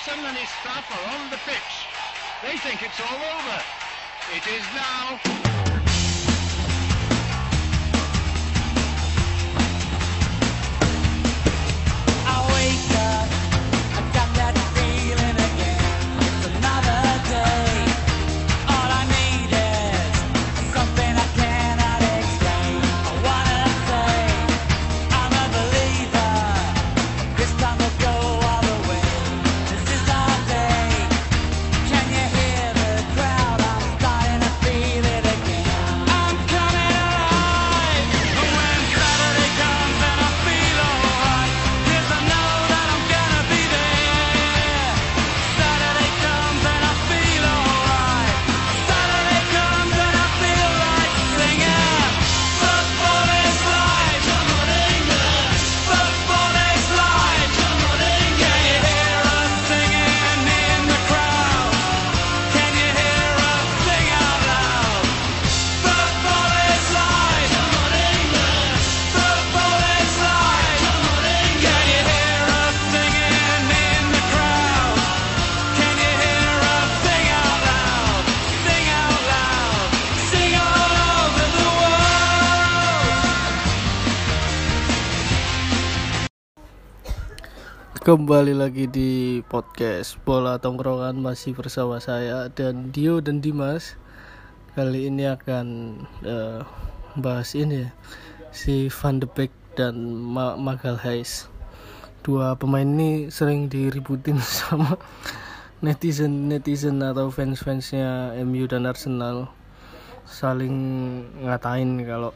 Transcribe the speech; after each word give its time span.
Ericsson 0.00 0.24
and 0.24 0.36
his 0.36 0.48
staff 0.48 0.90
are 0.90 1.20
on 1.20 1.28
the 1.28 1.36
pitch. 1.44 1.86
They 2.42 2.56
think 2.56 2.82
it's 2.82 3.00
all 3.00 3.16
over. 3.16 3.62
It 4.34 4.46
is 4.46 4.64
now. 4.74 5.59
Kembali 88.10 88.58
lagi 88.58 88.90
di 88.90 89.38
podcast 89.38 90.18
Bola 90.26 90.58
Tongkrongan 90.58 91.14
masih 91.22 91.54
bersama 91.54 92.02
saya 92.02 92.50
dan 92.50 92.90
Dio 92.90 93.22
dan 93.22 93.38
Dimas. 93.38 93.94
Kali 94.74 95.06
ini 95.06 95.30
akan 95.30 95.66
eh, 96.26 96.58
bahas 97.14 97.54
ini 97.54 97.86
ya, 97.86 97.94
si 98.50 98.90
Van 98.90 99.22
de 99.22 99.30
Beek 99.30 99.54
dan 99.78 99.94
Ma 100.26 100.58
Hayes. 100.74 101.46
Dua 102.26 102.58
pemain 102.58 102.82
ini 102.82 103.30
sering 103.30 103.70
diributin 103.70 104.42
sama 104.58 104.98
netizen 105.78 106.50
netizen 106.50 107.06
atau 107.06 107.30
fans 107.30 107.62
fansnya 107.62 108.34
MU 108.42 108.66
dan 108.66 108.90
Arsenal 108.90 109.54
saling 110.26 110.74
ngatain 111.46 112.02
kalau 112.10 112.34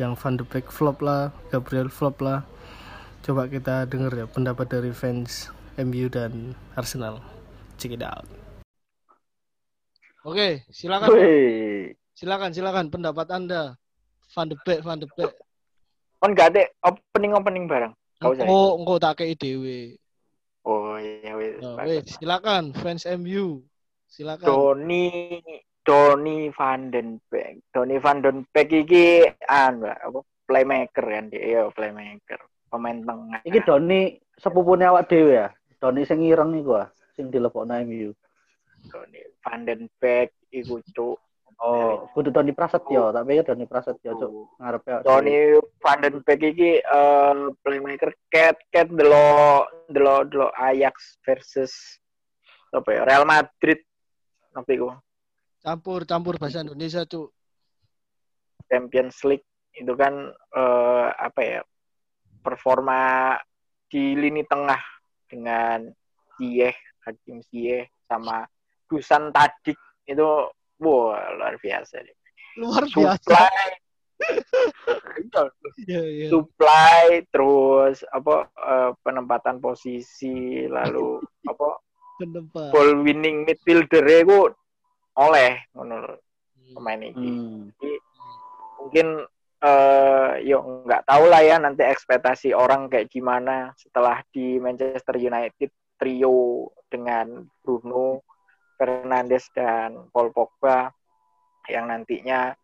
yang 0.00 0.16
Van 0.16 0.40
de 0.40 0.48
Beek 0.48 0.72
flop 0.72 1.04
lah, 1.04 1.28
Gabriel 1.52 1.92
flop 1.92 2.24
lah. 2.24 2.48
Coba 3.20 3.44
kita 3.46 3.84
denger 3.84 4.24
ya 4.24 4.26
pendapat 4.26 4.66
dari 4.68 4.92
fans 4.96 5.52
MU 5.76 6.08
dan 6.08 6.56
Arsenal. 6.72 7.20
Check 7.76 7.96
it 7.96 8.04
out. 8.04 8.24
Oke, 10.24 10.64
silakan. 10.68 11.08
Wih, 11.16 11.96
Silakan, 12.20 12.52
silakan 12.52 12.92
pendapat 12.92 13.32
Anda. 13.32 13.80
Van 14.36 14.44
de 14.44 14.56
Beek, 14.60 14.84
Van 14.84 15.00
de 15.00 15.08
Beek. 15.16 15.32
kan 16.20 16.36
gak 16.36 16.52
ada 16.52 16.68
opening 16.84 17.32
opening. 17.32 17.64
Kau 18.20 18.36
saya. 18.36 18.44
Engko 18.44 18.60
engko 18.76 18.94
tak 19.00 19.24
kei 19.24 19.32
dhewe. 19.32 19.96
Oh 20.68 21.00
iya 21.00 21.32
wis. 21.40 21.64
Nah, 21.64 21.80
wes, 21.88 22.04
silakan 22.20 22.76
fans 22.76 23.08
MU. 23.08 23.64
Silakan. 24.04 24.44
Doni 24.44 25.40
Doni 25.80 26.52
Van 26.52 26.92
den 26.92 27.24
Beek. 27.32 27.64
Doni 27.72 27.96
Van 27.96 28.20
den 28.20 28.44
Beek 28.52 28.68
iki 28.84 29.24
an 29.48 29.80
apa 29.80 30.20
playmaker 30.44 31.04
kan 31.08 31.32
dia, 31.32 31.40
iya 31.40 31.62
playmaker. 31.72 32.49
Pemain 32.70 32.98
tengah. 33.02 33.40
Iki 33.42 33.60
Doni 33.66 34.14
sepupune 34.38 34.86
awak 34.86 35.10
dhewe 35.10 35.34
ya. 35.34 35.48
Doni 35.82 36.06
sing 36.06 36.22
ireng 36.22 36.54
iku 36.54 36.78
ah, 36.78 36.88
sing 37.18 37.28
dilebokno 37.28 37.74
MU. 37.82 38.14
Doni 38.86 39.20
Van 39.42 39.66
den 39.66 39.90
Beek 39.98 40.30
iku 40.54 40.78
cuk. 40.94 41.18
Oh, 41.60 42.08
kudu 42.16 42.32
Doni 42.32 42.56
Prasetyo, 42.56 43.12
tak 43.12 43.28
pikir 43.28 43.44
Doni 43.44 43.68
Prasetyo 43.68 44.16
cuk 44.16 44.32
ngarepe. 44.56 45.04
Doni 45.04 45.60
Van 45.82 45.98
den 46.00 46.22
Beek 46.24 46.40
iki 46.56 46.80
eh, 46.80 47.34
playmaker 47.60 48.14
cat 48.32 48.56
cat 48.72 48.88
delo 48.88 49.66
delo 49.90 50.24
delo 50.24 50.48
Ajax 50.56 51.20
versus 51.26 52.00
apa 52.70 52.88
ya 52.94 53.02
Real 53.04 53.26
Madrid. 53.26 53.82
Apa 54.54 54.70
iku? 54.72 54.88
Campur 55.60 56.08
campur 56.08 56.40
bahasa 56.40 56.64
Indonesia, 56.64 57.04
Cuk. 57.04 57.34
Champions 58.70 59.18
League 59.26 59.44
itu 59.76 59.92
kan 59.98 60.32
eh, 60.32 61.08
apa 61.12 61.40
ya 61.42 61.60
performa 62.40 63.34
di 63.86 64.16
lini 64.16 64.42
tengah 64.44 64.80
dengan 65.28 65.86
Ziyech, 66.36 66.76
Hakim 67.04 67.44
Ziyech 67.48 67.88
sama 68.08 68.44
Dusan 68.88 69.30
Tadic 69.30 69.78
itu 70.04 70.28
wah 70.80 71.20
luar 71.36 71.54
biasa 71.60 72.02
deh. 72.02 72.16
Luar 72.58 72.82
biasa. 72.88 73.20
Supply 73.40 73.80
Iya, 75.88 76.02
iya. 76.04 76.26
supply 76.28 77.24
terus 77.32 78.04
apa 78.12 78.52
eh, 78.52 78.90
penempatan 79.00 79.58
posisi 79.64 80.68
lalu 80.68 81.20
apa 81.48 81.80
Pendapat. 82.20 82.68
ball 82.68 83.00
winning 83.00 83.48
midfielder 83.48 84.04
itu 84.04 84.52
oleh 85.16 85.56
menurut 85.72 86.20
pemain 86.76 87.00
ini. 87.00 87.16
Hmm. 87.16 87.60
Jadi, 87.80 87.92
mungkin 88.76 89.06
eh 89.60 90.30
yuk 90.48 90.88
nggak 90.88 91.04
tahu 91.04 91.24
lah 91.28 91.44
ya 91.44 91.60
nanti 91.60 91.84
ekspektasi 91.84 92.56
orang 92.56 92.88
kayak 92.88 93.12
gimana 93.12 93.76
setelah 93.76 94.24
di 94.32 94.56
Manchester 94.56 95.20
United 95.20 95.68
trio 96.00 96.72
dengan 96.88 97.44
Bruno 97.60 98.24
Fernandes 98.80 99.52
dan 99.52 100.08
Paul 100.08 100.32
Pogba 100.32 100.88
yang 101.68 101.92
nantinya 101.92 102.56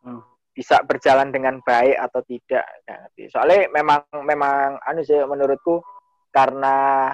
Hmm. 0.00 0.24
bisa 0.56 0.80
berjalan 0.80 1.28
dengan 1.28 1.60
baik 1.60 1.92
atau 1.92 2.24
tidak 2.24 2.64
ngerti. 2.88 3.28
soalnya 3.28 3.68
memang 3.68 4.00
memang 4.24 4.80
anu 4.88 5.04
sih 5.04 5.20
menurutku 5.28 5.84
karena 6.32 7.12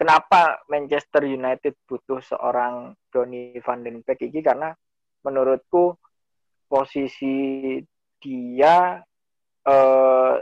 kenapa 0.00 0.64
Manchester 0.72 1.28
United 1.28 1.76
butuh 1.84 2.24
seorang 2.24 2.96
Donny 3.12 3.60
van 3.60 3.84
den 3.84 4.00
Beek 4.00 4.24
ini 4.24 4.40
karena 4.40 4.72
menurutku 5.20 5.99
posisi 6.70 7.76
dia 8.22 9.02
eh, 9.66 10.34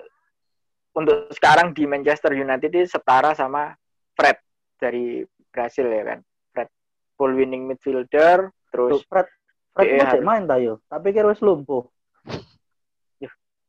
untuk 0.92 1.32
sekarang 1.32 1.72
di 1.72 1.88
Manchester 1.88 2.36
United 2.36 2.68
ini 2.68 2.84
setara 2.84 3.32
sama 3.32 3.72
Fred 4.12 4.36
dari 4.76 5.24
Brasil 5.48 5.88
ya 5.88 6.04
kan 6.04 6.20
Fred 6.52 6.68
ball 7.16 7.32
winning 7.32 7.64
midfielder 7.64 8.52
terus 8.68 9.00
Tuh, 9.00 9.08
Fred 9.08 9.28
Fred 9.72 9.88
mau 9.96 10.04
cek 10.04 10.20
harus. 10.20 10.26
main 10.26 10.42
ta 10.44 10.56
yo. 10.60 10.82
Tak 10.90 11.00
pikir 11.00 11.22
wis 11.24 11.40
lumpuh. 11.40 11.86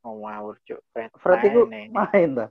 oh 0.03 0.15
wow 0.25 0.51
cuk 0.65 0.81
Fred, 0.91 1.09
Fred 1.15 1.39
main 1.69 1.87
ini. 1.87 1.95
main 1.95 2.29
ta. 2.35 2.47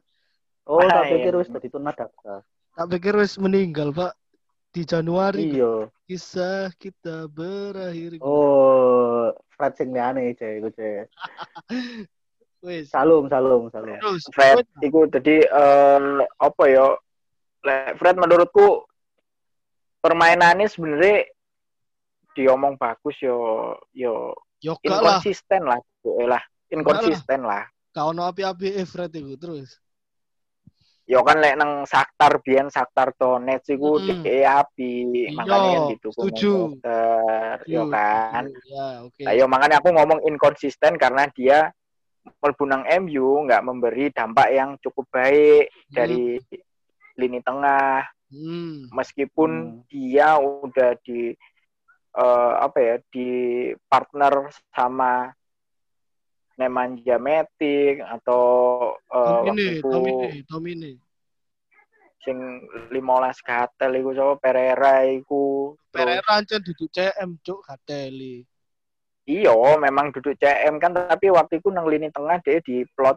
Oh, 0.69 0.85
tak 0.85 1.09
Main. 1.09 1.13
pikir 1.17 1.33
wis 1.41 1.49
dadi 1.49 1.69
tunadaksa. 1.73 2.45
Tak 2.77 2.87
pikir 2.93 3.17
wis 3.17 3.41
meninggal, 3.41 3.89
Pak. 3.89 4.13
Di 4.69 4.83
Januari 4.85 5.57
Iya. 5.57 5.89
kisah 6.05 6.69
kita 6.77 7.25
berakhir. 7.29 8.21
Oh, 8.21 9.33
Fred 9.57 9.73
sing 9.81 9.91
liane 9.97 10.37
cek 10.37 10.61
iku 10.61 10.69
cek. 10.77 11.09
Wis. 12.67 12.91
Salum, 12.91 13.31
salum, 13.31 13.71
salum. 13.71 13.97
Terus 14.03 14.23
Fred 14.35 14.67
iku 14.83 15.07
tadi 15.09 15.41
eh, 15.41 16.01
apa 16.43 16.65
ya 16.69 16.95
Fred 17.97 18.17
menurutku 18.19 18.87
permainannya 20.03 20.67
sebenarnya 20.67 21.27
diomong 22.39 22.79
bagus 22.79 23.19
yo 23.19 23.75
yo 23.95 24.35
Yoga 24.59 24.83
Ya 24.83 24.91
lah, 24.91 24.99
inkonsisten 25.23 25.63
lah 25.67 25.79
lah 26.27 26.43
inkonsisten 26.71 27.41
lah 27.47 27.63
kau 27.95 28.15
no 28.15 28.27
api-api 28.31 28.79
eh, 28.79 28.87
Fred 28.87 29.11
itu 29.19 29.35
terus. 29.35 29.75
Yo 31.09 31.25
kan 31.25 31.41
lek 31.41 31.57
nang 31.57 31.89
Saktar 31.89 32.37
biyen 32.45 32.69
Saktar 32.69 33.17
Donetsk 33.17 33.73
iku 33.73 33.97
Mm-mm. 33.97 34.21
dhek 34.21 34.45
api 34.45 34.93
makanya 35.33 35.65
Iya, 35.65 35.73
kan 35.73 35.89
didukung 35.89 36.29
setuju. 36.29 36.53
Yo 37.65 37.83
kan 37.89 38.45
Ya, 38.69 38.87
oke. 39.03 39.23
Nah, 39.25 39.33
yo 39.33 39.45
makanya 39.49 39.81
aku 39.81 39.89
ngomong 39.89 40.21
inkonsisten 40.23 41.01
karena 41.01 41.25
dia 41.33 41.73
mlebu 42.45 42.65
nang 42.69 42.85
MU 42.85 43.49
nggak 43.49 43.65
memberi 43.65 44.13
dampak 44.13 44.53
yang 44.53 44.77
cukup 44.85 45.09
baik 45.09 45.73
dari 45.89 46.37
lini 47.17 47.41
tengah 47.41 48.05
Hmm. 48.29 48.93
meskipun 48.93 49.51
Hmm. 49.81 49.81
dia 49.89 50.37
udah 50.37 50.93
di 51.01 51.33
eh, 52.13 52.53
apa 52.61 52.77
ya 52.77 52.97
di 53.09 53.29
partner 53.89 54.53
sama 54.69 55.33
Nemanja 56.59 57.17
Matic 57.17 58.03
atau 58.03 58.43
eh, 59.01 59.23
Tomine, 59.23 59.47
waktu 59.47 59.71
itu 59.79 59.89
Tomine, 59.89 60.29
Tomine. 60.45 60.93
sing 62.21 62.39
15 62.91 62.99
gatel 63.41 63.91
iku 63.95 64.11
sapa 64.13 64.35
Pereira 64.37 65.07
iku 65.07 65.73
Pereira 65.89 66.27
ancen 66.35 66.61
duduk 66.61 66.91
CM 66.91 67.39
cuk 67.41 67.63
gateli. 67.65 68.43
iya 69.25 69.55
memang 69.79 70.11
duduk 70.11 70.35
CM 70.35 70.77
kan 70.77 70.93
tapi 70.93 71.31
waktu 71.31 71.63
itu 71.63 71.71
nang 71.71 71.87
lini 71.87 72.11
tengah 72.11 72.43
dia 72.43 72.59
di 72.61 72.83
plot 72.93 73.17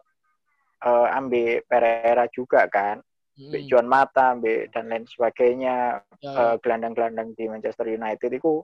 eh, 0.81 1.07
ambil 1.11 1.61
Pereira 1.65 2.25
juga 2.29 2.65
kan 2.67 3.01
Hmm. 3.31 3.57
Juan 3.65 3.87
Mata 3.87 4.35
ambil 4.37 4.67
dan 4.69 4.91
lain 4.91 5.07
sebagainya 5.07 6.03
Ya, 6.19 6.29
eh, 6.29 6.55
gelandang-gelandang 6.61 7.33
di 7.33 7.47
Manchester 7.49 7.87
United 7.89 8.27
itu 8.29 8.61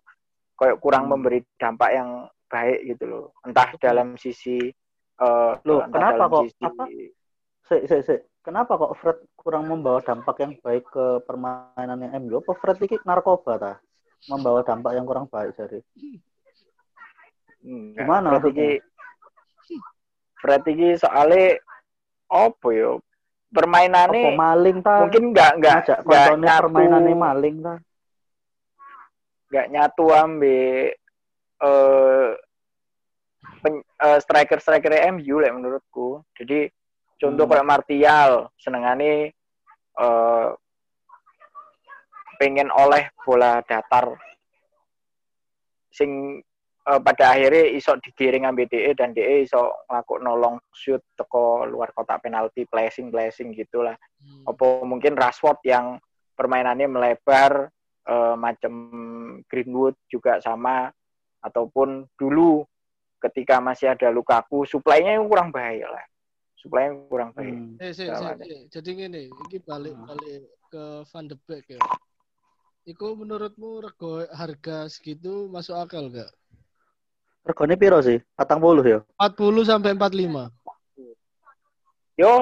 kayak 0.53 0.77
kurang 0.77 1.07
Hmm. 1.07 1.17
memberi 1.17 1.39
dampak 1.57 1.97
yang 1.97 2.29
baik 2.47 2.79
gitu 2.95 3.03
loh 3.07 3.25
entah 3.43 3.75
dalam 3.77 4.15
sisi 4.15 4.71
eh, 5.17 5.53
Loh, 5.67 5.79
kenapa 5.91 6.31
kok? 6.31 6.43
sisi 6.47 6.63
Apa? 6.63 6.85
Sik, 7.67 7.83
sik, 7.91 8.01
sik. 8.07 8.21
Kenapa 8.39 8.79
kok 8.79 8.95
Fred 8.95 9.19
kurang 9.35 9.67
membawa 9.67 9.99
dampak 9.99 10.39
yang 10.39 10.55
baik 10.63 10.87
ke 10.87 11.19
permainan 11.27 11.99
yang 11.99 12.15
MU? 12.23 12.39
Apa 12.39 12.55
Fred 12.55 12.79
ini 12.79 12.95
narkoba 13.03 13.59
ta? 13.59 13.73
Membawa 14.31 14.63
dampak 14.63 14.95
yang 14.95 15.03
kurang 15.03 15.27
baik 15.27 15.51
jadi. 15.59 15.83
Enggak, 17.67 18.07
Gimana 18.07 18.27
Fred 18.39 18.45
iki 18.55 18.69
Fred 20.39 20.63
iki 20.63 20.89
soalnya 20.95 21.59
apa 22.31 22.67
yo 22.71 23.03
permainannya 23.51 24.31
Apa 24.31 24.31
maling 24.31 24.77
ta? 24.79 24.95
mungkin 25.03 25.23
nggak 25.35 25.51
nggak 25.59 25.73
ngajak 25.83 25.97
nggak 26.07 26.25
nyatu 26.39 26.61
permainannya 26.71 27.15
maling 27.15 27.55
ta? 27.59 27.75
nggak 29.47 29.67
nyatu 29.71 30.05
ambil 30.11 30.91
eh 31.57 32.29
pen- 33.61 33.81
eh, 33.83 34.19
striker 34.21 34.59
striker 34.61 34.93
MU 35.17 35.41
lah 35.41 35.51
menurutku 35.53 36.21
jadi 36.37 36.69
contoh 37.17 37.45
Hmm. 37.45 37.51
kayak 37.51 37.67
Martial 37.67 38.31
senengane 38.61 39.33
eh 39.97 40.47
pengen 42.37 42.69
oleh 42.69 43.09
bola 43.25 43.65
datar 43.65 44.13
sing 45.89 46.37
eh, 46.85 46.99
pada 47.01 47.33
akhirnya 47.33 47.73
iso 47.73 47.97
digiring 47.97 48.45
ambil 48.45 48.69
DE 48.69 48.93
dan 48.93 49.17
DE 49.17 49.41
iso 49.41 49.73
ngelakuin 49.89 50.21
nolong 50.21 50.55
shoot 50.69 51.01
teko 51.17 51.65
luar 51.65 51.89
kotak 51.97 52.21
penalti 52.21 52.69
placing 52.69 53.09
placing 53.09 53.51
gitulah 53.57 53.97
Hmm. 54.17 54.49
apa 54.49 54.81
mungkin 54.85 55.13
Rashford 55.13 55.61
yang 55.65 55.97
permainannya 56.37 56.85
melebar 56.85 57.73
eh, 58.05 58.35
macam 58.37 58.73
Greenwood 59.49 59.97
juga 60.05 60.37
sama 60.37 60.93
ataupun 61.47 62.05
dulu 62.15 62.67
ketika 63.17 63.57
masih 63.57 63.91
ada 63.91 64.11
Lukaku 64.11 64.67
suplainya 64.67 65.17
yang 65.17 65.25
kurang 65.25 65.49
baik 65.49 65.87
lah 65.87 66.05
suplainya 66.53 66.99
kurang 67.07 67.31
baik 67.33 67.53
Hmm. 67.55 67.79
Eh, 67.79 67.93
sik, 67.93 68.09
ada. 68.11 68.37
sik. 68.37 68.69
Jadi 68.69 68.89
ngene, 68.93 69.21
iki 69.47 69.57
balik 69.61 69.93
Hmm. 69.95 70.05
balik 70.05 70.41
ke 70.67 70.83
Van 71.07 71.25
de 71.25 71.35
Beek 71.47 71.65
ya. 71.69 71.81
Iku 72.83 73.15
menurutmu 73.15 73.83
rego 73.83 74.23
harga 74.31 74.87
segitu 74.87 75.47
masuk 75.47 75.75
akal 75.75 76.07
gak? 76.07 76.27
Regane 77.43 77.75
piro 77.75 77.99
sih? 78.03 78.19
40 78.35 78.83
ya? 78.83 78.99
40 79.19 79.63
sampai 79.63 79.95
45. 79.95 80.51
yo 82.17 82.33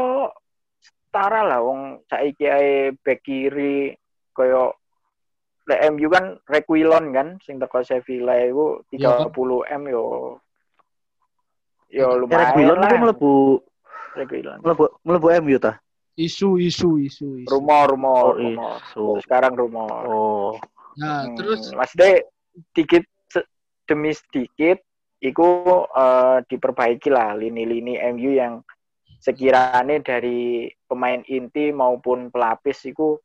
setara 0.80 1.44
lah 1.44 1.60
wong 1.60 2.00
saiki 2.08 2.48
ae 2.48 2.96
bek 2.96 3.20
kiri 3.20 3.92
koyo 4.32 4.72
lek 5.66 5.80
MU 5.92 6.08
kan 6.14 6.38
Requilon 6.46 7.06
kan 7.10 7.28
sing 7.42 7.58
teko 7.58 7.82
Sevilla 7.82 8.38
iku 8.38 8.86
30 8.94 9.34
M 9.66 9.84
yo 9.90 10.04
yo 11.90 12.08
Karek 12.28 12.54
lumayan 12.54 12.78
lah 12.78 12.90
itu 12.92 12.96
mlebu 13.02 13.34
Requilon 14.14 14.58
mlebu 14.62 14.84
mlebu 15.02 15.28
MU 15.42 15.58
ta? 15.58 15.82
Isu, 16.16 16.56
isu, 16.56 16.96
isu, 17.04 17.44
isu. 17.44 17.50
rumor 17.52 17.92
rumor 17.92 18.24
Oh, 18.24 18.40
rumor 18.40 18.80
isu. 18.80 19.06
sekarang 19.20 19.54
rumor 19.54 20.02
Oh. 20.08 20.54
Nah, 20.96 21.28
Hmm, 21.28 21.36
terus 21.36 21.76
maksudnya 21.76 22.24
dikit 22.72 23.04
se- 23.28 23.44
demi 23.84 24.16
sedikit 24.16 24.80
iku 25.20 25.44
eh, 25.92 26.40
diperbaiki 26.48 27.12
lah 27.12 27.36
lini-lini 27.36 28.00
MU 28.16 28.32
yang 28.32 28.64
sekiranya 29.20 30.00
dari 30.00 30.70
pemain 30.86 31.20
inti 31.26 31.74
maupun 31.76 32.32
pelapis 32.32 32.86
iku 32.88 33.20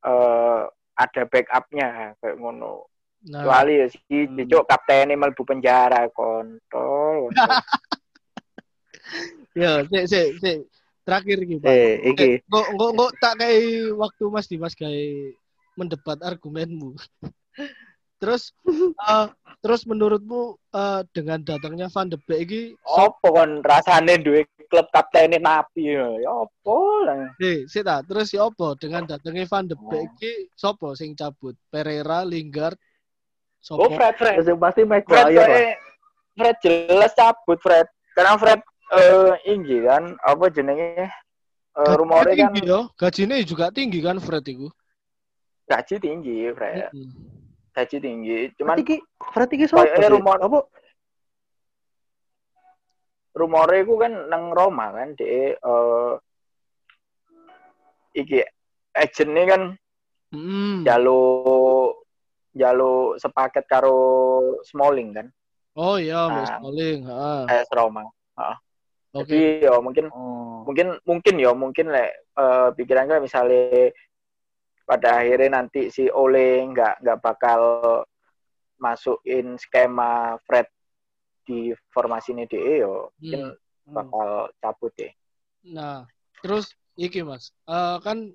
eh, 0.00 0.62
ada 0.96 1.22
backupnya 1.24 2.16
kayak 2.20 2.36
ngono. 2.36 2.88
nah, 3.28 3.44
Kecuali 3.44 3.80
ya 3.80 3.86
si 3.88 4.18
Hmm. 4.26 4.36
Cicuk 4.38 4.64
kaptennya 4.66 5.16
mlebu 5.16 5.42
penjara 5.46 6.08
kontol. 6.12 7.30
ya, 9.58 9.84
sik, 9.86 10.04
sik, 10.08 10.28
sik. 10.40 10.58
Terakhir 11.02 11.38
Pak. 11.42 11.66
Eh, 11.66 11.94
iki. 12.14 12.30
Kok 12.46 12.66
kok 12.78 12.90
kok 12.94 13.12
tak 13.18 13.34
kayak 13.42 13.90
waktu 13.98 14.24
Mas 14.30 14.46
Dimas 14.46 14.78
kayak 14.78 15.34
mendebat 15.74 16.22
argumenmu. 16.22 16.94
terus 18.22 18.54
eh, 19.10 19.26
terus 19.58 19.82
menurutmu 19.82 20.54
eh, 20.70 21.02
dengan 21.10 21.42
datangnya 21.42 21.90
Van 21.90 22.06
de 22.06 22.14
Beek 22.22 22.40
iki 22.46 22.62
Apa 22.86 23.26
kon 23.26 23.58
rasane 23.66 24.22
duwe 24.22 24.46
klub 24.70 24.86
kaptennya 24.88 25.36
napi 25.36 25.90
ya? 25.90 26.06
Ya 26.16 26.30
apa 26.32 26.78
lah. 27.04 27.34
Eh, 27.36 27.66
sik 27.66 27.82
ta, 27.82 28.00
terus 28.00 28.30
ya 28.30 28.46
apa 28.46 28.78
dengan 28.78 29.02
datangnya 29.04 29.44
Van 29.50 29.66
de 29.66 29.74
Beek 29.76 30.06
iki 30.16 30.32
sapa 30.54 30.94
sing 30.94 31.12
cabut? 31.12 31.52
Pereira, 31.68 32.22
Lingard, 32.22 32.78
Oh 33.68 33.90
sapa? 33.90 33.98
Fred 33.98 34.14
Fred. 34.16 34.34
Terus 34.40 34.56
pasti 34.56 34.82
Fred 34.82 35.04
Maguire 35.04 35.34
lah. 35.34 35.46
kayak 35.50 35.76
Fred 36.32 36.56
jelas 36.64 37.12
cabut 37.12 37.58
Fred 37.60 37.86
karena 38.14 38.34
Fred 38.38 38.60
eh 38.92 39.32
inggi 39.48 39.84
kan 39.84 40.14
apa 40.20 40.44
jenenge 40.48 41.08
eh 41.72 41.92
rumornya 41.96 42.36
kan 42.36 42.52
tinggi 42.52 42.62
ya, 42.68 42.80
gajinya 42.96 43.36
juga 43.40 43.72
tinggi 43.72 44.00
kan 44.00 44.16
Fred 44.16 44.44
itu. 44.44 44.68
gaji 45.64 45.94
tinggi 45.96 46.52
Fred 46.52 46.92
Mm. 46.92 47.12
Gaji 47.72 47.96
tinggi 47.98 48.38
cuman 48.54 48.76
Berarti 48.76 48.84
iki 48.84 48.96
berarti 49.18 49.54
iki 49.56 49.66
sapa 49.66 49.80
Kayaknya 49.82 50.06
sih? 50.06 50.14
rumor- 50.14 50.40
Apa 50.40 50.58
rumornya 53.32 53.80
itu 53.80 53.94
kan 53.96 54.12
nang 54.28 54.44
Roma 54.52 54.92
kan 54.92 55.08
de 55.16 55.24
eh 55.56 56.12
iki 58.14 58.44
agentnya 58.92 59.44
kan 59.48 59.62
Mm. 60.32 60.80
jaluk 60.82 62.08
jaluk 62.52 63.16
sepaket 63.16 63.64
karo 63.64 64.00
Smalling 64.64 65.12
kan 65.12 65.28
Oh 65.72 65.96
iya, 65.96 66.28
Nah. 66.28 66.56
Smalling, 66.56 67.04
heeh. 67.04 67.42
AS 67.48 67.68
Roma 67.68 68.04
Oke. 69.12 69.28
jadi 69.28 69.68
ya 69.68 69.76
mungkin 69.76 70.08
Oh. 70.08 70.64
mungkin 70.64 70.96
mungkin 71.04 71.34
ya 71.36 71.52
mungkin 71.52 71.86
lek 71.88 72.12
eh, 72.32 72.68
pikiran 72.72 73.04
gue 73.06 73.20
misalnya 73.20 73.92
pada 74.92 75.24
akhirnya 75.24 75.56
nanti 75.56 75.88
si 75.88 76.12
Ole 76.12 76.68
nggak 76.68 77.00
nggak 77.00 77.18
bakal 77.24 77.60
masukin 78.76 79.56
skema 79.56 80.36
Fred 80.44 80.68
di 81.48 81.72
formasi 81.88 82.36
ini 82.36 82.44
DE 82.44 82.84
yo 82.84 83.08
mungkin 83.16 83.56
Hmm. 83.82 83.98
bakal 83.98 84.46
cabut 84.62 84.94
ya 84.94 85.10
Nah, 85.74 86.06
terus 86.38 86.70
iki 86.94 87.22
Mas, 87.22 87.50
eh, 87.66 87.98
kan 88.02 88.30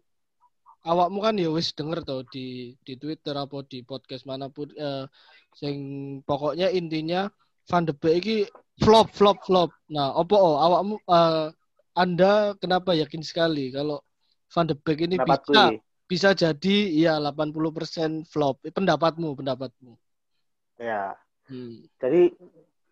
awakmu 0.84 1.20
kan 1.24 1.40
ya 1.40 1.48
wis 1.52 1.72
denger 1.72 2.04
tuh 2.04 2.24
di 2.32 2.76
di 2.84 3.00
Twitter 3.00 3.36
apa 3.36 3.64
di 3.68 3.84
podcast 3.84 4.24
mana 4.28 4.52
pun 4.52 4.68
eh, 4.76 5.08
sing 5.56 5.76
pokoknya 6.28 6.68
intinya 6.72 7.32
Van 7.68 7.84
de 7.88 7.96
Beek 7.96 8.16
iki 8.24 8.38
flop 8.80 9.12
flop 9.12 9.44
flop. 9.44 9.72
Nah, 9.92 10.16
opo 10.16 10.36
oh, 10.36 10.56
awakmu 10.60 10.96
eh, 11.04 11.48
Anda 11.96 12.56
kenapa 12.60 12.96
yakin 12.96 13.24
sekali 13.24 13.72
kalau 13.72 14.00
Van 14.52 14.68
de 14.68 14.76
Beek 14.76 15.04
ini 15.04 15.16
pendapat 15.20 15.48
bisa 15.48 15.64
bisa 16.08 16.32
jadi 16.32 16.76
ya 16.90 17.20
80% 17.20 18.24
flop. 18.26 18.64
Pendapatmu, 18.64 19.36
pendapatmu. 19.36 19.94
Ya. 20.80 21.14
Hmm. 21.48 21.84
Jadi 22.00 22.32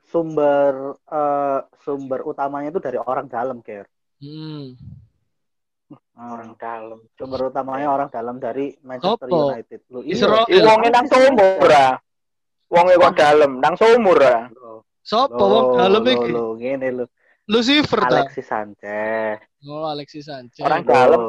sumber 0.06 0.96
eh, 1.02 1.60
sumber 1.82 2.20
utamanya 2.24 2.70
itu 2.70 2.80
dari 2.80 3.00
orang 3.00 3.28
dalam, 3.28 3.64
Ger. 3.64 3.88
Hmm. 4.20 4.76
orang 6.16 6.56
dalam 6.58 6.98
Sumber 7.14 7.52
utamanya 7.52 7.92
orang 7.92 8.10
dalam 8.10 8.40
dari 8.42 8.74
Manchester 8.82 9.28
Sopo? 9.30 9.52
United. 9.54 9.80
Loh, 9.92 10.02
Israel. 10.02 10.48
Ih, 10.50 10.64
wonge 10.64 10.90
nang 10.90 11.06
sumur 11.06 11.70
ah 11.70 12.00
wonge 12.72 12.96
kok 12.98 13.14
dalem 13.14 13.52
nang 13.62 13.76
sumur 13.78 14.18
ah 14.24 14.50
Loh, 14.50 14.82
Sopo 15.06 15.44
wong 15.46 15.68
dalem 15.78 16.02
loh, 16.02 16.16
iki? 16.18 16.32
loh, 16.34 16.50
ngene 16.58 16.88
lho. 16.90 17.06
Lucifer 17.46 18.02
ta? 18.02 18.26
Alexis 18.26 18.48
Sanchez. 18.50 19.38
Oh, 19.70 19.86
Alexis 19.86 20.26
Sanchez. 20.26 20.64
orang 20.66 20.82
Loh. 20.82 20.90
dalem 20.90 21.22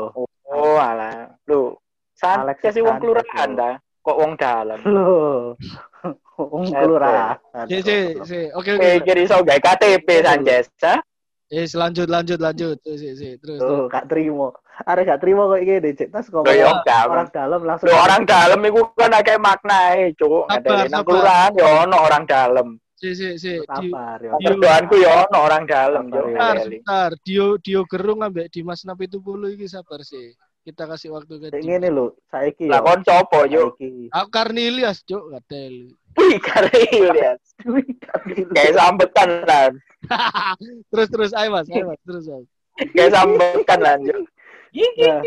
oh 0.49 0.79
alah 0.81 1.26
lu 1.49 1.75
Alexis 2.19 2.73
Sanchez 2.73 2.73
sih 2.77 2.83
wong 2.83 2.97
kelurahan 2.99 3.49
loh. 3.53 3.59
dah 3.59 3.75
kok 4.03 4.17
wong 4.19 4.33
dalem 4.39 4.81
Loh. 4.87 5.55
Wong 6.37 6.69
kelurahan. 6.69 7.41
Si, 7.65 7.81
si, 7.81 7.97
si. 8.29 8.41
Oke, 8.53 8.77
oke. 8.77 9.01
pikir 9.01 9.25
iso 9.25 9.41
gawe 9.41 9.57
KTP 9.57 10.21
Sanchez 10.21 10.69
ha 10.85 11.01
Eh, 11.47 11.63
lanjut, 11.79 12.11
lanjut, 12.11 12.43
lanjut. 12.43 12.77
Si, 12.83 12.99
si, 12.99 13.09
si. 13.15 13.29
Terus. 13.39 13.63
Tuh, 13.63 13.87
Kak 13.87 14.11
Trimo. 14.11 14.51
Are 14.85 15.01
gak 15.07 15.23
terima 15.25 15.47
kok 15.49 15.63
iki 15.63 15.79
Cek. 15.95 16.09
Tas 16.13 16.27
kok 16.29 16.43
Loh, 16.45 16.53
ya 16.53 16.69
orang 17.09 17.31
dalam 17.33 17.61
langsung 17.65 17.89
Lho 17.89 17.97
orang 17.97 18.23
dalam 18.29 18.61
iku 18.67 18.93
kan 18.93 19.15
akeh 19.17 19.39
maknae, 19.41 20.13
Cuk. 20.19 20.45
Sabar, 20.51 20.61
Ngadani 20.61 20.77
nang 20.77 21.01
sabar. 21.01 21.07
kelurahan 21.09 21.53
ya 21.57 21.69
ono 21.87 21.97
orang 21.97 22.25
dalam. 22.29 22.67
Si 22.99 23.09
si 23.17 23.29
si. 23.41 23.53
Sabar 23.65 24.19
ya. 24.21 24.31
Kerjaanku 24.37 24.95
ya 25.01 25.11
ono 25.25 25.39
orang 25.41 25.65
dalam, 25.65 26.05
Sabar, 26.13 26.59
Cuk. 26.61 26.83
ya. 26.85 27.03
Dio 27.25 27.47
Dio 27.63 27.81
gerung 27.89 28.21
ambek 28.21 28.53
Dimas 28.53 28.85
Napi 28.85 29.09
itu 29.09 29.23
puluh 29.25 29.49
iki 29.57 29.65
sabar 29.71 30.05
sih. 30.05 30.37
Kita 30.67 30.83
kasih 30.91 31.15
waktu 31.15 31.35
ke 31.39 31.47
Dimas. 31.55 31.63
ngene 31.63 31.89
lho, 31.95 32.19
saiki 32.27 32.67
Lah 32.67 32.83
ya. 32.83 32.87
kon 32.91 33.01
copo, 33.07 33.47
Cuk? 33.47 33.79
Saiki. 33.79 34.11
Aku 34.11 34.29
Karnilias, 34.35 34.99
Cuk, 35.07 35.31
kadel. 35.31 35.95
Wih, 36.19 36.37
karil 36.43 37.15
ya. 37.15 37.39
Kayak 38.57 38.75
sambetan 38.75 39.47
lah. 39.47 39.71
terus 40.91 41.09
terus 41.13 41.31
ayo 41.39 41.55
Mas, 41.55 41.71
ayo 41.71 41.87
Mas, 41.95 42.01
terus 42.03 42.25
Mas. 42.27 42.51
Kayak 42.99 43.15
sambetan 43.15 43.79
lah, 43.79 43.95
Cuk. 44.03 44.27
Nah, 44.75 45.23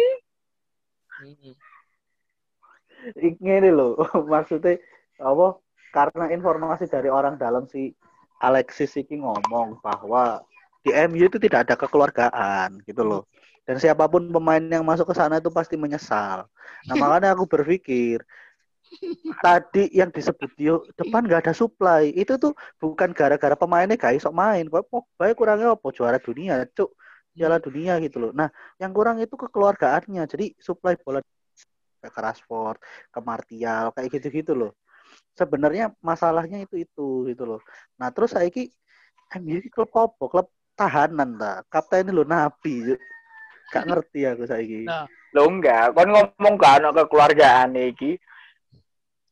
ngene 3.40 3.70
lho, 3.72 3.96
maksudnya 4.34 4.76
apa? 5.24 5.48
Karena 5.96 6.26
informasi 6.36 6.86
dari 6.92 7.08
orang 7.08 7.40
dalam 7.40 7.64
si 7.66 7.96
Alexis 8.44 8.92
iki 9.00 9.24
ngomong 9.24 9.80
bahwa 9.80 10.44
di 10.84 10.92
MU 11.08 11.28
itu 11.28 11.40
tidak 11.42 11.68
ada 11.68 11.76
kekeluargaan 11.80 12.84
gitu 12.84 13.08
loh. 13.08 13.24
Dan 13.70 13.78
siapa 13.78 14.10
pun 14.10 14.26
pemain 14.34 14.66
yang 14.66 14.82
masuk 14.82 15.14
ke 15.14 15.14
sana 15.14 15.38
itu 15.38 15.54
pasti 15.54 15.78
menyesal. 15.78 16.50
Nah 16.90 16.96
makanya 17.02 17.38
aku 17.38 17.46
berpikir 17.46 18.26
tadi 19.46 19.94
yang 19.94 20.10
disebut 20.10 20.50
Dio 20.58 20.90
depan 20.98 21.22
nggak 21.30 21.46
ada 21.46 21.54
supply 21.54 22.10
itu 22.10 22.34
tuh 22.42 22.58
bukan 22.82 23.14
gara-gara 23.14 23.54
pemainnya 23.54 23.94
gak 23.94 24.18
iso 24.18 24.34
main. 24.34 24.66
Kok 24.66 24.90
Pogba 24.90 25.30
kurangnya 25.38 25.78
apa 25.78 25.86
juara 25.94 26.18
dunia, 26.18 26.66
cuk. 26.74 26.98
Piala 27.30 27.62
dunia 27.62 28.02
gitu 28.02 28.18
loh. 28.18 28.32
Nah, 28.34 28.50
yang 28.82 28.92
kurang 28.92 29.22
itu 29.22 29.38
kekeluargaannya. 29.38 30.26
Jadi 30.26 30.58
supply 30.60 30.98
bola 30.98 31.22
ke 32.02 32.10
Rashford, 32.10 32.82
ke 33.14 33.20
Martial, 33.22 33.94
kayak 33.94 34.10
gitu-gitu 34.18 34.58
loh. 34.58 34.74
Sebenarnya 35.38 35.94
masalahnya 36.02 36.66
itu 36.66 36.82
itu 36.82 37.30
gitu 37.30 37.44
loh. 37.46 37.62
Nah, 38.02 38.10
terus 38.12 38.34
saiki 38.34 38.74
MU 39.40 39.62
iki 39.62 39.70
klub 39.70 39.94
apa? 39.94 40.26
Klub 40.26 40.48
tahanan 40.74 41.38
ta. 41.38 41.64
Kapten 41.70 42.12
lo 42.12 42.26
Nabi. 42.26 42.98
Gak 43.70 43.86
ngerti 43.86 44.20
aku 44.26 44.44
saiki. 44.46 44.84
Nah, 44.86 45.06
Lo 45.30 45.46
enggak, 45.46 45.94
kon 45.94 46.10
ngomong 46.10 46.56
kan 46.58 46.82
ono 46.82 46.90
kekeluargaan 46.92 47.78
iki. 47.78 48.18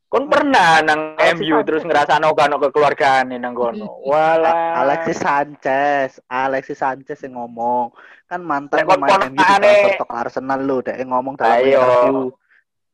Kon 0.08 0.30
pernah 0.30 0.80
nang 0.80 1.18
Alexis 1.20 1.42
MU 1.42 1.58
Sanchez. 1.58 1.66
terus 1.68 1.84
ngerasano 1.84 2.32
kan 2.32 2.54
ono 2.54 2.62
kekeluargaan 2.64 3.34
nang 3.34 3.52
kono. 3.52 3.98
Walah. 4.14 4.78
Alexis 4.86 5.18
Sanchez, 5.18 6.22
Alexis 6.30 6.78
Sanchez 6.78 7.18
yang 7.26 7.36
ngomong 7.36 7.92
kan 8.30 8.40
mantan 8.40 8.86
pemain 8.86 9.26
MU 9.26 9.34
di 9.34 9.42
ponakane- 9.42 9.98
ke 9.98 10.06
Arsenal 10.06 10.60
lo, 10.62 10.78
dek 10.80 11.02
ngomong 11.02 11.34
dalam 11.34 11.58
Ayo. 11.60 11.82
interview. 11.82 12.20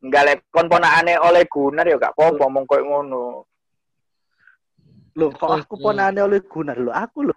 Enggak 0.04 0.24
lek 0.26 0.38
kon 0.48 0.68
ponakane 0.72 1.14
oleh 1.20 1.44
Gunnar 1.46 1.86
ya 1.86 2.00
gak 2.00 2.16
apa-apa 2.16 2.40
ngomong 2.40 2.64
koyo 2.64 2.84
ngono. 2.88 3.24
Loh, 5.14 5.30
kok 5.30 5.46
aku 5.54 5.76
ponane 5.78 6.18
oleh 6.18 6.40
Gunnar 6.42 6.80
lo, 6.80 6.90
aku 6.90 7.30
lo. 7.30 7.36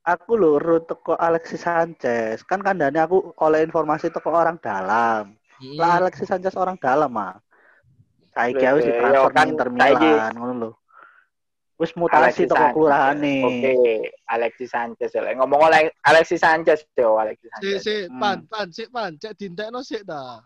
Aku 0.00 0.32
lo 0.34 0.56
ro 0.56 0.80
teko 0.80 1.12
Alexis 1.14 1.60
Sanchez. 1.60 2.40
Kan 2.48 2.64
kandane 2.64 2.96
aku 2.96 3.36
oleh 3.36 3.60
informasi 3.60 4.08
teko 4.08 4.32
orang 4.32 4.56
dalam. 4.56 5.36
hmm. 5.60 5.76
Lah 5.76 6.00
Alexis 6.00 6.24
Sanchez 6.26 6.56
orang 6.56 6.80
dalam 6.80 7.12
ah. 7.16 7.36
Saiki 8.30 8.62
Lho, 8.62 8.78
wis 8.78 8.86
ya, 8.86 8.94
ditransfer 8.94 9.32
kan 9.34 9.36
nang 9.36 9.48
Inter 9.52 9.68
Milan 9.68 10.32
ngono 10.32 10.52
lho. 10.56 10.70
Wis 11.76 11.92
mutasi 11.92 12.44
teko 12.44 12.56
Sanchez. 12.56 12.72
kelurahane. 12.72 13.36
Oke, 13.42 13.74
Alexis 14.24 14.70
Sanchez. 14.70 15.10
Lek 15.12 15.36
ngomong 15.36 15.60
oleh 15.68 15.92
Alexis 16.00 16.40
Sanchez 16.40 16.80
yo 16.94 17.18
Alexis 17.18 17.50
Si 17.50 17.52
Sanchez. 17.52 17.80
si 17.82 17.94
Hmm. 18.06 18.20
pan 18.20 18.38
pan 18.48 18.66
si 18.70 18.84
pan 18.88 19.10
cek 19.16 19.32
dintekno 19.34 19.80
sik 19.82 20.06
ta. 20.06 20.40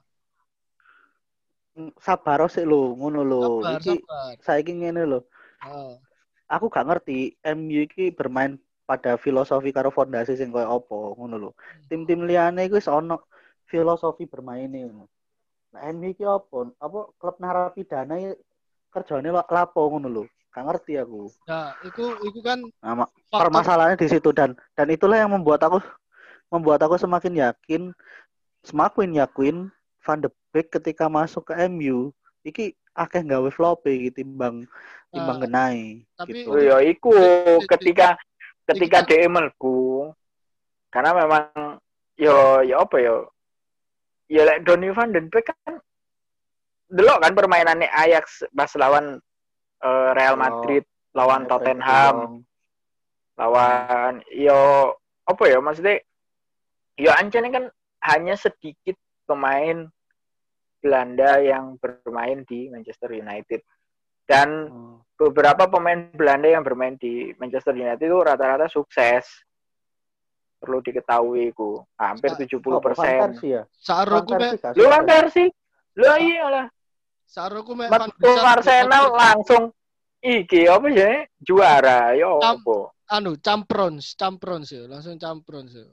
Sabar 1.98 2.46
sik 2.46 2.64
lho, 2.64 2.94
ngono 2.94 3.20
lho. 3.22 3.42
Sabar, 3.60 3.78
Iki 3.78 3.94
sabar. 3.98 4.34
saiki 4.40 4.72
ngene 4.74 5.02
lho. 5.04 5.20
Oh. 5.64 5.96
aku 6.44 6.68
gak 6.68 6.86
ngerti 6.86 7.34
MU 7.42 7.82
iki 7.82 8.12
bermain 8.12 8.60
pada 8.84 9.16
filosofi 9.16 9.72
karo 9.72 9.88
fondasi 9.88 10.36
sing 10.36 10.52
koyo 10.52 10.68
apa 10.80 10.96
ngono 11.16 11.36
lho. 11.40 11.50
Tim-tim 11.88 12.28
liyane 12.28 12.68
iku 12.68 12.76
wis 12.76 12.88
ono 12.88 13.24
filosofi 13.64 14.28
bermaine 14.28 14.84
ngono. 14.84 15.04
Nah, 15.72 15.90
MU 15.90 16.12
iki 16.12 16.22
apa? 16.22 16.70
Apa 16.78 16.98
klub 17.16 17.36
narapidana 17.40 18.14
iki 18.20 18.36
kerjane 18.92 19.32
lapo 19.32 19.80
ngono 19.88 20.08
lho. 20.08 20.24
Gak 20.54 20.64
ngerti 20.70 21.00
aku. 21.00 21.32
Nah, 21.50 21.74
itu 21.82 22.04
itu 22.28 22.38
kan 22.44 22.62
Nah, 22.78 23.08
faktor 23.26 23.50
permasalahannya 23.50 23.98
di 23.98 24.06
situ 24.06 24.30
dan 24.30 24.54
dan 24.78 24.86
itulah 24.86 25.18
yang 25.18 25.32
membuat 25.32 25.64
aku 25.66 25.82
membuat 26.52 26.78
aku 26.84 26.94
semakin 26.94 27.34
yakin 27.34 27.82
semakin 28.62 29.18
yakin 29.18 29.56
Van 30.04 30.20
de 30.20 30.28
Beek 30.52 30.70
ketika 30.70 31.08
masuk 31.10 31.50
ke 31.50 31.56
MU 31.66 32.12
iki 32.44 32.76
akeh 32.94 33.24
gawe 33.26 33.50
flop 33.50 33.82
iki 33.88 34.14
timbang 34.14 34.68
timbang 35.10 35.38
Ah, 35.38 35.42
genai 35.42 36.06
tapi- 36.14 36.46
gitu. 36.46 36.54
Oh 36.54 36.60
ya 36.60 36.78
iku 36.78 37.10
ketika 37.66 38.14
ketika 38.64 39.04
dia 39.04 39.28
melku 39.28 40.08
karena 40.88 41.12
memang 41.12 41.76
yo 42.16 42.62
ya 42.62 42.80
apa 42.80 42.96
yo 43.02 43.28
ya 44.30 44.46
lek 44.46 44.64
Donny 44.64 44.88
van 44.94 45.12
den 45.12 45.28
Beek 45.28 45.50
kan 45.50 45.80
delok 46.88 47.20
kan 47.20 47.32
permainannya 47.34 47.90
Ajax 47.90 48.46
pas 48.54 48.70
lawan 48.78 49.18
eh, 49.82 50.10
Real 50.14 50.36
Oh, 50.36 50.40
Madrid 50.40 50.84
lawan 51.14 51.44
Efek 51.44 51.50
Tottenham. 51.50 52.16
Lawan 53.34 54.22
yo 54.30 54.94
apa 55.26 55.42
ya 55.50 55.58
maksudnya 55.58 55.98
yo 56.94 57.10
ancene 57.10 57.50
kan 57.50 57.66
hanya 58.04 58.38
sedikit 58.38 58.94
pemain 59.26 59.88
Belanda 60.84 61.40
yang 61.40 61.80
bermain 61.80 62.44
di 62.44 62.68
Manchester 62.68 63.10
United 63.10 63.64
dan 64.24 64.48
Oh. 64.68 64.98
beberapa 65.14 65.68
pemain 65.68 66.10
Belanda 66.10 66.48
yang 66.48 66.64
bermain 66.64 66.96
di 66.96 67.30
Manchester 67.36 67.72
United 67.72 68.02
itu 68.02 68.18
rata-rata 68.18 68.66
sukses. 68.66 69.24
Perlu 70.58 70.80
diketahui 70.80 71.52
ku 71.52 71.84
hampir 71.94 72.32
Sa- 72.32 72.40
70 72.40 72.76
Oh, 72.76 72.80
persen. 72.80 73.36
Ya? 73.44 73.68
Saroku 73.70 74.32
me 74.32 74.56
lu 74.74 74.84
kan 74.88 75.04
versi 75.04 75.44
lu 75.94 76.04
iya 76.18 76.46
lah. 76.48 76.66
Saroku 77.24 77.76
me 77.76 77.86
metu 77.86 78.32
Arsenal 78.34 79.12
langsung 79.12 79.62
iki 80.18 80.64
apa 80.64 80.88
ya 80.88 81.28
juara 81.38 82.16
yo 82.16 82.40
apa? 82.40 82.88
anu 83.04 83.36
camprons, 83.36 84.16
camprons 84.16 84.72
ya, 84.72 84.88
langsung 84.88 85.20
camprons 85.20 85.76
ya. 85.76 85.84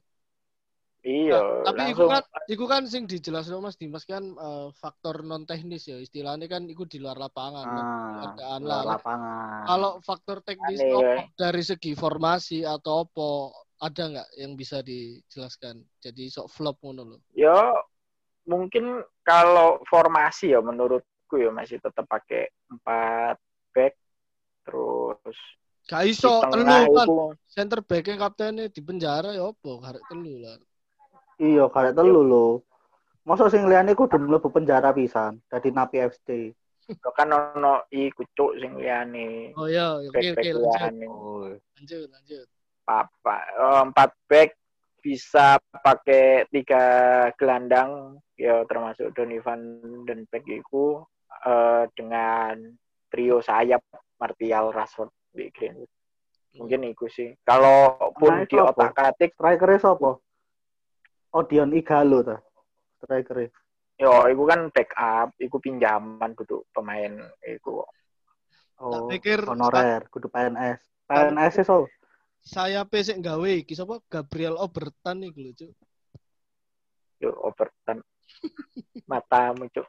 Iya 1.02 1.42
Nah, 1.62 1.66
tapi 1.70 1.82
langsung 1.82 1.94
iku 1.94 2.04
kan 2.10 2.24
iku 2.50 2.66
kan 2.66 2.84
sing 2.90 3.04
dijelasno 3.06 3.62
Mas 3.62 3.78
Dimas 3.78 4.04
kan 4.06 4.22
eh, 4.22 4.68
faktor 4.74 5.22
non 5.22 5.46
teknis 5.46 5.86
ya, 5.86 5.98
istilahnya 6.02 6.50
kan 6.50 6.66
iku 6.66 6.90
di 6.90 6.98
luar 6.98 7.22
lapangan. 7.22 7.66
Ah, 7.70 7.78
keadaan 8.34 8.62
luar 8.66 8.84
lah. 8.86 8.98
lapangan. 8.98 9.62
Kalau 9.70 9.92
faktor 10.02 10.38
teknis 10.42 10.82
Aneh, 10.82 10.94
opo, 10.98 11.06
ya. 11.06 11.18
dari 11.38 11.62
segi 11.62 11.92
formasi 11.94 12.66
atau 12.66 13.06
apa 13.06 13.30
ada 13.82 14.04
nggak 14.10 14.30
yang 14.42 14.54
bisa 14.58 14.82
dijelaskan? 14.82 15.86
Jadi 16.02 16.34
sok 16.34 16.50
flop 16.50 16.82
ngono 16.82 17.16
loh. 17.16 17.20
yo 17.38 17.78
mungkin 18.50 19.06
kalau 19.22 19.78
formasi 19.86 20.58
ya 20.58 20.66
menurutku 20.66 21.38
ya 21.38 21.54
masih 21.54 21.78
tetap 21.78 22.10
pakai 22.10 22.50
empat 22.74 23.38
back 23.72 23.94
terus 24.66 25.38
Gak 25.90 26.06
di 26.06 26.14
iso 26.14 26.42
telu 26.46 26.94
kan 26.94 27.08
center 27.50 27.82
back 27.82 28.06
kaptennya 28.18 28.70
di 28.70 28.82
penjara 28.86 29.34
ya 29.34 29.50
opo 29.50 29.82
karek 29.82 30.06
telu 30.10 30.42
lah. 30.42 30.58
Iya, 31.42 31.66
karek 31.74 31.98
telu 31.98 32.22
lho. 32.22 32.46
Masa 33.26 33.50
sing 33.50 33.66
liyane 33.66 33.98
kudu 33.98 34.22
mlebu 34.22 34.54
penjara 34.54 34.94
pisan, 34.94 35.42
dadi 35.50 35.74
napi 35.74 35.98
FC. 36.06 36.54
yo 37.00 37.10
kan 37.16 37.32
ono 37.32 37.88
iku 37.94 38.26
cuk 38.36 38.60
sing 38.60 38.76
liyane 38.76 39.56
Oh 39.56 39.70
iya, 39.70 39.96
oke 39.96 40.12
back 40.12 40.36
oke 40.36 40.36
back 40.36 40.48
lanjut. 40.60 41.08
Oh. 41.08 41.48
Lanjut, 41.80 42.08
lanjut. 42.12 42.48
apa 42.90 43.38
eh, 43.56 43.82
empat 43.88 44.10
back 44.28 44.50
bisa 45.00 45.62
pakai 45.72 46.50
tiga 46.52 46.84
gelandang 47.40 48.20
ya 48.36 48.66
termasuk 48.68 49.14
Donny 49.16 49.40
van 49.40 49.80
den 50.04 50.28
Beek 50.28 50.44
itu 50.50 51.00
eh, 51.46 51.86
dengan 51.96 52.58
trio 53.08 53.40
sayap 53.40 53.86
Martial 54.20 54.74
Rashford 54.76 55.14
di 55.32 55.48
Greenwood 55.54 55.88
mungkin 56.58 56.84
itu 56.84 57.08
sih 57.08 57.32
kalaupun 57.48 58.44
Nah, 58.44 58.50
di 58.50 58.58
otak 58.60 58.98
atik 58.98 59.32
Strikernya 59.40 59.80
sapa? 59.80 60.20
Odion 61.32 61.72
Igalo 61.72 62.20
ta. 62.22 62.38
Strikernya. 62.98 63.50
yo 64.02 64.26
itu 64.26 64.44
kan 64.50 64.66
backup 64.74 65.30
itu 65.38 65.58
pinjaman 65.58 66.34
duduk 66.34 66.66
pemain 66.74 67.22
itu 67.46 67.86
Oh, 68.82 69.06
pikir- 69.06 69.46
honorer, 69.46 70.10
kudu 70.10 70.26
PNS. 70.26 70.82
PNS 71.06 71.62
so. 71.62 71.86
Saya 72.42 72.82
pesek 72.82 73.22
gawe 73.22 73.46
iki 73.54 73.78
sapa 73.78 74.02
Gabriel 74.10 74.58
Obertan 74.58 75.22
iku 75.22 75.46
lho, 75.46 75.54
Cuk. 75.54 75.70
yo 77.22 77.30
Overton 77.46 78.02
matamu 79.12 79.70
cuk 79.70 79.86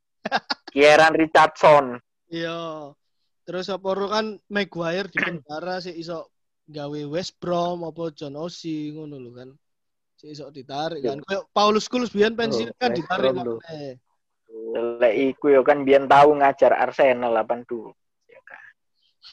Kieran 0.68 1.16
Richardson 1.16 1.96
Iya. 2.28 2.92
Terus 3.42 3.72
apa 3.72 3.88
ro 3.96 4.12
kan 4.12 4.36
Maguire 4.48 5.08
di 5.08 5.16
penjara 5.24 5.80
sih 5.80 5.96
iso 5.96 6.28
gawe 6.68 7.00
West 7.08 7.40
Brom 7.40 7.88
apa 7.88 8.12
John 8.12 8.36
Osi 8.36 8.92
ngono 8.92 9.16
lho 9.16 9.32
kan. 9.32 9.48
Iso 10.22 10.46
ditarik 10.54 11.02
kan. 11.02 11.18
Kayak 11.26 11.44
Paulus 11.50 11.90
Scholes 11.90 12.14
biyen 12.14 12.38
pensiun 12.38 12.70
Oh, 12.70 12.78
kan 12.78 12.94
ditarik 12.94 13.34
maneh. 13.34 13.98
Lek 15.02 15.14
iku 15.34 15.50
yo 15.50 15.66
kan 15.66 15.82
biyen 15.82 16.06
tahu 16.06 16.38
ngajar 16.38 16.70
Arsenal 16.78 17.34
82. 17.42 17.90
Ya 18.30 18.40
kan. 18.46 18.62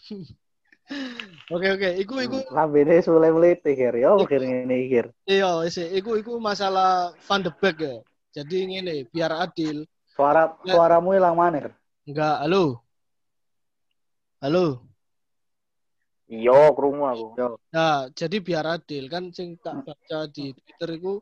Oke 1.53 1.69
oke, 1.69 1.89
iku 2.01 2.17
iku 2.17 2.37
Lambene 2.49 2.97
sule 3.05 3.29
mlete 3.29 3.77
kir 3.77 3.93
yo 4.01 4.25
kir 4.25 4.41
ngene 4.41 4.89
kir. 4.89 5.05
iya 5.29 5.61
iku 5.93 6.17
iku 6.17 6.41
masalah 6.41 7.13
Van 7.29 7.45
de 7.45 7.53
Beek 7.53 7.77
ya. 7.77 7.95
Jadi 8.41 8.57
ngene, 8.73 9.05
biar 9.13 9.29
adil. 9.37 9.85
Suara 10.17 10.57
Ya. 10.65 10.73
suaramu 10.73 11.13
hilang 11.13 11.37
mana? 11.37 11.69
Enggak, 12.09 12.41
halo. 12.41 12.81
Halo. 14.41 14.88
Iya, 16.29 16.69
krungu 16.77 17.09
aku. 17.09 17.57
Nah, 17.73 18.05
jadi 18.13 18.37
biar 18.37 18.65
adil 18.77 19.09
kan 19.09 19.33
sing 19.33 19.57
tak 19.65 19.81
baca 19.81 20.29
di 20.29 20.53
Twitter 20.53 21.01
itu 21.01 21.13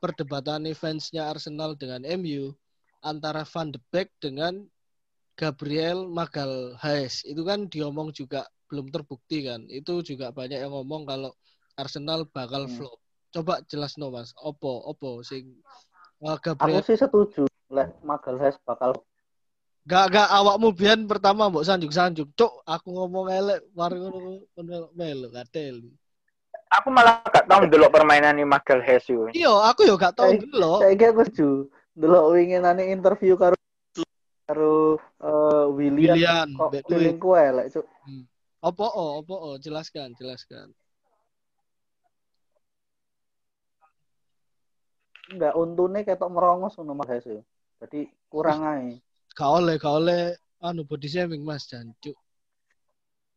perdebatan 0.00 0.64
fansnya 0.72 1.28
Arsenal 1.28 1.76
dengan 1.76 2.00
MU 2.16 2.56
antara 3.04 3.44
Van 3.44 3.68
de 3.68 3.80
Beek 3.92 4.08
dengan 4.24 4.64
Gabriel 5.36 6.08
Magalhaes. 6.08 7.28
Itu 7.28 7.44
kan 7.44 7.68
diomong 7.68 8.16
juga 8.16 8.48
belum 8.72 8.88
terbukti 8.88 9.44
kan. 9.44 9.68
Itu 9.68 10.00
juga 10.00 10.32
banyak 10.32 10.56
yang 10.64 10.72
ngomong 10.72 11.04
kalau 11.04 11.36
Arsenal 11.76 12.24
bakal 12.32 12.64
Hmm. 12.64 12.72
flop. 12.72 12.98
Coba 13.34 13.60
jelas 13.68 13.98
no 14.00 14.08
Mas, 14.14 14.32
opo 14.40 14.80
opo 14.88 15.20
sing 15.26 15.60
uh, 16.24 16.38
Aku 16.38 16.56
Gabriel 16.56 16.80
sih 16.86 16.96
setuju. 16.96 17.44
Lek 17.68 17.92
Magalhaes 18.00 18.56
bakal 18.64 18.96
gak 19.84 20.16
gak 20.16 20.28
awakmu 20.32 20.72
biyen 20.72 21.04
pertama 21.04 21.52
mbok 21.52 21.68
sanjuk-sanjuk. 21.68 22.32
Cuk, 22.32 22.52
aku 22.64 22.88
ngomong 22.88 23.28
elek 23.28 23.60
mari 23.76 24.00
ngono 24.00 24.40
ngono 24.56 24.88
melu 24.96 25.28
katel. 25.28 25.84
Aku 26.80 26.88
malah 26.88 27.20
gak 27.28 27.44
tau 27.44 27.62
ndelok 27.68 27.92
permainan 27.92 28.40
ini 28.40 28.48
Magal 28.48 28.80
Hesu. 28.80 29.28
Iya, 29.36 29.52
aku 29.68 29.84
yo 29.84 30.00
gak 30.00 30.16
tau 30.16 30.32
dulu. 30.32 30.80
Saiki 30.80 31.04
aku 31.04 31.22
setuju. 31.28 31.48
Delok 31.94 32.34
winginane 32.34 32.90
interview 32.90 33.36
karo 33.36 33.54
karo 34.44 35.00
eh, 35.24 35.66
William, 35.72 36.16
William, 36.16 36.48
kok 36.56 36.68
Mbak 36.72 36.82
Dwi. 36.84 36.92
feelingku 36.96 37.30
elek, 37.36 37.66
Cuk. 37.70 37.86
Opo 38.64 38.86
oh, 38.88 39.20
opo 39.20 39.34
oh, 39.36 39.56
jelaskan, 39.60 40.16
jelaskan. 40.16 40.72
Enggak 45.28 45.52
untune 45.56 46.00
ketok 46.08 46.32
merongos 46.32 46.72
ngono 46.80 46.96
Magalhaes 46.96 47.28
yo. 47.28 47.44
Jadi 47.84 48.08
kurang 48.32 48.64
ae. 48.64 49.03
Gak 49.34 49.50
oleh, 49.50 49.74
gak 49.82 49.94
oleh 49.98 50.20
anu 50.62 50.86
body 50.86 51.10
shaming 51.10 51.42
Mas 51.42 51.66
Jancuk. 51.66 52.14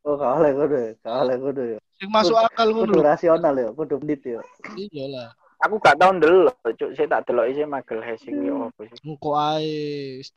Oh, 0.05 0.15
gak 0.15 0.39
oleh 0.39 0.51
kudu, 0.55 0.77
gak 1.03 1.15
oleh 1.25 1.35
kudu 1.41 1.63
yo. 1.75 1.77
Sing 1.97 2.09
masuk 2.13 2.37
akal 2.37 2.69
ngono 2.71 2.93
Kudu 2.93 3.01
lho. 3.01 3.03
rasional 3.03 3.55
yo, 3.57 3.69
kudu 3.73 3.97
pendit 3.99 4.21
yo. 4.23 4.41
Iya 4.77 5.05
lah. 5.09 5.29
Aku 5.65 5.81
gak 5.81 5.97
tau 5.97 6.13
ndelok, 6.13 6.53
cuk. 6.77 6.93
Saya 6.93 7.09
tak 7.17 7.25
delok 7.27 7.49
isi 7.49 7.65
Magal 7.65 7.99
Hesu 8.05 8.29
iki 8.29 8.47
opo 8.53 8.81
sih. 8.85 8.97
Engko 9.01 9.31
ae 9.33 10.21
wis. 10.21 10.29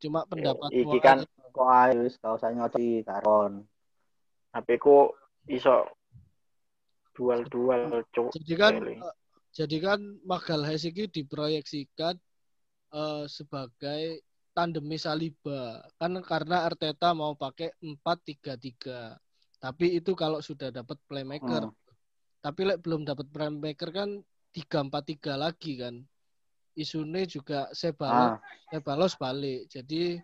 Cuma 0.00 0.24
pendapat 0.24 0.72
iki 0.72 0.96
kan 0.98 1.20
Kok 1.52 1.68
ae 1.68 1.92
wis 2.08 2.16
gak 2.16 2.40
usah 2.40 2.50
nyoci 2.56 3.04
karon. 3.04 3.68
HP 4.56 4.80
ku 4.80 5.12
iso 5.46 5.84
dual-dual, 7.12 8.00
cuk. 8.12 8.32
Jadi 8.32 8.54
kan 8.56 8.72
jadi 9.52 9.76
kan 9.80 10.00
Magalhaes 10.24 10.84
iki 10.88 11.08
diproyeksikan 11.08 12.16
eh, 12.92 13.24
sebagai 13.28 14.24
tandemnya 14.56 14.96
Saliba. 14.96 15.84
Kan 16.00 16.16
karena 16.24 16.64
Arteta 16.64 17.12
mau 17.12 17.36
pakai 17.36 17.76
4-3-3. 17.84 19.20
Tapi 19.60 20.00
itu 20.00 20.16
kalau 20.16 20.40
sudah 20.40 20.72
dapat 20.72 20.96
playmaker. 21.04 21.68
Hmm. 21.68 21.76
Tapi 22.40 22.60
lek 22.64 22.80
belum 22.80 23.04
dapat 23.04 23.28
playmaker 23.28 23.92
kan 23.92 24.16
3-4-3 24.56 25.36
lagi 25.36 25.76
kan. 25.76 26.00
Isune 26.72 27.24
juga 27.28 27.68
Sebalos, 27.72 28.36
Ah, 28.36 28.40
Sebalos 28.72 29.12
balik. 29.16 29.68
Jadi 29.68 30.16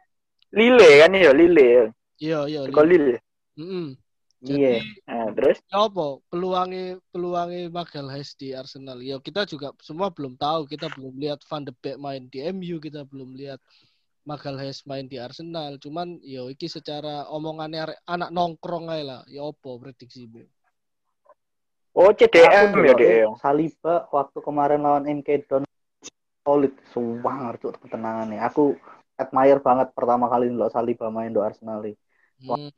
Lile 0.52 0.90
kan 1.00 1.12
ya, 1.16 1.32
Lile. 1.32 1.92
iya 2.20 2.44
iya. 2.44 2.60
Kok 2.68 2.84
Lile? 2.88 3.20
Iya. 3.56 3.96
Jadi 4.42 4.84
Nah, 5.06 5.30
terus 5.38 5.62
ya 5.70 5.86
apa 5.86 6.18
peluangnya 6.26 6.98
peluangnya 7.14 7.70
Magalhaes 7.70 8.34
di 8.34 8.50
Arsenal 8.50 8.98
ya 8.98 9.22
kita 9.22 9.46
juga 9.46 9.70
semua 9.78 10.10
belum 10.10 10.34
tahu 10.34 10.66
kita 10.66 10.90
belum 10.98 11.14
lihat 11.14 11.46
Van 11.46 11.62
de 11.62 11.70
Beek 11.70 11.94
main 11.94 12.26
di 12.26 12.42
MU 12.50 12.82
kita 12.82 13.06
belum 13.06 13.38
lihat 13.38 13.62
Magalhaes 14.22 14.86
main 14.86 15.10
di 15.10 15.18
Arsenal 15.18 15.82
cuman 15.82 16.22
ya 16.22 16.46
iki 16.46 16.70
secara 16.70 17.26
omongannya 17.26 17.90
anak 18.06 18.30
nongkrong 18.30 18.86
aja 18.86 19.02
lah 19.02 19.20
ya 19.26 19.42
apa 19.46 19.70
prediksi 19.82 20.30
Be? 20.30 20.46
Oh, 21.92 22.08
CDM 22.08 22.72
ya, 22.88 22.94
Dek. 22.96 23.36
Saliba 23.36 24.08
waktu 24.08 24.38
kemarin 24.40 24.80
lawan 24.80 25.04
MK 25.04 25.28
Don 25.44 25.62
solid 26.40 26.72
sumpah 26.88 27.52
ngerti 27.52 27.68
ketenangannya. 27.84 28.40
Aku 28.48 28.80
admire 29.20 29.60
banget 29.60 29.92
pertama 29.92 30.26
kali 30.32 30.48
ndelok 30.48 30.72
Saliba 30.72 31.12
main 31.12 31.30
do 31.30 31.44
Arsenal. 31.44 31.84
Hmm. 32.40 32.72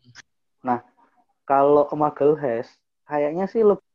Kalau 1.46 1.86
Magalhaes 1.94 2.66
kayaknya 3.06 3.46
sih 3.46 3.62
lebih 3.62 3.86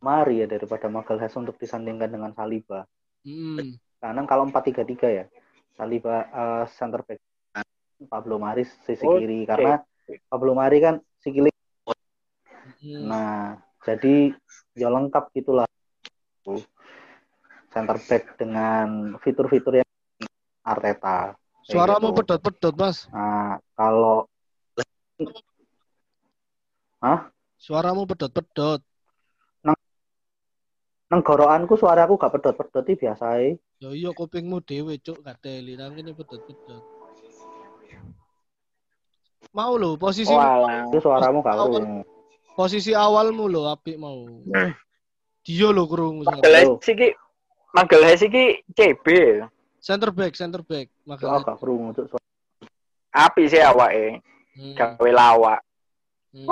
mari 0.00 0.40
ya 0.40 0.46
daripada 0.48 0.88
Magalhaes 0.88 1.36
untuk 1.36 1.60
disandingkan 1.60 2.08
dengan 2.08 2.32
Saliba. 2.32 2.88
Hmm. 3.28 3.76
Karena 4.00 4.22
kalau 4.24 4.48
4-3-3 4.48 5.08
ya, 5.12 5.24
Saliba 5.76 6.16
eh, 6.24 6.64
center 6.72 7.04
back, 7.04 7.20
Pablo 8.08 8.40
Mari 8.40 8.64
sisi 8.64 9.04
Oh, 9.04 9.20
kiri 9.20 9.44
oke. 9.44 9.48
karena 9.52 9.74
Pablo 10.26 10.56
Mari 10.56 10.78
kan 10.80 10.96
si 11.20 11.28
kiri. 11.30 11.52
Hmm. 12.80 13.04
Nah, 13.08 13.60
jadi 13.84 14.32
ya 14.72 14.88
lengkap 14.88 15.32
gitulah. 15.36 15.68
Center 17.70 17.98
back 18.08 18.40
dengan 18.40 19.20
fitur-fitur 19.20 19.84
yang 19.84 19.90
Arteta. 20.64 21.36
Suaramu 21.66 22.14
gitu. 22.14 22.22
pedot-pedot 22.22 22.74
mas 22.78 23.10
Nah, 23.10 23.58
kalau 23.74 24.24
Suaramu 27.58 28.06
pedot-pedot 28.06 28.80
nang 31.06 31.22
gorokanku 31.22 31.74
suaraku 31.74 32.18
gak 32.18 32.34
pedot-pedot 32.34 32.82
iki 32.84 33.06
biasa 33.06 33.38
ya 33.78 33.88
iya 33.90 34.10
kupingmu 34.10 34.58
dewe 34.60 34.98
cuk 34.98 35.22
kateli 35.22 35.78
nang 35.78 35.94
ini 35.94 36.10
pedot-pedot 36.10 36.82
mau 39.54 39.72
lo 39.74 39.96
posisi 39.96 40.28
Walah. 40.28 40.84
Itu 40.90 41.00
suaramu 41.00 41.40
gak 41.40 41.54
Awal- 41.54 41.80
krungu. 41.80 42.02
posisi 42.52 42.92
awalmu 42.92 43.44
lo 43.46 43.68
apik 43.68 43.96
mau 43.96 44.26
Hmm. 44.26 44.72
dia 45.40 45.68
lo 45.70 45.86
kerungu 45.86 46.24
Magal 46.24 46.52
Hesu 46.52 46.90
iki 46.90 47.08
Magal 47.72 48.02
Hesu 48.04 48.24
iki 48.26 48.44
CB. 48.72 49.06
center 49.78 50.10
back 50.10 50.34
center 50.34 50.60
back 50.60 50.90
Cuk, 50.90 51.06
makanya 51.06 51.40
gak 51.46 51.58
krungu 51.58 51.94
cuk. 51.94 52.06
suara- 52.10 52.34
Api 53.16 53.42
sih 53.48 53.62
awake. 53.62 54.20
hmm. 54.58 54.74
Gawe 54.74 55.10
lawak. 55.14 55.60
hmm. 56.34 56.48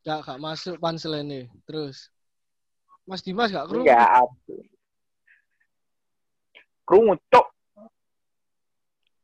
gak 0.00 0.18
gak 0.24 0.38
masuk 0.40 0.80
pansel 0.80 1.14
ini 1.20 1.46
terus 1.62 2.08
Mas 3.08 3.20
Dimas 3.24 3.50
gak 3.50 3.66
kerungu 3.66 3.86
Enggak 3.88 4.10
api. 4.22 4.56
Krungu 6.86 7.14
cuk. 7.30 7.46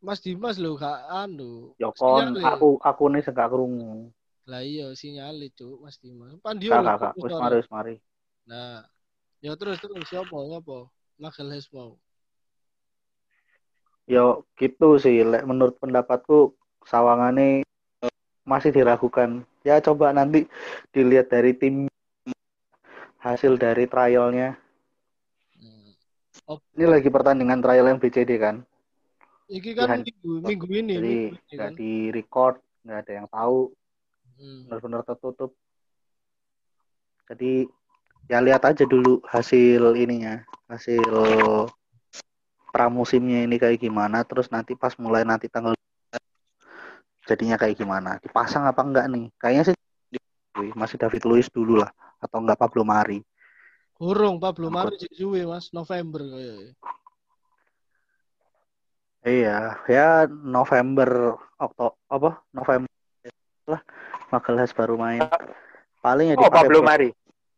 Mas 0.03 0.21
Dimas 0.23 0.57
lo 0.61 0.77
gak 0.79 1.07
anu 1.11 1.75
Ya 1.81 1.91
kon 1.91 2.23
Sinyale. 2.33 2.43
aku 2.47 2.69
aku 2.81 3.03
nih 3.11 3.23
sing 3.25 3.35
gak 3.35 3.51
krungu. 3.51 4.11
lah 4.47 4.62
iya 4.62 4.95
sinyale 4.95 5.51
cuk 5.51 5.83
Mas 5.83 5.99
Dimas 5.99 6.39
pandio 6.39 6.71
lho, 6.79 6.87
kerungu 6.95 7.25
Wis 7.27 7.35
mari 7.35 7.57
wis 7.59 7.71
mari. 7.71 7.95
nah 8.47 8.87
ya 9.43 9.53
terus 9.59 9.83
terus 9.83 10.07
siapa 10.07 10.31
ngapa 10.31 10.87
Magalhaes 11.19 11.67
mau 11.75 11.99
Yo 14.07 14.47
gitu 14.55 15.03
sih 15.03 15.27
lek 15.27 15.43
menurut 15.43 15.75
pendapatku 15.83 16.55
sawangane 16.87 17.67
masih 18.47 18.71
diragukan. 18.71 19.43
Ya 19.67 19.83
coba 19.83 20.15
nanti 20.15 20.47
dilihat 20.95 21.27
dari 21.27 21.51
tim 21.59 21.91
hasil 23.27 23.59
dari 23.59 23.91
trialnya. 23.91 24.55
hmm. 25.59 25.91
oh, 26.47 26.59
Ini 26.79 26.87
lagi 26.87 27.11
pertandingan 27.11 27.59
trial 27.59 27.91
yang 27.91 27.99
BCD 27.99 28.39
kan. 28.39 28.62
iki 29.47 29.79
kan 29.79 30.03
Iya. 30.03 30.11
minggu 30.11 30.33
minggu 30.43 30.67
ini 30.75 30.95
Jadi 30.99 31.17
nggak 31.55 31.71
kan 31.71 31.73
di 31.79 31.93
record, 32.11 32.59
nggak 32.83 32.99
ada 33.03 33.12
yang 33.15 33.29
tahu, 33.31 33.71
Hmm. 34.37 34.67
benar-benar 34.67 35.03
tertutup. 35.07 35.55
Jadi 37.31 37.67
ya 38.27 38.43
lihat 38.43 38.62
aja 38.67 38.83
dulu 38.85 39.23
hasil 39.27 39.95
ininya, 39.97 40.43
hasil 40.67 41.07
pramusimnya 42.75 43.47
ini 43.47 43.57
kayak 43.57 43.81
gimana, 43.81 44.27
terus 44.27 44.51
nanti 44.51 44.75
pas 44.75 44.93
mulai 45.01 45.23
nanti 45.25 45.47
tanggal 45.49 45.73
jadinya 47.27 47.57
kayak 47.59 47.79
gimana, 47.79 48.19
dipasang 48.23 48.67
apa 48.67 48.83
enggak 48.83 49.07
nih? 49.11 49.31
Kayaknya 49.41 49.62
sih 49.73 49.77
masih 50.77 50.97
David 50.97 51.23
Luiz 51.29 51.49
dulu 51.53 51.81
lah, 51.81 51.90
atau 52.21 52.40
enggak 52.40 52.61
Pablo 52.61 52.83
Mari. 52.83 53.21
Kurung 53.97 54.37
Pablo 54.37 54.69
Mari 54.69 54.97
cek 55.01 55.12
suwe 55.16 55.45
Mas 55.49 55.73
November 55.73 56.21
kayaknya. 56.21 56.73
Iya, 59.27 59.59
ya 59.90 60.09
November, 60.31 61.35
Oktober, 61.59 61.99
apa? 62.07 62.31
November 62.55 62.90
lah, 63.66 63.83
Magalhaes 64.31 64.71
baru 64.71 64.95
main. 64.95 65.27
Paling 65.99 66.31
ya 66.31 66.37
Oh, 66.38 66.47
Pablo 66.47 66.79
Mari. 66.87 67.11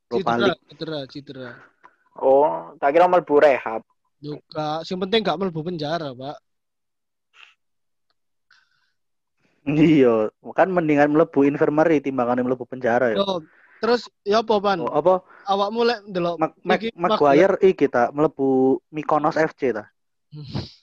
League. 0.08 0.56
cedera, 0.72 1.04
cedera. 1.04 1.50
Oh, 2.16 2.72
tak 2.80 2.96
kira 2.96 3.04
mlebu 3.04 3.36
rehab. 3.36 3.84
Juga, 4.16 4.80
yang 4.82 4.98
penting 5.04 5.20
gak 5.20 5.36
mlebu 5.36 5.60
penjara, 5.60 6.16
Pak. 6.16 6.36
Iya, 9.68 10.32
kan 10.56 10.72
mendingan 10.72 11.12
mlebu 11.12 11.44
infirmary 11.44 12.00
timbangan 12.00 12.40
mlebu 12.40 12.64
penjara 12.64 13.12
ya. 13.12 13.20
Yo, 13.20 13.44
terus 13.84 14.08
ya 14.24 14.40
apa, 14.40 14.56
Pan? 14.64 14.80
Oh, 14.80 14.88
apa 14.88 15.20
Awakmu 15.44 15.80
lek 15.84 16.00
ndelok 16.08 16.34
Mac 16.40 16.52
Mac 16.64 16.80
iki 16.80 16.88
Maguire 16.96 17.56
iki 17.60 17.84
ta 17.92 18.08
mlebu 18.08 18.80
Mykonos 18.88 19.36
FC 19.36 19.76
ta. 19.76 19.84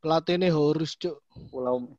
pelatihnya 0.00 0.48
Horus, 0.54 0.96
Cuk. 0.96 1.20
Pulau 1.52 1.92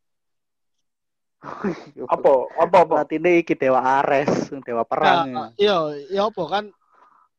Apa? 2.06 2.32
Apa 2.62 2.78
apa? 2.86 2.94
Pelatihnya 3.02 3.41
iki 3.41 3.58
Dewa 3.58 3.82
Ares, 3.82 4.54
Dewa 4.62 4.86
Perang. 4.86 5.28
Nah, 5.30 5.50
iya, 5.58 5.78
ya 6.10 6.30
apa 6.30 6.44
kan 6.46 6.70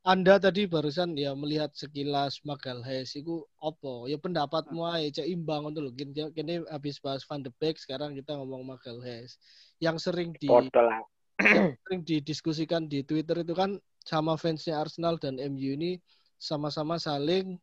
anda 0.02 0.34
tadi 0.42 0.66
barusan 0.66 1.14
ya 1.14 1.30
melihat 1.38 1.70
sekilas 1.78 2.42
Magalhaes 2.42 3.14
itu 3.14 3.46
apa? 3.62 4.10
Ya 4.10 4.18
pendapatmu 4.18 4.82
aja 4.82 5.22
cek 5.22 5.30
imbang 5.30 5.62
untuk 5.70 5.86
lho. 5.86 5.90
Kini, 5.94 6.34
kini 6.34 6.58
habis 6.66 6.98
bahas 6.98 7.22
Van 7.22 7.38
de 7.38 7.54
Beek, 7.54 7.78
sekarang 7.78 8.18
kita 8.18 8.34
ngomong 8.34 8.66
Magalhaes. 8.66 9.38
Yang 9.78 10.10
sering 10.10 10.34
di 10.42 10.50
yang 11.54 11.78
sering 11.86 12.02
didiskusikan 12.02 12.90
di 12.90 13.06
Twitter 13.06 13.46
itu 13.46 13.54
kan 13.54 13.78
sama 14.02 14.34
fansnya 14.34 14.82
Arsenal 14.82 15.22
dan 15.22 15.38
MU 15.38 15.78
ini 15.78 16.02
sama-sama 16.34 16.98
saling 16.98 17.54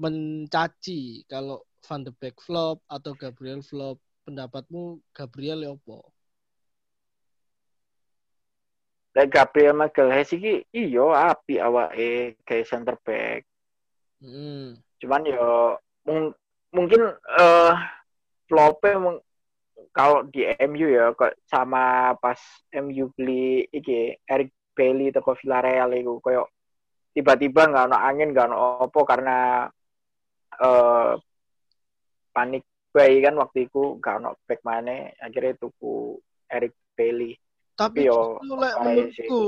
mencaci 0.00 1.28
kalau 1.28 1.60
Van 1.84 2.08
de 2.08 2.12
Beek 2.16 2.40
flop 2.40 2.80
atau 2.88 3.12
Gabriel 3.12 3.60
flop. 3.60 4.00
Pendapatmu 4.24 5.02
Gabriel 5.12 5.60
ya 5.60 5.76
apa? 5.76 5.98
Lek 9.12 9.28
Gabriel 9.28 9.76
Magalhaes 9.76 10.32
iki 10.32 10.64
iya 10.72 11.04
api 11.32 11.60
awake 11.60 12.40
kayak 12.48 12.68
center 12.68 12.96
back. 13.04 13.44
Hmm. 14.24 14.80
Cuman 14.96 15.22
yo 15.28 15.76
mung- 16.08 16.36
mungkin 16.72 17.12
eh 17.12 17.74
flop-e 18.48 18.96
mung- 18.96 19.24
kalau 19.92 20.24
di 20.24 20.48
MU 20.64 20.88
ya 20.88 21.12
kok 21.12 21.36
sama 21.44 22.16
pas 22.16 22.40
MU 22.72 23.12
beli 23.12 23.68
iki 23.68 24.16
Eric 24.24 24.48
Bailey 24.72 25.12
teko 25.12 25.36
Villarreal 25.36 25.92
iku 25.92 26.16
koyo 26.24 26.48
tiba-tiba 27.12 27.68
nggak 27.68 27.92
ono 27.92 27.96
angin 28.00 28.32
nggak 28.32 28.48
ono 28.48 28.56
opo 28.88 29.04
karena 29.04 29.68
eh 30.56 31.12
panik 32.32 32.64
bayi 32.88 33.20
kan 33.20 33.36
waktu 33.36 33.68
itu 33.68 34.00
nggak 34.00 34.16
ono 34.16 34.30
back 34.48 34.64
mana 34.64 35.12
akhirnya 35.20 35.60
tuku 35.60 36.16
Eric 36.48 36.72
Bailey 36.96 37.36
Tapi 37.72 38.04
Yo, 38.04 38.38
justru 38.38 38.54
lek 38.60 38.76
menurutku, 38.84 39.42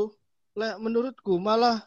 lek 0.56 0.74
menurutku 0.80 1.34
malah 1.36 1.84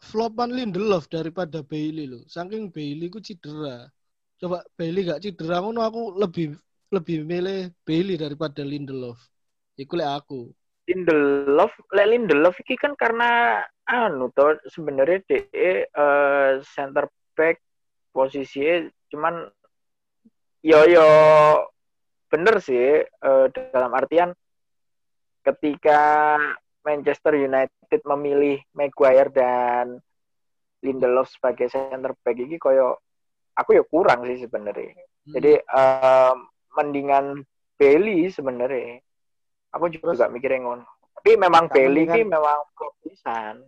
flopan 0.00 0.52
Lindelof 0.52 1.08
daripada 1.08 1.60
Bailey 1.64 2.08
loh. 2.08 2.24
Saking 2.28 2.72
Bailey 2.72 3.08
ku 3.12 3.20
cedera. 3.20 3.88
Coba 4.40 4.64
Bailey 4.76 5.08
gak 5.08 5.20
cedera 5.24 5.60
ngono 5.60 5.84
aku 5.84 6.16
lebih 6.16 6.56
lebih 6.90 7.24
milih 7.24 7.72
Bailey 7.84 8.16
daripada 8.16 8.64
Lindelof. 8.64 9.20
Iku 9.76 9.96
lek 9.96 10.10
aku. 10.10 10.40
Lindelof, 10.88 11.72
lek 11.94 12.08
Lindelof 12.08 12.56
iki 12.60 12.74
kan 12.74 12.96
karena 12.98 13.62
anu 13.86 14.30
to 14.34 14.58
sebenarnya 14.70 15.22
de 15.26 15.38
eh, 15.86 16.50
center 16.62 17.10
back 17.34 17.58
posisinya 18.10 18.90
cuman 19.10 19.50
yo 20.62 20.86
yo 20.86 21.08
bener 22.30 22.58
sih 22.62 23.02
eh, 23.06 23.46
dalam 23.54 23.92
artian 23.94 24.30
ketika 25.40 26.36
Manchester 26.84 27.36
United 27.36 28.00
memilih 28.04 28.60
Maguire 28.72 29.30
dan 29.32 30.00
Lindelof 30.80 31.28
sebagai 31.28 31.68
center 31.68 32.16
back 32.24 32.36
iki 32.40 32.56
koyo 32.56 32.96
aku 33.52 33.76
ya 33.76 33.84
kurang 33.84 34.24
sih 34.24 34.40
sebenarnya. 34.40 34.96
Hmm. 34.96 35.32
Jadi 35.36 35.52
em, 35.60 36.36
mendingan 36.76 37.44
Bailey 37.76 38.32
sebenarnya. 38.32 39.04
Aku 39.76 39.92
juga 39.92 40.28
mikirnya 40.32 40.64
ngono. 40.64 40.84
Tapi 41.20 41.36
memang 41.36 41.68
Bailey 41.68 42.08
ki 42.08 42.24
memang 42.24 42.64
pisan. 43.04 43.60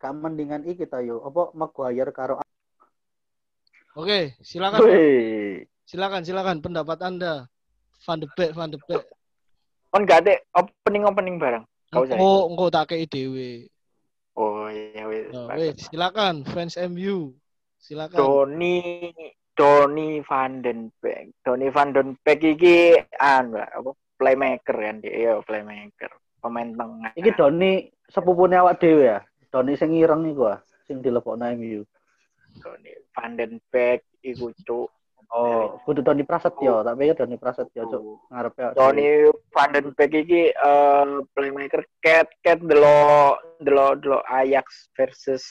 Kan 0.00 0.20
mendingan 0.20 0.64
iki 0.64 0.88
ta 0.88 1.04
yo, 1.04 1.20
apa 1.24 1.52
Maguire 1.52 2.12
karo 2.12 2.40
Oke, 3.96 4.36
silakan. 4.44 4.84
Wih. 4.84 5.64
Silakan, 5.88 6.20
silakan 6.20 6.60
pendapat 6.60 7.00
Anda. 7.00 7.48
Van 8.04 8.20
de 8.20 8.28
Beek, 8.36 8.52
Van 8.52 8.68
de 8.68 8.76
Beek. 8.84 9.08
Kon 9.96 10.04
gak 10.04 10.28
ada 10.28 10.36
opening 10.52 11.08
opening 11.08 11.36
bareng. 11.40 11.64
Gak 11.88 12.04
usah. 12.04 12.20
Engko 12.20 12.52
engko 12.52 12.64
tak 12.68 12.92
kei 12.92 13.08
dhewe. 13.08 13.64
Oh 14.36 14.68
iya 14.68 15.08
wis. 15.08 15.32
Nah, 15.32 15.48
bagus. 15.48 15.72
wes, 15.72 15.76
silakan 15.88 16.44
fans 16.44 16.76
MU. 16.92 17.32
Silakan. 17.80 18.20
Doni 18.20 19.08
Doni 19.56 20.20
van 20.20 20.60
den 20.60 20.92
Beek. 21.00 21.32
Doni 21.40 21.72
van 21.72 21.96
den 21.96 22.12
Beek 22.20 22.44
iki 22.44 22.92
anu 23.16 23.56
apa 23.56 23.96
playmaker 24.20 24.76
kan 24.76 25.00
dia, 25.00 25.16
iya 25.16 25.32
playmaker. 25.40 26.12
Pemain 26.44 26.76
tengah. 26.76 27.16
Iki 27.16 27.32
Doni 27.32 27.88
sepupune 28.12 28.60
awak 28.60 28.76
dhewe 28.76 29.16
ya. 29.16 29.24
Doni 29.48 29.80
sing 29.80 29.96
ireng 29.96 30.28
iku 30.28 30.52
ah, 30.52 30.60
sing 30.84 31.00
dilebokno 31.00 31.48
MU. 31.56 31.80
Doni 32.60 32.92
van 33.16 33.40
den 33.40 33.64
Beek 33.72 34.04
iku 34.20 34.52
cuk. 34.60 34.92
Oh, 35.26 35.82
kudu 35.82 36.06
Doni 36.06 36.22
Prasetyo, 36.22 36.86
tak 36.86 36.94
pikir 36.94 37.18
Doni 37.18 37.34
Prasetyo 37.34 37.82
cuk 37.90 38.02
ngarepe 38.30 38.60
awak 38.62 38.72
dhewe. 38.72 38.78
Tony 38.78 39.08
Van 39.50 39.70
den 39.74 39.86
Beek 39.98 40.12
iki 40.22 40.42
eh, 40.54 41.04
playmaker 41.34 41.82
cat 41.98 42.30
cat 42.46 42.62
delo 42.62 43.34
delo 43.58 43.98
delo 43.98 44.18
Ajax 44.30 44.86
versus 44.94 45.42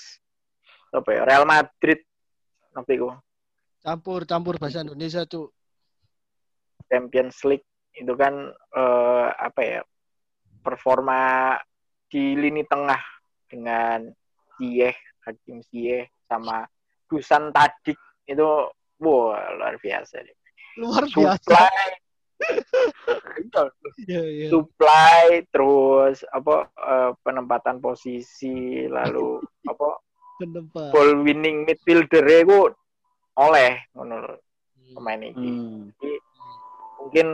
apa 0.96 1.10
ya 1.12 1.22
Real 1.28 1.44
Madrid. 1.44 2.00
Tapi 2.72 2.92
iku 2.96 3.12
Campur 3.86 4.26
campur 4.26 4.58
bahasa 4.58 4.82
Indonesia, 4.82 5.28
Cuk. 5.30 5.54
Champions 6.90 7.38
League. 7.46 7.68
Itu 7.94 8.16
kan 8.16 8.56
eh, 8.56 9.28
apa 9.36 9.62
ya 9.62 9.82
performa 10.64 11.54
di 12.08 12.34
lini 12.34 12.64
tengah 12.64 12.98
dengan 13.52 14.08
Ziyech, 14.56 14.98
Hakim 15.28 15.62
Ziyech 15.68 16.10
sama 16.32 16.64
Dusan 17.12 17.52
Tadic. 17.52 18.00
Itu 18.26 18.72
wah 19.06 19.46
luar 19.54 19.76
biasa 19.78 20.16
deh. 20.20 20.38
Luar 20.76 21.04
biasa. 21.06 21.46
Supply 21.46 21.88
Iya, 24.06 24.22
iya. 24.28 24.48
supply 24.52 25.48
terus 25.48 26.28
apa 26.28 26.68
eh, 26.76 27.12
penempatan 27.24 27.80
posisi 27.80 28.84
lalu 28.86 29.40
apa 29.72 29.90
Pendapat. 30.36 30.92
ball 30.92 31.24
winning 31.24 31.64
midfielder 31.64 32.28
itu 32.28 32.68
oleh 33.36 33.88
ngono 33.96 34.16
lho, 34.20 34.36
pemain 34.92 35.22
ini 35.22 35.32
Hmm. 35.32 35.96
mungkin 37.00 37.28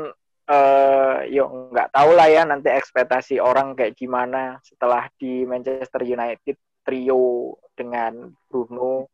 eh 0.45 1.17
yuk 1.31 1.73
nggak 1.73 1.89
tahu 1.89 2.09
lah 2.13 2.27
ya 2.27 2.45
nanti 2.45 2.69
ekspektasi 2.69 3.41
orang 3.41 3.73
kayak 3.73 3.95
gimana 3.95 4.61
setelah 4.61 5.09
di 5.15 5.45
Manchester 5.45 6.01
United 6.03 6.57
trio 6.81 7.57
dengan 7.73 8.29
Bruno 8.45 9.09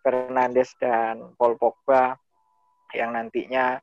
Fernandes 0.00 0.72
dan 0.80 1.36
Paul 1.36 1.56
Pogba 1.60 2.16
yang 2.96 3.14
nantinya 3.14 3.78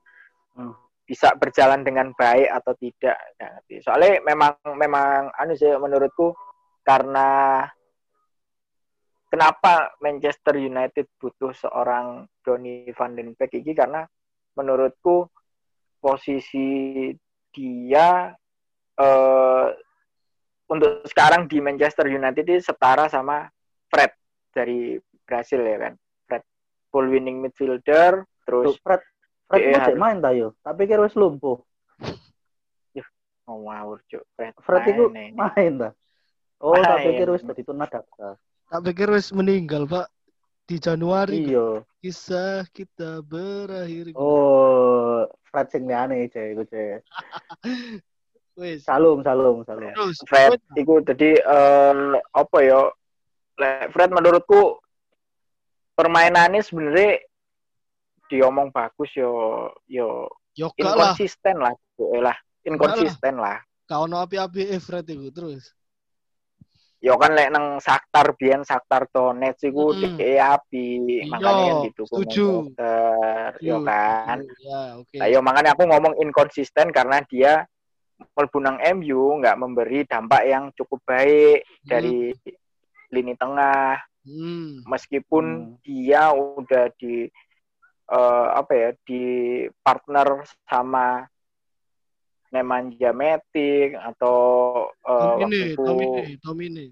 Hmm. 0.58 0.74
bisa 1.06 1.38
berjalan 1.38 1.86
dengan 1.86 2.12
baik 2.18 2.50
atau 2.50 2.74
tidak 2.76 3.16
ngerti. 3.38 3.80
soalnya 3.86 4.20
memang 4.26 4.58
memang 4.74 5.30
anu 5.38 5.54
sih 5.54 5.70
menurutku 5.78 6.34
karena 6.82 7.62
kenapa 9.30 9.94
Manchester 10.02 10.58
United 10.58 11.06
butuh 11.22 11.54
seorang 11.54 12.26
Donny 12.42 12.90
van 12.92 13.14
den 13.14 13.38
Beek 13.38 13.54
ini 13.54 13.78
karena 13.78 14.04
menurutku 14.58 15.30
posisi 16.02 17.14
dia 17.54 18.34
eh, 18.98 19.68
untuk 20.68 21.06
sekarang 21.06 21.46
di 21.46 21.62
Manchester 21.62 22.10
United 22.10 22.44
ini 22.50 22.60
setara 22.60 23.08
sama 23.08 23.46
Fred 23.88 24.12
dari 24.52 24.98
Brasil 25.24 25.62
ya 25.62 25.78
kan 25.88 25.94
ball 26.90 27.08
winning 27.08 27.40
midfielder 27.40 28.24
Tuh, 28.44 28.44
terus 28.46 28.76
Fred 28.80 29.02
Fred 29.48 29.60
Iya, 29.60 29.70
mau 29.70 29.80
cek 29.80 29.88
harus. 29.88 30.00
main 30.00 30.18
ta 30.20 30.30
yo, 30.32 30.48
tak 30.60 30.74
pikir 30.76 30.98
wis 31.00 31.16
lumpuh. 31.16 31.58
oh 33.48 33.64
ngawur 33.64 34.04
cuk 34.06 34.24
Fred, 34.36 34.52
Fred 34.60 34.84
itu 34.92 35.04
main 35.34 35.74
ta. 35.80 35.90
Oh, 36.60 36.74
tak 36.76 37.00
Main. 37.00 37.08
pikir 37.14 37.28
wis 37.30 37.46
dadi 37.46 37.64
tunadaksa. 37.64 38.36
Tak 38.68 38.82
pikir 38.84 39.08
wis 39.08 39.30
meninggal, 39.32 39.86
Pak. 39.86 40.10
Di 40.68 40.82
Januari 40.82 41.48
Iya. 41.48 41.80
kisah 42.02 42.68
kita 42.74 43.24
berakhir. 43.24 44.12
Oh, 44.20 45.24
Fred 45.48 45.72
sing 45.72 45.88
liane 45.88 46.28
cek 46.28 46.58
iku 46.58 46.64
cek. 46.68 47.06
Wis. 48.60 48.84
Salum, 48.84 49.22
salum, 49.22 49.62
salum. 49.64 49.94
Terus 49.94 50.18
Fred 50.26 50.58
itu 50.74 50.98
jadi 51.06 51.40
eh, 51.40 52.18
apa 52.34 52.58
ya 52.60 52.90
Le- 53.56 53.88
Fred 53.94 54.10
menurutku 54.10 54.82
permainannya 55.98 56.62
sebenarnya 56.62 57.26
diomong 58.30 58.70
bagus 58.70 59.10
yo 59.18 59.66
yo 59.90 60.30
yo 60.54 60.70
gak 60.78 60.94
lah, 60.94 61.18
inkonsisten 61.18 61.56
lah 61.58 61.74
eh 61.98 62.22
lah 62.22 62.38
inkonsisten 62.62 63.36
lah 63.42 63.58
kau 63.88 64.06
no 64.06 64.20
api-api 64.20 64.68
Fred 64.84 65.08
itu 65.08 65.32
terus. 65.32 65.72
Yo 66.98 67.14
kan 67.16 67.38
lek 67.38 67.54
nang 67.54 67.78
Saktar 67.78 68.34
biyen 68.36 68.66
Saktar 68.66 69.06
Donetsk 69.08 69.70
iku 69.70 69.94
Mm-mm. 69.94 70.18
DE 70.18 70.42
api, 70.42 70.88
makanya 71.30 71.46
kan 71.46 71.62
Iya, 71.62 71.74
didukung 71.88 72.26
setuju. 72.26 72.48
Yo 73.62 73.78
kan. 73.86 74.38
Ya, 74.60 74.82
oke. 74.98 75.16
Nah, 75.22 75.28
yo 75.30 75.40
makanya 75.46 75.78
aku 75.78 75.86
ngomong 75.86 76.18
inkonsisten 76.20 76.90
karena 76.90 77.22
dia 77.30 77.70
mlebu 78.34 78.58
nang 78.60 78.82
MU 78.98 79.38
nggak 79.40 79.60
memberi 79.62 80.04
dampak 80.10 80.42
yang 80.50 80.74
cukup 80.74 81.00
baik 81.06 81.62
dari 81.86 82.34
lini 83.14 83.38
tengah 83.38 84.02
Hmm. 84.28 84.84
meskipun 84.84 85.46
Hmm. 85.46 85.74
dia 85.88 86.36
udah 86.36 86.92
di 87.00 87.32
eh, 88.12 88.48
apa 88.52 88.72
ya 88.76 88.90
di 89.08 89.24
partner 89.80 90.44
sama 90.68 91.24
Nemanja 92.52 93.12
Matic 93.16 93.96
atau 93.96 94.36
eh, 94.92 95.16
Tomine, 95.16 95.40
waktu 95.40 95.66
itu 95.72 95.84
Tomine, 95.88 96.32
Tomine. 96.44 96.86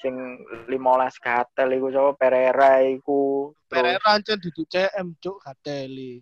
sing 0.00 0.16
15 0.66 0.72
gatel 1.20 1.68
iku 1.76 1.86
sapa 1.92 2.10
Pereira 2.16 2.80
iku 2.88 3.52
Pereira 3.68 4.16
ancen 4.16 4.40
duduk 4.42 4.66
CM, 4.66 5.14
cuk, 5.22 5.44
Gateli. 5.46 6.18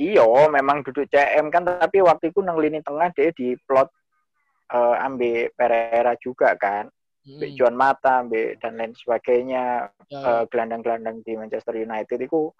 Iya, 0.00 0.24
memang 0.48 0.80
duduk 0.86 1.06
CM 1.12 1.52
kan, 1.52 1.66
tapi 1.66 2.00
waktu 2.00 2.32
itu 2.32 2.40
nang 2.40 2.56
lini 2.56 2.80
tengah 2.80 3.12
dia 3.12 3.30
diplot 3.36 3.92
eh 4.72 4.96
ambil 5.04 5.52
Pereira 5.52 6.16
juga 6.16 6.56
kan, 6.56 6.88
Hmm. 7.24 7.40
Juan 7.56 7.72
Mata, 7.72 8.20
ambil 8.20 8.52
dan 8.60 8.76
lain 8.76 8.92
sebagainya, 8.92 9.88
Ya, 10.12 10.20
eh, 10.20 10.44
gelandang-gelandang 10.52 11.24
di 11.24 11.32
Manchester 11.34 11.72
United 11.72 12.20
itu 12.20 12.52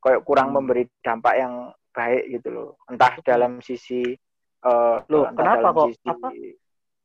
kayak 0.00 0.24
kurang 0.24 0.50
Hmm. 0.50 0.64
memberi 0.64 0.88
dampak 1.04 1.36
yang 1.36 1.54
baik 1.92 2.24
gitu 2.40 2.48
loh. 2.48 2.70
Entah 2.88 3.20
dalam 3.20 3.60
sisi 3.60 4.16
eh 4.66 4.96
Loh, 5.06 5.28
kenapa 5.36 5.68
dalam 5.68 5.76
kok? 5.76 5.86
sisi 5.92 6.08
Apa? 6.08 6.28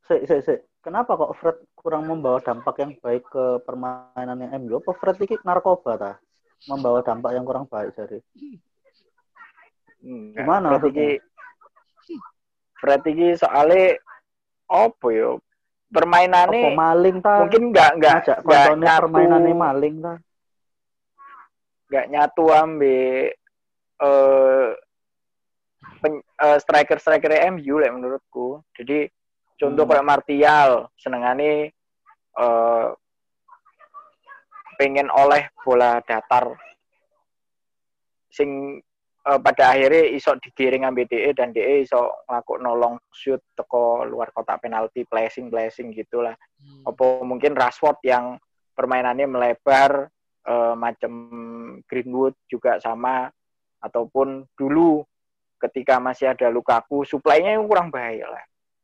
Sik, 0.02 0.22
sik, 0.24 0.42
sik. 0.42 0.60
Kenapa 0.82 1.14
kok 1.14 1.36
Fred 1.38 1.58
kurang 1.78 2.10
membawa 2.10 2.42
dampak 2.42 2.80
yang 2.82 2.96
baik 2.98 3.28
ke 3.28 3.60
permainan 3.62 4.40
yang 4.42 4.52
MU? 4.64 4.80
Apa 4.82 4.96
Fred 4.98 5.20
ini 5.22 5.36
narkoba 5.46 5.94
ta? 5.94 6.14
Membawa 6.66 7.04
dampak 7.06 7.36
yang 7.36 7.46
kurang 7.46 7.68
baik 7.70 7.94
jadi. 7.94 8.18
Enggak, 10.02 10.42
Gimana 10.42 10.68
Fred 10.74 10.90
iki 10.90 11.10
Fred 12.82 13.02
iki 13.06 13.38
soalnya 13.38 14.02
apa 14.66 15.08
yo? 15.14 15.38
Apa 15.92 16.00
Permainannya 16.00 16.72
maling 16.72 17.18
ta? 17.20 17.36
mungkin 17.44 17.64
nggak 17.76 17.90
nggak 18.00 18.18
nggak 18.48 18.66
nyatu 18.80 19.00
permainannya 19.04 19.52
maling 19.54 19.96
ta? 20.00 20.14
nggak 21.92 22.06
nyatu 22.08 22.44
ambil 22.48 23.28
eh 24.00 24.68
pen- 26.00 26.24
eh, 26.24 26.58
striker-striker 26.64 27.32
MU 27.52 27.76
lah 27.76 27.92
menurutku. 27.92 28.64
Jadi 28.72 29.12
contoh 29.60 29.84
Hmm. 29.84 29.92
kayak 29.92 30.08
Martial 30.08 30.72
senengane 30.96 31.76
eh 32.32 32.88
pengen 34.80 35.12
oleh 35.12 35.52
bola 35.60 36.00
datar 36.02 36.56
sing 38.32 38.80
eh, 39.22 39.40
pada 39.40 39.74
akhirnya 39.74 40.10
iso 40.10 40.34
digiring 40.38 40.84
ambil 40.84 41.06
DE 41.06 41.32
dan 41.34 41.54
DE 41.54 41.86
iso 41.86 42.26
ngelakuin 42.26 42.62
nolong 42.62 42.96
shoot 43.12 43.42
teko 43.54 44.04
luar 44.04 44.34
kotak 44.34 44.62
penalti 44.62 45.06
placing 45.06 45.50
placing 45.50 45.94
gitulah 45.94 46.34
Hmm. 46.62 46.86
apa 46.86 47.26
mungkin 47.26 47.58
Rashford 47.58 47.98
yang 48.06 48.38
permainannya 48.74 49.26
melebar 49.26 50.10
eh, 50.42 50.74
macam 50.74 51.12
Greenwood 51.86 52.34
juga 52.46 52.78
sama 52.78 53.30
ataupun 53.78 54.46
dulu 54.54 55.02
ketika 55.58 55.98
masih 55.98 56.34
ada 56.34 56.50
Lukaku 56.50 57.02
suplainya 57.02 57.58
yang 57.58 57.66
kurang 57.66 57.90
baik 57.90 58.26
lah 58.26 58.42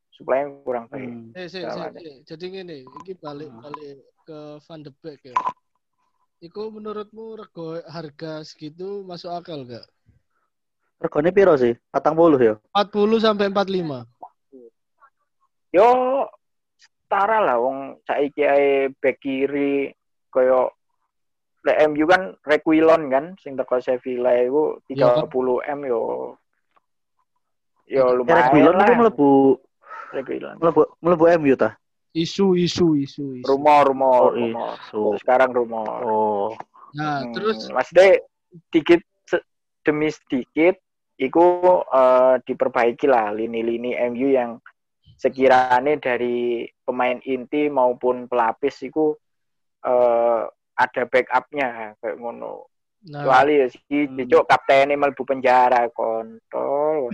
suplainya 0.09 0.53
kurang 0.61 0.85
baik 0.89 1.05
Hmm. 1.09 1.33
Eh, 1.37 1.45
sik, 1.45 1.65
ada. 1.65 1.93
sik. 1.93 2.25
Jadi 2.25 2.45
gini, 2.49 2.77
iki 3.01 3.13
balik 3.13 3.49
Hmm. 3.49 3.61
balik 3.61 3.97
ke 4.25 4.39
Van 4.57 4.81
de 4.81 4.89
Beek 5.01 5.21
ya. 5.23 5.37
Iku 6.37 6.69
menurutmu 6.69 7.37
rego 7.37 7.77
harga 7.85 8.41
segitu 8.41 9.01
masuk 9.01 9.33
akal 9.33 9.65
gak? 9.65 9.85
Regane 10.97 11.29
piro 11.29 11.53
sih? 11.53 11.73
40 11.93 12.41
ya? 12.41 12.55
40 12.73 13.21
sampai 13.21 13.47
45. 13.49 14.05
yo 15.67 15.89
setara 16.79 17.43
lah 17.43 17.59
wong 17.59 17.99
saiki 18.01 18.41
ae 18.41 18.87
back 18.97 19.19
kiri 19.19 19.91
koyo 20.31 20.71
lek 21.61 21.77
MU 21.91 22.07
kan 22.07 22.33
Requilon 22.41 23.11
kan 23.11 23.25
sing 23.37 23.53
teko 23.53 23.77
Sevilla 23.77 24.31
iku 24.39 24.79
Iya, 24.87 25.27
30 25.27 25.27
M 25.67 25.79
yo 25.83 26.01
yo 27.85 28.03
Eric 28.15 28.17
lumayan 28.23 28.73
lah 28.73 28.87
itu 28.87 28.95
mlebu 28.95 29.29
Requilon 30.15 30.55
mlebu 30.57 30.81
mlebu 31.03 31.23
MU 31.37 31.53
ta? 31.53 31.75
Isu, 32.15 32.55
isu, 32.57 32.97
isu, 32.97 33.37
isu. 33.37 33.45
rumor 33.45 33.85
rumor 33.85 34.21
Oh, 34.23 34.33
rumor 34.33 34.73
isu. 34.81 35.01
sekarang 35.21 35.51
rumor 35.53 35.99
Oh. 36.01 36.49
Nah, 36.95 37.21
Hmm, 37.21 37.35
terus 37.35 37.67
maksudnya 37.69 38.23
dikit 38.71 39.03
se- 39.27 39.43
demi 39.83 40.07
sedikit 40.09 40.79
iku 41.17 41.45
eh, 41.83 42.35
diperbaiki 42.45 43.05
lah 43.09 43.33
lini-lini 43.33 43.97
MU 44.13 44.29
yang 44.29 44.61
sekiranya 45.17 45.97
dari 45.97 46.61
pemain 46.85 47.17
inti 47.25 47.67
maupun 47.67 48.29
pelapis 48.29 48.85
iku 48.85 49.17
eh, 49.81 50.41
ada 50.77 51.01
backupnya 51.09 51.97
kayak 51.97 52.21
ngono. 52.21 52.69
nah, 53.09 53.25
Kecuali 53.25 53.53
ya 53.61 53.67
si 53.73 53.81
Hmm. 53.81 54.13
Cicuk 54.13 54.45
kaptennya 54.45 54.93
mlebu 54.93 55.23
penjara 55.25 55.89
kontol. 55.89 57.09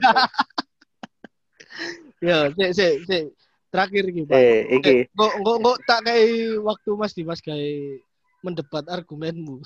ya, 2.20 2.52
sik, 2.52 2.72
sik, 2.76 2.94
sik. 3.08 3.26
Terakhir 3.74 4.04
iki, 4.06 4.22
Pak. 4.30 4.36
Eh, 4.38 4.60
iki. 4.78 4.96
Eh, 5.02 5.16
Kok 5.16 5.34
kok 5.42 5.58
kok 5.66 5.78
tak 5.90 6.00
kayak 6.06 6.62
waktu 6.62 6.90
Mas 6.94 7.16
Dimas 7.18 7.42
kayak 7.42 8.04
mendebat 8.46 8.86
argumenmu. 8.86 9.64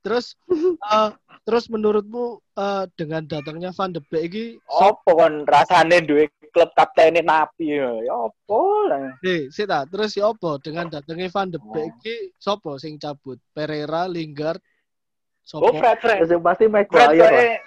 Terus 0.00 0.34
eh, 0.92 1.10
terus 1.42 1.68
menurutmu 1.68 2.38
eh, 2.54 2.84
dengan 2.94 3.24
datangnya 3.24 3.70
Van 3.72 3.90
de 3.90 4.00
Beek 4.02 4.22
iki 4.28 4.44
Opo 4.64 5.16
kon 5.16 5.44
rasane 5.44 6.00
duwe 6.02 6.28
klub 6.50 6.74
kaptennya 6.74 7.22
napi 7.22 7.78
ya. 7.78 7.94
Ya 8.02 8.14
opo 8.16 8.90
lah. 8.90 9.14
Eh, 9.22 9.46
sik 9.48 9.70
ta, 9.70 9.86
terus 9.86 10.10
si 10.10 10.20
opo 10.20 10.58
dengan 10.58 10.90
datangnya 10.90 11.30
Van 11.30 11.46
de 11.46 11.62
Beek 11.62 11.70
Oh. 11.86 11.98
iki 11.98 12.14
sopo 12.36 12.74
sing 12.76 12.98
cabut? 12.98 13.38
Pereira, 13.54 14.04
Lingard, 14.04 14.58
Oh 14.58 15.46
sopo? 15.46 15.78
Fred 15.78 15.98
Fred. 15.98 16.18
Yang 16.26 16.42
pasti 16.42 16.64
Fred 16.66 16.88
Maguire 16.90 17.14
lah. 17.14 17.30
kayak 17.30 17.58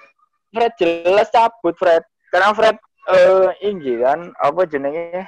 Fred 0.52 0.74
jelas 0.78 1.28
cabut 1.30 1.74
Fred 1.76 2.04
karena 2.30 2.50
Fred 2.52 2.78
eh 3.04 3.50
inggi 3.64 4.00
kan 4.00 4.32
apa 4.38 4.62
jenenge 4.64 5.04
eh, 5.12 5.26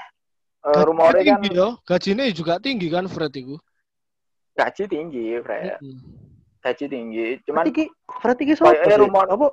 Gajinya 0.64 0.84
rumornya 0.84 1.22
kan 1.22 1.40
tinggi 1.40 1.50
yo, 1.54 1.68
gajinya 1.84 2.24
juga 2.30 2.54
tinggi 2.58 2.88
kan 2.88 3.06
Fred 3.06 3.34
iku. 3.34 3.56
gaji 4.54 4.84
tinggi 4.86 5.36
Fred 5.40 5.76
Mm-mm. 5.80 6.00
Gaji 6.66 6.86
tinggi 6.90 7.28
cuman 7.46 7.62
Fred 7.62 7.72
iki 7.72 7.84
Fred 8.10 8.38
iki 8.42 8.54
sopo 8.58 8.74
sih? 8.74 8.98
rumor- 8.98 9.30
Apa? 9.30 9.48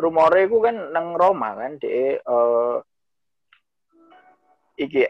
rumornya 0.00 0.48
itu 0.48 0.56
kan 0.58 0.76
nang 0.90 1.12
Roma 1.12 1.52
kan 1.54 1.76
de 1.76 2.16
eh 2.16 2.76
iki 4.80 5.04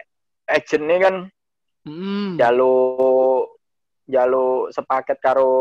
agentnya 0.45 0.97
kan 0.99 1.15
Mm-mm. 1.87 2.35
jaluk 2.35 3.55
jaluk 4.11 4.75
sepaket 4.75 5.23
karo 5.23 5.53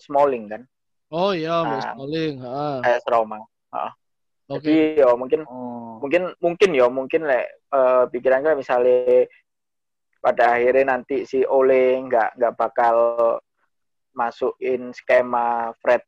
Smalling 0.00 0.48
kan 0.48 0.64
Oh 1.12 1.36
iya, 1.36 1.60
Nah. 1.60 1.92
Smalling, 1.92 2.40
heeh. 2.40 2.76
AS 2.88 3.04
Roma 3.04 3.36
Oke. 4.48 4.64
jadi 4.64 5.04
ya 5.04 5.12
mungkin 5.12 5.44
Oh. 5.44 6.00
mungkin 6.00 6.32
mungkin 6.40 6.70
ya 6.72 6.88
mungkin 6.88 7.28
lek 7.28 7.44
eh, 7.68 8.04
pikirannya 8.08 8.56
misalnya 8.56 9.28
pada 10.22 10.54
akhirnya 10.54 10.94
nanti 10.94 11.26
si 11.26 11.42
Ole 11.42 11.98
nggak 12.06 12.38
nggak 12.38 12.54
bakal 12.54 12.96
masukin 14.14 14.94
skema 14.94 15.74
Fred 15.82 16.06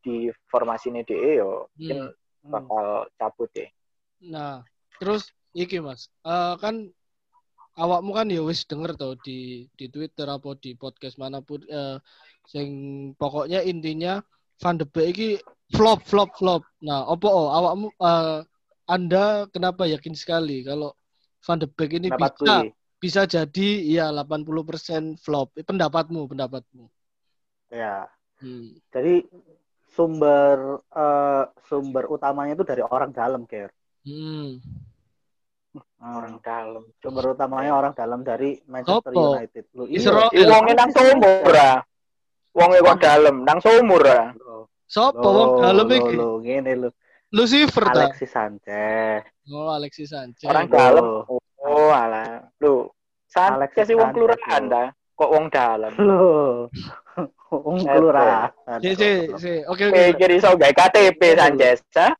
di 0.00 0.32
formasi 0.48 0.88
ini 0.88 1.04
DE 1.04 1.32
yo 1.44 1.68
mungkin 1.76 2.08
Hmm. 2.44 2.52
bakal 2.52 3.08
cabut 3.16 3.48
deh. 3.56 3.72
Nah, 4.28 4.60
terus 5.00 5.32
iki 5.56 5.80
Mas, 5.80 6.12
eh, 6.28 6.54
kan 6.60 6.92
awakmu 7.80 8.12
kan 8.12 8.28
ya 8.28 8.44
wis 8.44 8.68
denger 8.68 8.94
tau 9.00 9.16
di 9.24 9.64
di 9.74 9.88
Twitter 9.88 10.28
apa 10.28 10.52
di 10.60 10.76
podcast 10.76 11.16
mana 11.16 11.40
pun 11.40 11.64
eh, 11.64 11.96
sing 12.44 12.68
pokoknya 13.16 13.64
intinya 13.64 14.20
Van 14.60 14.76
de 14.76 14.84
Beek 14.84 15.08
iki 15.16 15.30
flop 15.72 16.04
flop 16.04 16.36
flop. 16.36 16.62
Nah, 16.84 17.08
opo 17.08 17.26
oh, 17.32 17.48
awakmu 17.48 17.88
eh, 17.96 18.44
Anda 18.84 19.48
kenapa 19.48 19.88
yakin 19.88 20.12
sekali 20.12 20.60
kalau 20.68 20.92
Van 21.48 21.56
de 21.56 21.66
Beek 21.66 21.96
ini 21.96 22.12
Pendapat 22.12 22.32
bisa 22.44 22.56
gue. 22.68 22.76
Bisa 23.04 23.28
jadi 23.28 23.68
ya 23.84 24.08
80% 24.08 25.20
flop. 25.20 25.52
Eh, 25.60 25.64
Pendapatmu, 25.68 26.24
pendapatmu. 26.24 26.88
Ya. 27.68 28.08
Hmm. 28.40 28.80
Jadi 28.88 29.28
sumber 29.92 30.80
eh, 30.88 31.44
sumber 31.68 32.08
utamanya 32.08 32.56
itu 32.56 32.64
dari 32.64 32.80
orang 32.80 33.12
dalam, 33.12 33.44
Ger. 33.44 33.68
Hmm. 34.08 34.56
orang 36.00 36.40
dalam. 36.40 36.84
Sumber 37.02 37.36
utamanya 37.36 37.76
orang 37.76 37.92
dalam 37.92 38.24
dari 38.24 38.56
Manchester 38.64 39.12
Sopo? 39.12 39.36
United. 39.36 39.64
Lu 39.76 39.84
Israel. 39.90 40.30
Ih, 40.32 40.48
wonge 40.48 40.72
nang 40.72 40.92
sumur 40.94 41.52
ah. 41.56 41.80
Wonge 42.54 42.78
kok 42.78 42.98
dalam 43.02 43.36
nang 43.42 43.58
sumur 43.60 44.04
ah. 44.06 44.30
Sopo 44.86 45.28
wong 45.28 45.50
dalem 45.60 45.86
lo, 45.88 45.96
iki? 45.98 46.14
lo, 46.14 46.28
ngene 46.40 46.72
lo. 46.78 46.88
Lucifer 47.34 47.84
ta? 47.90 48.06
Alexis 48.06 48.30
Sanchez. 48.30 49.26
Oh, 49.50 49.74
Alexis 49.74 50.14
Sanchez. 50.14 50.46
Orang 50.46 50.70
dalam. 50.70 51.26
Oh, 51.64 51.90
alah. 51.90 52.46
Lu, 52.62 52.86
Sanchez 53.34 53.84
sih 53.90 53.96
wong 53.98 54.14
kelurahan 54.14 54.62
dah. 54.70 54.86
Kok 55.18 55.30
wong 55.30 55.46
dalam? 55.50 55.90
Loh. 55.98 56.70
Wong 57.50 57.82
kelurahan. 57.82 58.50
Si, 58.78 58.94
si, 58.94 59.10
si. 59.38 59.52
Oke, 59.66 59.90
oke. 59.90 59.94
Oke, 59.94 60.02
jadi 60.18 60.34
so 60.38 60.54
gawe 60.54 60.70
KTP 60.74 61.20
Sanchez, 61.38 61.82
ha? 61.98 62.10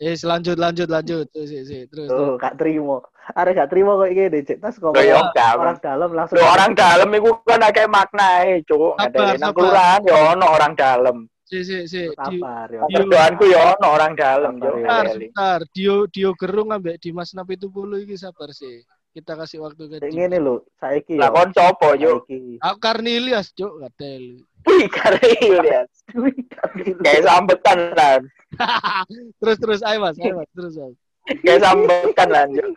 Eh, 0.00 0.16
lanjut, 0.16 0.56
lanjut, 0.56 0.88
lanjut. 0.88 1.28
Si, 1.28 1.44
si, 1.44 1.58
si. 1.68 1.78
Terus. 1.92 2.08
terus. 2.08 2.16
Tuh, 2.16 2.34
gak 2.40 2.56
terima. 2.56 3.04
Ada 3.36 3.52
gak 3.52 3.68
terima 3.68 4.00
kok 4.00 4.10
gini, 4.10 4.38
Cek. 4.42 4.58
Tas 4.58 4.76
Loh, 4.80 4.96
ya, 4.96 5.20
orang, 5.54 5.76
dalam 5.78 6.10
langsung. 6.16 6.40
Lu 6.40 6.42
orang 6.42 6.72
dalam 6.72 7.08
iku 7.12 7.30
kan 7.44 7.60
akeh 7.62 7.84
maknae, 7.86 8.64
Cuk. 8.64 8.96
Sabar, 8.96 9.12
Ada 9.12 9.20
nang 9.36 9.52
sabar. 9.52 9.54
kelurahan 9.60 10.00
ya 10.08 10.16
ono 10.32 10.46
orang 10.48 10.72
dalam. 10.72 11.16
Si, 11.44 11.58
si, 11.62 11.76
si. 11.84 12.08
Sabar 12.16 12.66
ya. 12.72 12.80
Iya. 12.80 12.96
Kerjaanku 12.96 13.44
ya 13.46 13.60
ono 13.76 13.86
orang 13.92 14.12
dalam, 14.16 14.52
Sabar, 14.56 14.72
Cuk. 14.72 14.80
ya. 14.80 14.88
Ngeli. 14.88 15.10
sebentar. 15.12 15.58
Dio, 15.70 15.96
Dio 16.08 16.30
Gerung 16.32 16.70
ambek 16.72 16.96
Dimas 16.98 17.30
Napi 17.36 17.54
itu 17.60 17.68
puluh 17.68 18.00
iki 18.00 18.16
sabar 18.16 18.50
sih. 18.56 18.80
Kita 19.10 19.34
kasih 19.34 19.58
waktu 19.66 19.82
ke 19.90 19.96
Dimas. 19.98 20.14
ngene 20.14 20.38
lho, 20.38 20.62
saiki 20.78 21.18
Lah 21.18 21.30
ya. 21.30 21.34
kon 21.34 21.50
copo? 21.50 21.88
Saiki. 21.98 22.62
Aku 22.62 22.78
Karnilias, 22.78 23.50
Cuk, 23.58 23.82
gatel. 23.82 24.46
Wih, 24.70 24.86
karil 24.86 25.56
ya. 25.66 25.82
Kayak 27.04 27.22
sambetan 27.26 27.78
lah. 27.96 28.22
terus, 29.42 29.56
terus, 29.58 29.80
ayo 29.82 29.98
mas, 29.98 30.14
ayo 30.20 30.38
mas, 30.38 30.50
terus 30.54 30.74
mas. 30.78 30.94
Kayak 31.42 31.60
sambetan 31.66 32.28
lah, 32.30 32.44
Cuk. 32.54 32.70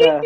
Nah, 0.00 0.20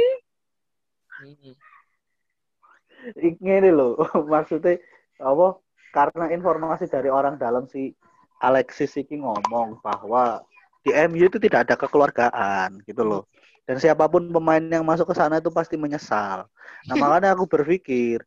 ngene 3.42 3.70
lho, 3.74 3.98
maksudnya 4.32 4.80
apa? 5.20 5.58
Karena 5.94 6.24
informasi 6.30 6.90
dari 6.90 7.10
orang 7.10 7.38
dalam 7.38 7.66
si 7.70 7.94
Alexis 8.42 8.98
iki 8.98 9.18
ngomong 9.18 9.78
bahwa 9.80 10.42
di 10.84 10.90
MU 11.08 11.30
itu 11.30 11.38
tidak 11.40 11.70
ada 11.70 11.74
kekeluargaan 11.78 12.82
gitu 12.84 13.02
loh. 13.06 13.22
Dan 13.64 13.80
siapa 13.80 14.04
pun 14.06 14.28
pemain 14.28 14.60
yang 14.60 14.84
masuk 14.84 15.08
ke 15.08 15.14
sana 15.16 15.40
itu 15.40 15.48
pasti 15.48 15.80
menyesal. 15.80 16.44
Nah 16.84 16.96
makanya 17.00 17.32
aku 17.32 17.48
berpikir 17.48 18.20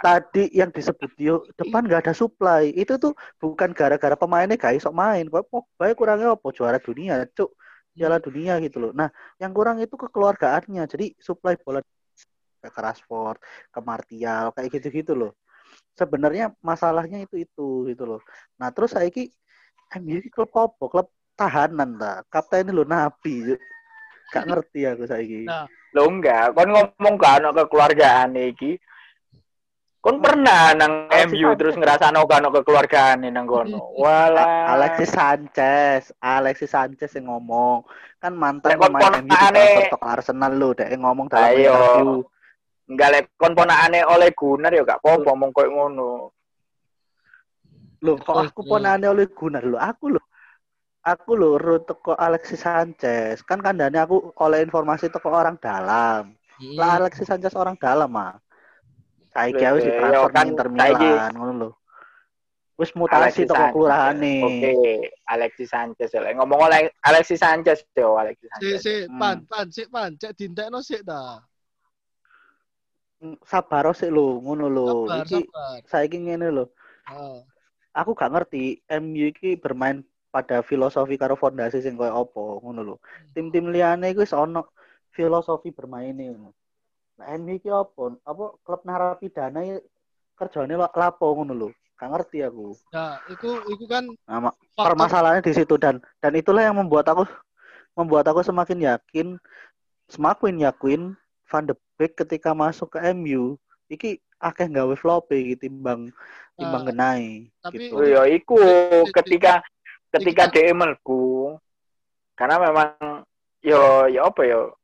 tadi 0.00 0.48
yang 0.50 0.72
disebut 0.72 1.10
Dio 1.14 1.44
depan 1.54 1.84
gak 1.84 2.08
ada 2.08 2.14
supply 2.16 2.72
itu 2.72 2.96
tuh 2.96 3.12
bukan 3.36 3.76
gara-gara 3.76 4.16
pemainnya 4.16 4.56
gak 4.56 4.80
iso 4.80 4.88
main. 4.90 5.28
Kok 5.28 5.44
Pogba 5.52 5.92
kurangnya 5.92 6.34
apa 6.34 6.48
juara 6.56 6.80
dunia, 6.80 7.20
cuk. 7.36 7.52
Piala 7.94 8.18
dunia 8.18 8.58
gitu 8.58 8.82
loh. 8.82 8.90
Nah, 8.90 9.06
yang 9.38 9.54
kurang 9.54 9.78
itu 9.78 9.94
kekeluargaannya. 9.94 10.82
Jadi 10.90 11.14
supply 11.14 11.54
bola 11.62 11.78
ke 11.78 12.66
Rashford, 12.66 13.38
ke 13.70 13.80
Martial, 13.86 14.50
kayak 14.50 14.68
gitu-gitu 14.74 15.14
loh. 15.14 15.38
Sebenarnya 15.94 16.50
masalahnya 16.58 17.22
itu 17.22 17.46
itu 17.46 17.86
gitu 17.86 18.02
loh. 18.02 18.20
Nah, 18.58 18.74
terus 18.74 18.98
saya 18.98 19.06
ki 19.06 19.30
MU 20.02 20.18
ki 20.18 20.30
klub 20.34 20.50
apa? 20.58 20.84
Klub 20.90 21.06
tahanan 21.38 21.94
ta. 21.94 22.26
Kapten 22.26 22.66
ini 22.66 22.74
lo 22.74 22.82
Nabi. 22.82 23.54
Gak 24.32 24.44
ngerti 24.48 24.80
aku 24.88 25.04
saiki. 25.04 25.44
Nah, 25.44 25.66
Lo 25.94 26.10
enggak, 26.10 26.54
kon 26.58 26.74
ngomong 26.74 27.14
kan 27.16 27.44
kekeluargaan 27.54 28.34
iki. 28.34 28.74
Kon 30.04 30.20
pernah 30.20 30.74
nang 30.76 31.08
Alexis 31.08 31.32
MU 31.32 31.48
Sanchez. 31.48 31.58
terus 31.62 31.74
ngerasano 31.80 32.20
kan 32.28 32.44
kekeluargaan 32.50 33.24
nang 33.30 33.46
kono. 33.46 33.78
Walah. 34.02 34.74
Alexis 34.74 35.14
Sanchez, 35.14 36.12
Alexis 36.18 36.68
Sanchez 36.74 37.14
yang 37.14 37.30
ngomong 37.30 37.86
kan 38.18 38.34
mantan 38.34 38.74
pemain 38.76 39.22
MU 39.22 39.24
di 39.24 39.32
ponakane- 39.32 39.88
ke 39.88 39.98
Arsenal 40.02 40.52
lo, 40.52 40.68
dek 40.74 40.90
yang 40.92 41.02
ngomong 41.06 41.26
dalam 41.30 41.52
Ayo. 41.54 41.72
interview. 41.72 42.12
Enggak 42.84 43.08
lek 43.16 43.24
kon 43.40 43.54
ponakane 43.56 44.00
oleh 44.04 44.28
Gunnar 44.36 44.72
ya 44.74 44.84
gak 44.84 45.00
apa-apa 45.00 45.24
ngomong 45.24 45.50
koyo 45.56 45.70
ngono. 45.72 46.10
Loh, 48.04 48.16
kok 48.20 48.36
aku 48.36 48.60
ponane 48.66 49.06
oleh 49.08 49.24
Gunnar 49.32 49.64
lo, 49.64 49.80
aku 49.80 50.12
lo. 50.12 50.20
Aku 51.04 51.36
lo 51.36 51.60
ru 51.60 51.84
teko 51.84 52.16
Alexis 52.16 52.64
Sanchez. 52.64 53.44
Kan 53.44 53.60
kandane 53.60 54.00
aku 54.00 54.32
oleh 54.40 54.64
informasi 54.64 55.12
teko 55.12 55.28
orang 55.28 55.60
dalam. 55.60 56.32
mm. 56.56 56.80
Lah 56.80 56.96
Alexis 56.96 57.28
Sanchez 57.28 57.52
orang 57.52 57.76
dalam 57.76 58.08
mah. 58.08 58.40
Saiki 59.28 59.60
wis 59.74 59.84
iya, 59.84 59.98
ditransfer 59.98 60.30
kan 60.30 60.34
nang 60.38 60.48
Inter 60.54 60.68
Milan 60.70 61.30
ngono 61.34 61.52
lho. 61.52 61.70
Wis 62.74 62.90
mutasi 62.96 63.44
Alexis 63.44 63.44
teko 63.44 63.54
Sanchez. 63.54 63.72
kelurahane. 63.76 64.36
Oke, 64.40 64.72
Alexis 65.28 65.68
Sanchez. 65.68 66.08
Ngomong 66.14 66.60
oleh 66.64 66.80
Alexis 67.04 67.38
Sanchez 67.38 67.78
yo 67.92 68.16
Alexis 68.16 68.48
Si, 68.48 68.54
Sanchez. 68.56 68.80
si, 68.80 68.94
Hmm. 69.04 69.18
pan, 69.20 69.36
pan, 69.44 69.66
si, 69.68 69.82
pan, 69.86 70.10
cek 70.16 70.32
dintekno 70.32 70.80
sik 70.80 71.04
ta. 71.04 71.44
Sabar 73.44 73.88
sik 73.92 74.08
lho, 74.08 74.40
ngono 74.40 74.66
lho. 74.68 74.86
Sabar, 75.04 75.24
Iki 75.24 75.40
sabar. 75.48 75.76
saiki 75.84 76.16
ngene 76.20 76.48
lho. 76.48 76.64
Oh. 77.08 77.40
Aku 77.94 78.12
gak 78.12 78.32
ngerti 78.32 78.80
MU 78.90 79.28
iki 79.28 79.54
bermain 79.54 80.02
pada 80.34 80.66
filosofi 80.66 81.14
karo 81.14 81.38
fondasi 81.38 81.78
sing 81.78 81.94
koyo 81.94 82.26
apa 82.26 82.42
ngono 82.58 82.80
lho. 82.82 82.96
Tim-tim 83.30 83.70
liyane 83.70 84.10
iku 84.10 84.26
wis 84.26 84.34
ono 84.34 84.66
filosofi 85.14 85.70
bermaine 85.70 86.34
ngono. 86.34 86.50
Nah, 87.22 87.38
MU 87.38 87.54
iki 87.54 87.70
apa? 87.70 88.18
Apa 88.26 88.58
klub 88.66 88.82
narapidana 88.82 89.62
iki 89.62 89.78
kerjane 90.34 90.74
lapo 90.74 91.26
ngono 91.38 91.54
lho. 91.54 91.68
Gak 91.94 92.10
ngerti 92.10 92.42
aku. 92.42 92.74
Nah, 92.90 93.22
iku, 93.30 93.62
iku 93.70 93.86
kan 93.86 94.10
Nah, 94.26 94.50
permasalahannya 94.74 95.46
di 95.46 95.54
situ 95.54 95.78
dan 95.78 96.02
dan 96.18 96.34
itulah 96.34 96.66
yang 96.66 96.74
membuat 96.74 97.06
aku 97.06 97.22
membuat 97.94 98.26
aku 98.26 98.42
semakin 98.42 98.82
yakin 98.82 99.38
semakin 100.10 100.66
yakin 100.66 101.00
Van 101.46 101.70
de 101.70 101.78
Beek 101.94 102.18
ketika 102.18 102.50
masuk 102.50 102.98
ke 102.98 103.14
MU 103.14 103.54
iki 103.86 104.18
akeh 104.42 104.66
gawe 104.66 104.90
flop 104.98 105.30
iki 105.30 105.54
timbang 105.54 106.10
timbang 106.58 106.82
Nah, 106.82 106.90
genai 106.90 107.46
tapi- 107.62 107.86
gitu. 107.86 108.02
Ya 108.02 108.26
iku 108.26 108.58
ketika 109.14 109.62
ketika 110.14 110.46
dia 110.50 110.70
mlebu 110.70 111.58
karena 112.38 112.56
memang 112.62 113.22
yo 113.62 114.06
ya 114.10 114.26
apa 114.30 114.42
yo? 114.46 114.74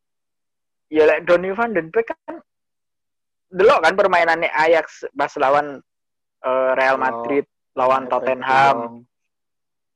Ya 0.91 1.07
lek 1.07 1.23
Donny 1.27 1.55
van 1.55 1.71
den 1.71 1.95
Beek 1.95 2.11
kan 2.11 2.43
delok 3.51 3.83
kan 3.83 3.95
permainannya 3.95 4.51
Ajax 4.51 5.07
pas 5.15 5.31
lawan 5.39 5.79
eh, 6.43 6.71
Real 6.75 6.99
Oh, 6.99 7.03
Madrid 7.03 7.45
lawan 7.79 8.07
Efek 8.07 8.11
Tottenham. 8.11 9.07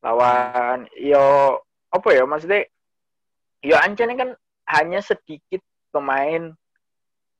Lawan 0.02 0.86
yo 0.98 1.58
apa 1.90 2.08
ya 2.14 2.22
maksudnya 2.26 2.66
yo 3.62 3.74
ancene 3.78 4.14
kan 4.14 4.30
hanya 4.70 5.02
sedikit 5.02 5.62
pemain 5.90 6.54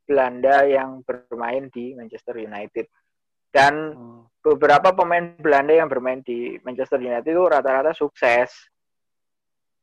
Belanda 0.05 0.67
yang 0.69 1.01
bermain 1.07 1.73
di 1.73 1.97
Manchester 1.97 2.37
United 2.37 2.87
dan 3.55 3.95
Oh. 3.95 4.27
beberapa 4.43 4.91
pemain 4.91 5.39
Belanda 5.39 5.71
yang 5.71 5.87
bermain 5.87 6.19
di 6.21 6.59
Manchester 6.67 6.99
United 6.99 7.31
itu 7.31 7.39
rata-rata 7.47 7.95
sukses. 7.95 8.51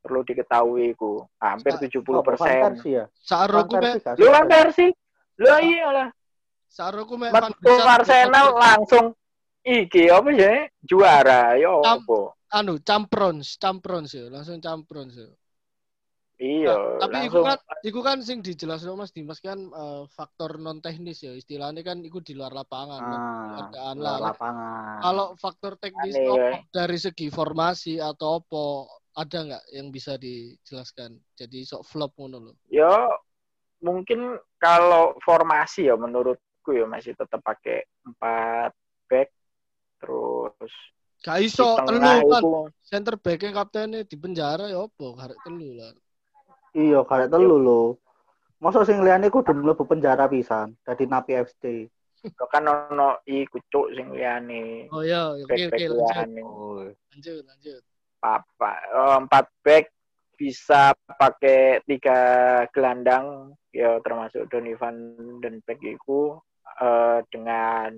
Perlu 0.01 0.25
diketahui 0.27 0.91
ku 0.97 1.23
hampir 1.39 1.77
Sa- 1.77 1.81
70 1.87 2.19
Oh, 2.19 2.25
Van 2.25 2.25
persen 2.25 2.59
ya? 2.83 3.05
Saroku 3.15 3.77
lu 4.17 4.27
kan 4.33 4.45
versi 4.49 4.87
lu 5.37 5.47
Saroku 6.67 7.13
me 7.15 7.29
Van 7.29 7.53
metu 7.53 7.69
Dijk- 7.69 7.85
Arsenal 7.85 8.47
langsung 8.57 9.05
iki 9.61 10.09
apa 10.09 10.29
ya 10.33 10.65
juara 10.81 11.53
yo 11.61 11.85
Am- 11.85 12.01
apa? 12.01 12.33
Anu 12.51 12.81
camprons, 12.83 13.55
camprons 13.55 14.11
ya, 14.11 14.27
langsung 14.27 14.59
camprons 14.59 15.15
ya. 15.15 15.29
Iya 16.41 16.73
Nah, 16.73 17.05
tapi 17.05 17.29
iku 17.29 17.45
langsung 17.45 17.45
kan 17.45 17.59
iku 17.85 17.99
kan 18.01 18.17
sing 18.25 18.39
dijelasno 18.41 18.97
Mas 18.97 19.13
Dimas 19.13 19.37
kan 19.37 19.57
eh, 19.61 20.03
faktor 20.09 20.57
non 20.57 20.81
teknis 20.81 21.21
ya 21.21 21.37
istilahnya 21.37 21.85
kan 21.85 22.01
iku 22.01 22.17
di 22.19 22.33
luar 22.33 22.51
lapangan. 22.51 23.01
Ah, 23.01 23.13
keadaan 23.69 23.95
luar 24.01 24.09
lah. 24.17 24.17
lapangan. 24.33 24.97
Kalau 25.05 25.27
faktor 25.37 25.73
teknis 25.77 26.17
apa, 26.17 26.33
ya. 26.33 26.51
dari 26.73 26.97
segi 26.97 27.27
formasi 27.29 28.01
atau 28.01 28.41
apa 28.41 28.63
ada 29.21 29.37
nggak 29.45 29.63
yang 29.77 29.87
bisa 29.93 30.17
dijelaskan? 30.17 31.21
Jadi 31.37 31.61
sok 31.61 31.85
flop 31.85 32.11
ngono 32.17 32.37
loh. 32.51 32.55
yo 32.73 32.89
mungkin 33.81 34.37
kalau 34.61 35.17
formasi 35.25 35.89
ya 35.89 35.97
menurutku 35.97 36.73
ya 36.73 36.85
masih 36.85 37.17
tetap 37.17 37.41
pakai 37.41 37.81
empat 38.05 38.73
back 39.09 39.29
terus 40.01 40.73
Gak 41.21 41.37
di 41.37 41.53
iso 41.53 41.77
telu 41.85 42.01
kan. 42.01 42.43
Center 42.81 43.13
back 43.13 43.45
yang 43.45 43.53
kaptennya 43.53 44.01
di 44.01 44.17
penjara 44.17 44.65
ya 44.73 44.89
apa? 44.89 45.07
Karek 45.21 45.37
telu 45.45 45.77
lah. 45.77 45.93
Iya, 46.71 47.03
karek 47.03 47.27
telu 47.27 47.57
lho. 47.59 47.81
Masa 48.61 48.85
sing 48.85 49.01
liyane 49.01 49.27
kudu 49.27 49.51
mlebu 49.51 49.83
penjara 49.89 50.29
pisan, 50.29 50.77
dadi 50.85 51.09
napi 51.09 51.33
FC. 51.33 51.89
Yo 52.21 52.45
kan 52.45 52.69
ono 52.69 53.17
iku 53.25 53.57
cuk 53.65 53.97
sing 53.97 54.13
liyane 54.13 54.85
Oh 54.93 55.01
ya, 55.01 55.33
oke 55.33 55.49
back 55.49 55.57
oke 55.67 55.71
back 55.73 55.89
lanjut. 55.89 56.45
Oh. 56.45 56.85
Lanjut, 57.11 57.41
lanjut. 57.49 57.81
apa 58.21 58.71
eh, 58.85 59.17
empat 59.17 59.45
back 59.65 59.85
bisa 60.37 60.93
pakai 61.17 61.81
tiga 61.89 62.17
gelandang 62.69 63.57
ya 63.73 63.97
termasuk 64.05 64.45
Donny 64.45 64.77
van 64.77 64.93
den 65.41 65.65
Beek 65.65 65.81
itu 65.81 66.37
eh, 66.77 67.25
dengan 67.33 67.89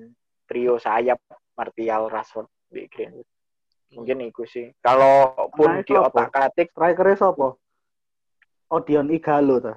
trio 0.48 0.80
sayap 0.80 1.20
Martial 1.60 2.08
Rashford 2.08 2.48
di 2.72 2.88
Greenwood 2.88 3.28
mungkin 3.92 4.24
itu 4.24 4.48
sih 4.48 4.72
kalaupun 4.80 5.70
Nah, 5.70 5.84
di 5.84 5.92
apa? 5.92 6.08
otak 6.08 6.30
katik 6.32 6.72
Strikernya 6.72 7.20
sapa? 7.20 7.60
Odion 8.72 9.10
Igalo 9.10 9.60
ta. 9.60 9.74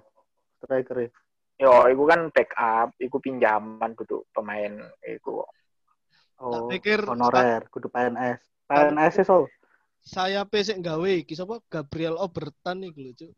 Strikernya. 0.59 1.11
yo 1.57 1.73
itu 1.89 2.05
kan 2.05 2.29
backup 2.29 2.93
itu 3.01 3.17
pinjaman 3.17 3.97
duduk 3.97 4.29
pemain 4.31 4.77
itu 5.01 5.41
Oh, 6.37 6.69
pikir- 6.69 7.09
honorer, 7.09 7.65
kudu 7.73 7.89
PNS. 7.89 8.45
PNS 8.69 9.25
so. 9.25 9.49
Saya 10.05 10.45
pesek 10.45 10.85
gawe 10.85 11.09
iki 11.17 11.33
sapa? 11.33 11.65
Gabriel 11.65 12.21
Obertan 12.21 12.85
iku 12.85 13.01
lho, 13.01 13.13
Cuk. 13.17 13.33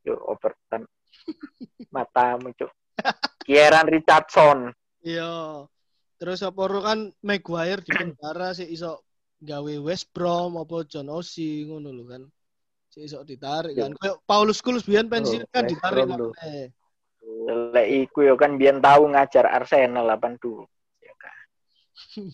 yo 0.00 0.16
Overton 0.24 0.88
Matamu, 1.94 2.56
Cuk. 2.56 2.72
Kieran 3.44 3.84
Richardson. 3.86 4.72
Iya. 5.04 5.68
Terus 6.16 6.40
apa 6.40 6.60
ro 6.64 6.80
kan 6.80 7.12
Maguire 7.20 7.84
di 7.84 7.92
penjara 8.16 8.56
sih 8.56 8.64
iso 8.66 9.04
gawe 9.36 9.72
West 9.84 10.08
Brom 10.16 10.56
apa 10.56 10.80
John 10.88 11.12
Osi 11.12 11.68
ngono 11.68 11.92
lho 11.92 12.04
kan. 12.08 12.22
Iso 12.98 13.22
ditarik 13.22 13.78
kan. 13.78 13.94
Kayak 13.94 14.18
Paulus 14.26 14.58
Scholes 14.58 14.82
biyen 14.82 15.06
pensiun 15.06 15.46
kan 15.54 15.62
ditarik 15.70 16.10
maneh. 16.10 16.74
Lek 17.70 17.88
iku 18.08 18.26
yo 18.26 18.34
kan 18.34 18.58
biyen 18.58 18.82
tahu 18.82 19.14
ngajar 19.14 19.46
Arsenal 19.46 20.10
82. 20.18 20.66
Ya 20.98 21.14
kan. 21.14 21.36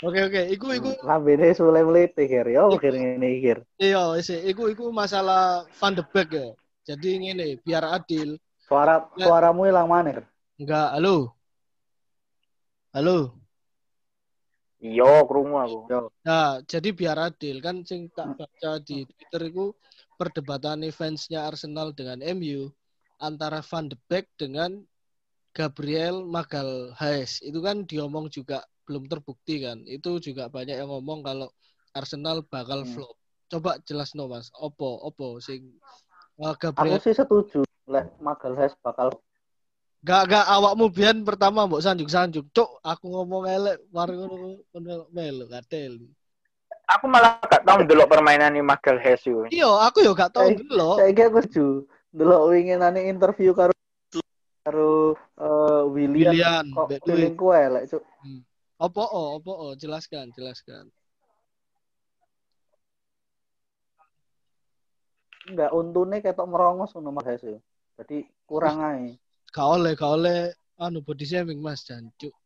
Oke 0.00 0.24
oke, 0.24 0.42
iku 0.48 0.72
iku 0.72 0.96
Lambene 1.04 1.52
sule 1.52 1.84
mlete 1.84 2.24
kir. 2.24 2.48
Yo 2.48 2.72
kir 2.80 2.96
ngene 2.96 3.36
kir. 3.44 3.58
iya 3.76 4.08
wis 4.16 4.32
iku 4.32 4.72
iku 4.72 4.88
masalah 4.88 5.68
Van 5.76 5.92
de 5.92 6.00
Beek 6.00 6.32
ya. 6.32 6.48
Jadi 6.88 7.20
ngene, 7.20 7.60
biar 7.60 7.84
adil. 7.84 8.40
Suara 8.64 9.04
Ya. 9.20 9.28
suaramu 9.28 9.68
hilang 9.68 9.92
mana? 9.92 10.16
Kir? 10.16 10.24
Enggak, 10.56 10.88
halo. 10.96 11.36
Halo. 12.96 13.36
Iya, 14.86 15.26
krungu 15.26 15.56
aku. 15.58 15.78
Nah, 16.22 16.62
jadi 16.62 16.88
biar 16.94 17.18
adil 17.18 17.58
kan 17.58 17.82
sing 17.82 18.06
tak 18.14 18.38
baca 18.38 18.78
di 18.78 19.02
Twitter 19.02 19.50
itu 19.50 19.74
perdebatan 20.14 20.86
fansnya 20.94 21.50
Arsenal 21.50 21.90
dengan 21.90 22.22
MU 22.22 22.70
antara 23.18 23.64
Van 23.66 23.90
de 23.90 23.98
Beek 24.06 24.30
dengan 24.38 24.78
Gabriel 25.50 26.22
Magalhaes. 26.22 27.42
Itu 27.42 27.58
kan 27.64 27.88
diomong 27.88 28.30
juga 28.30 28.62
belum 28.86 29.10
terbukti 29.10 29.66
kan. 29.66 29.82
Itu 29.88 30.22
juga 30.22 30.46
banyak 30.46 30.78
yang 30.78 30.92
ngomong 30.92 31.26
kalau 31.26 31.48
Arsenal 31.96 32.46
bakal 32.46 32.86
Hmm. 32.86 32.92
flop. 32.92 33.16
Coba 33.46 33.78
jelas 33.86 34.10
no 34.18 34.26
Mas, 34.26 34.50
opo 34.58 34.98
opo 35.06 35.38
sing 35.38 35.78
uh, 36.42 36.50
Aku 36.54 36.74
Gabriel 36.74 36.98
sih 36.98 37.14
setuju. 37.14 37.62
Lek 37.86 38.10
Magalhaes 38.18 38.74
bakal 38.82 39.14
gak 40.04 40.22
gak 40.28 40.46
awakmu 40.50 40.92
biyen 40.92 41.24
pertama 41.24 41.64
mbok 41.64 41.84
sanjuk-sanjuk. 41.84 42.44
Cuk, 42.52 42.80
aku 42.84 43.06
ngomong 43.08 43.48
elek 43.48 43.76
mari 43.94 44.14
ngono 44.18 44.60
melu 45.14 45.46
gatel. 45.48 46.02
Aku 46.86 47.10
malah 47.10 47.40
gak 47.42 47.66
tau 47.66 47.82
ndelok 47.82 48.10
permainan 48.10 48.54
ini 48.54 48.62
Magalhaes 48.62 49.22
yo. 49.26 49.46
Iya, 49.50 49.70
aku 49.88 50.04
yo 50.04 50.12
gak 50.12 50.34
tau 50.36 50.46
dulu. 50.52 51.00
Saiki 51.00 51.22
aku 51.26 51.38
setuju. 51.42 51.66
Delok 52.16 52.42
winginane 52.52 53.08
interview 53.10 53.52
karo 53.52 53.74
karo 54.66 55.14
eh, 55.38 55.82
William, 55.94 56.34
Willian, 56.34 56.66
kok 56.74 56.86
Mbak 56.90 57.00
Dwi. 57.02 57.10
feelingku 57.14 57.46
elek, 57.54 57.84
Cuk. 57.90 58.02
Opo 58.76 59.02
oh, 59.02 59.40
opo 59.40 59.52
oh, 59.56 59.72
jelaskan, 59.72 60.28
jelaskan. 60.36 60.92
Enggak 65.46 65.70
untune 65.70 66.18
ketok 66.18 66.50
merongos 66.50 66.90
ngono 66.92 67.14
Mas 67.14 67.40
yo. 67.40 67.62
Jadi 67.96 68.26
kurang 68.44 68.82
ae. 68.82 69.16
Gak 69.56 69.68
oleh, 69.72 69.96
gak 69.96 70.12
oleh 70.20 70.52
anu 70.76 71.00
body 71.00 71.24
shaming 71.24 71.64
Mas 71.64 71.80
jancuk. 71.80 72.36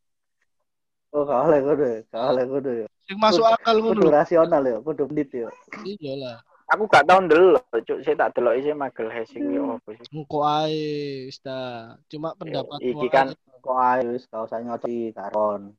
Oh, 1.11 1.27
gak 1.27 1.51
oleh 1.51 1.59
kudu, 1.59 2.07
gak 2.07 2.25
oleh 2.31 2.45
kudu 2.47 2.71
yo. 2.71 2.87
Sing 3.03 3.19
masuk 3.19 3.43
akal 3.43 3.83
Kudu 3.83 4.07
rasional 4.07 4.63
yo, 4.63 4.79
kudu 4.79 5.11
menit 5.11 5.35
yo. 5.35 5.51
Iya 5.83 6.15
lah. 6.15 6.37
Aku 6.71 6.87
gak 6.87 7.03
tau 7.11 7.19
ndelok, 7.19 7.67
Cuk. 7.83 8.07
Saya 8.07 8.15
tak 8.15 8.39
delok 8.39 8.55
isi 8.63 8.71
Magalhaes 8.71 9.35
iki 9.35 9.43
yo 9.43 9.75
apa 9.75 9.91
sih. 9.99 10.07
Engko 10.15 10.39
ae 10.47 11.27
wis 11.27 11.43
ta. 11.43 11.99
Cuma 12.07 12.39
pendapat 12.39 12.79
iki 12.79 13.11
kan 13.11 13.35
Kok 13.59 13.75
ae 13.75 14.07
wis 14.15 14.31
gak 14.31 14.47
usah 14.47 14.63
nyoci 14.63 15.11
karon. 15.11 15.75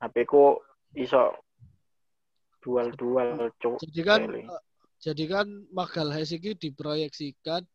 HP 0.00 0.24
ku 0.24 0.64
iso 0.96 1.36
dual-dual, 2.64 3.52
Cuk. 3.60 3.84
jadi 3.84 4.00
kan 4.00 4.20
jadi 4.96 5.24
kan 5.28 5.46
Magalhaes 5.76 6.32
iki 6.32 6.56
diproyeksikan 6.56 7.68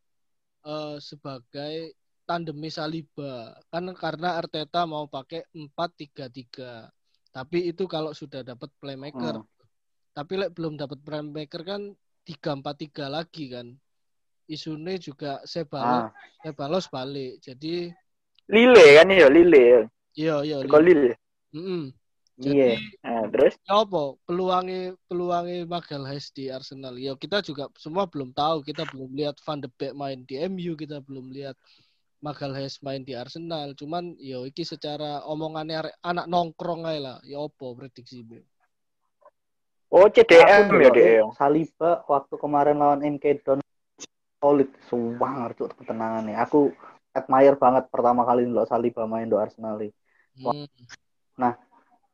eh, 0.65 0.97
sebagai 0.97 1.93
tandemnya 2.24 2.71
Saliba. 2.71 3.53
Kan 3.69 3.91
karena 3.93 4.39
Arteta 4.39 4.84
mau 4.84 5.05
pakai 5.05 5.43
4-3-3. 5.53 6.89
Tapi 7.34 7.74
itu 7.74 7.84
kalau 7.89 8.13
sudah 8.13 8.41
dapat 8.41 8.69
playmaker. 8.78 9.41
Hmm. 9.41 9.47
Tapi 10.13 10.34
lek 10.38 10.53
belum 10.53 10.78
dapat 10.78 11.01
playmaker 11.01 11.61
kan 11.65 11.82
3-4-3 12.24 13.09
lagi 13.09 13.49
kan. 13.49 13.67
Isune 14.43 14.99
juga 14.99 15.39
Sebalos, 15.47 16.07
Ah, 16.07 16.13
Sebalos 16.43 16.86
balik. 16.91 17.39
Jadi 17.39 17.89
Lile 18.51 18.86
kan 18.99 19.07
yo, 19.07 19.32
Lile. 19.32 19.88
iya 20.13 20.43
iya. 20.43 20.59
Kok 20.61 20.84
Lile? 20.84 21.15
Mm-mm. 21.55 21.89
iya. 22.43 22.76
Jadi 22.76 22.99
Nah, 23.07 23.24
terus 23.32 23.53
ya 23.63 23.82
apa 23.82 24.03
peluangnya 24.28 24.97
peluangnya 25.07 25.63
Magalhaes 25.69 26.34
di 26.36 26.49
Arsenal 26.49 26.97
ya 26.97 27.13
kita 27.15 27.39
juga 27.39 27.69
semua 27.80 28.03
belum 28.09 28.34
tahu 28.34 28.65
kita 28.65 28.84
belum 28.89 29.13
lihat 29.15 29.38
Van 29.45 29.61
de 29.61 29.69
Beek 29.69 29.93
main 29.93 30.26
di 30.26 30.36
MU 30.49 30.74
kita 30.74 30.97
belum 31.05 31.30
lihat 31.30 31.53
Magalhaes 32.24 32.80
main 32.80 33.03
di 33.03 33.19
Arsenal 33.19 33.76
cuman 33.76 34.15
ya 34.15 34.39
iki 34.47 34.63
secara 34.63 35.28
omongannya 35.28 35.91
anak 35.99 36.32
nongkrong 36.32 36.88
aja 36.88 36.99
lah 37.03 37.17
ya 37.28 37.43
apa 37.43 37.67
prediksi 37.76 38.24
Be? 38.24 38.39
Oh, 39.93 40.09
CDM 40.09 40.74
ya, 40.74 40.89
ndelok 40.89 40.95
Dek. 40.97 41.21
Saliba 41.38 42.01
waktu 42.09 42.34
kemarin 42.41 42.82
lawan 42.82 43.05
MK 43.05 43.45
Don 43.45 43.59
solid 44.41 44.71
sumpah 44.89 45.32
ngerti 45.45 45.69
ketenangannya. 45.78 46.34
Aku 46.41 46.74
admire 47.13 47.59
banget 47.59 47.91
pertama 47.93 48.26
kali 48.26 48.49
ndelok 48.49 48.71
Saliba 48.71 49.05
main 49.05 49.30
do 49.30 49.38
Arsenal. 49.38 49.78
iki. 49.84 49.93
Hmm. 50.39 50.65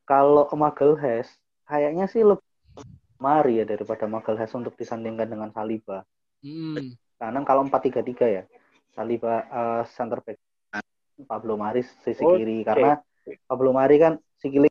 Kalau 0.03 0.49
Magalhaes 0.51 1.30
kayaknya 1.70 2.10
sih 2.12 2.26
lebih 2.26 2.43
mari 3.22 3.62
ya 3.62 3.66
daripada 3.70 4.10
Magalhaes 4.12 4.51
untuk 4.57 4.76
disandingkan 4.76 5.32
dengan 5.32 5.53
Saliba. 5.55 6.03
Hmm. 6.43 6.99
Karena 7.16 7.39
kalau 7.47 7.64
4-3-3 7.64 8.28
ya, 8.28 8.43
Saliba 9.00 9.47
eh, 9.47 9.84
center 9.95 10.20
back, 10.20 10.36
Pablo 11.24 11.56
Mari 11.56 11.88
sisi 12.04 12.20
Oh, 12.20 12.36
kiri 12.36 12.68
karena 12.68 13.00
Pablo 13.47 13.72
Mari 13.72 13.95
kan 13.95 14.20
sikili. 14.36 14.68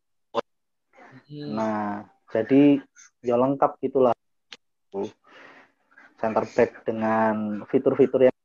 Hmm. 1.33 1.57
Nah, 1.57 2.05
jadi 2.29 2.76
ya 3.24 3.41
lengkap 3.41 3.81
gitulah. 3.81 4.12
Center 6.20 6.45
back 6.45 6.85
dengan 6.85 7.64
fitur-fitur 7.72 8.29
yang 8.29 8.37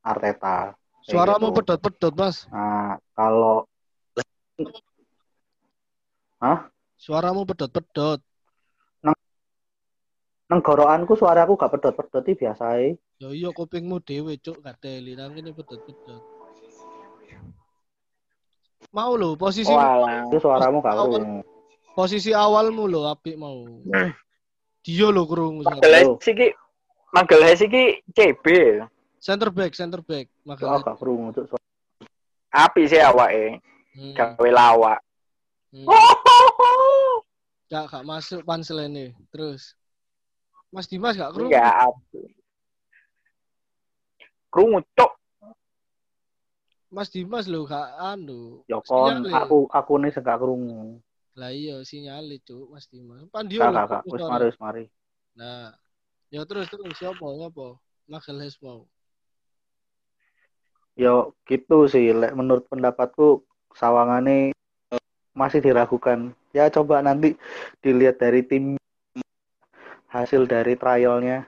Arteta. 0.00 0.72
Suaramu 1.04 1.52
gitu. 1.52 1.56
pedot-pedot 1.60 2.14
Mas. 2.16 2.48
Nah, 2.48 2.96
kalau 3.12 3.68
Suaramu 6.96 7.44
pedot-pedot. 7.44 8.24
Nenggorokanku 10.50 11.14
suaraku 11.14 11.54
gak 11.54 11.70
pedot-pedot 11.78 12.26
iki 12.26 12.42
biasa 12.42 12.74
ae. 12.74 12.98
Ya 13.22 13.30
iya 13.30 13.50
kupingmu 13.54 14.02
dhewe 14.02 14.34
cuk 14.42 14.58
gateli 14.60 15.14
nang 15.14 15.30
kene 15.30 15.54
pedot-pedot. 15.54 16.22
Mau 18.90 19.14
lho 19.14 19.38
posisi 19.38 19.70
Walah. 19.70 20.26
Itu 20.26 20.42
suaramu 20.42 20.82
gak 20.82 20.94
krungu. 20.98 21.46
posisi 21.94 22.34
awalmu 22.34 22.90
lho 22.90 23.06
apik 23.06 23.38
mau. 23.38 23.62
Dia 24.84 25.06
lho 25.14 25.22
krungu 25.30 25.62
suara. 25.62 25.78
Magalhaes 25.78 26.26
iki 26.26 26.48
Magalhaes 27.14 27.60
iki 27.62 27.84
CB. 28.10 28.46
Center 29.20 29.52
back, 29.54 29.76
center 29.76 30.00
back. 30.02 30.26
Oh, 30.42 30.50
Makanya. 30.50 30.82
gak 30.82 30.98
krungu 30.98 31.30
cuk. 31.30 31.46
suara- 31.46 31.68
Api 32.50 32.90
sih 32.90 32.98
awake. 32.98 33.62
Hmm. 33.94 34.14
Gawe 34.18 34.48
lawak. 34.50 34.98
Hmm. 35.70 35.86
Gak, 37.70 37.86
gak 37.86 38.02
masuk 38.02 38.42
panselene. 38.42 39.14
Terus. 39.30 39.78
Mas 40.70 40.86
Dimas 40.86 41.18
gak 41.18 41.34
krungu. 41.34 41.50
Enggak. 41.50 41.94
Krungu, 44.50 44.78
Cuk. 44.94 45.12
Mas 46.90 47.06
Dimas 47.14 47.46
lho 47.46 47.62
gak 47.70 47.86
anu. 48.02 48.66
Ya 48.66 48.82
kon 48.82 49.22
aku 49.30 49.70
aku 49.70 49.92
nih 50.02 50.10
sing 50.10 50.26
gak 50.26 50.42
krungu. 50.42 50.98
Lah 51.38 51.54
iya 51.54 51.78
sinyale 51.86 52.42
cuk 52.42 52.74
Mas 52.74 52.90
Dimas. 52.90 53.22
Pandio 53.30 53.62
lho. 53.62 53.86
krungu 53.86 54.14
wis 54.18 54.26
mari 54.26 54.44
wis 54.50 54.58
mari. 54.58 54.84
Nah. 55.38 55.70
Ya 56.30 56.46
terus 56.46 56.70
terus 56.70 56.94
siapa 56.94 57.22
siapa? 57.22 57.78
Magalhaes 58.06 58.58
mau. 58.62 58.86
Yo 60.98 61.34
gitu 61.46 61.86
sih 61.86 62.10
lek 62.14 62.34
menurut 62.34 62.66
pendapatku 62.66 63.46
sawangane 63.74 64.50
masih 65.34 65.62
diragukan. 65.62 66.34
Ya 66.50 66.66
coba 66.70 67.02
nanti 67.02 67.38
dilihat 67.82 68.18
dari 68.18 68.42
tim 68.42 68.79
hasil 70.10 70.50
dari 70.50 70.74
trialnya. 70.74 71.46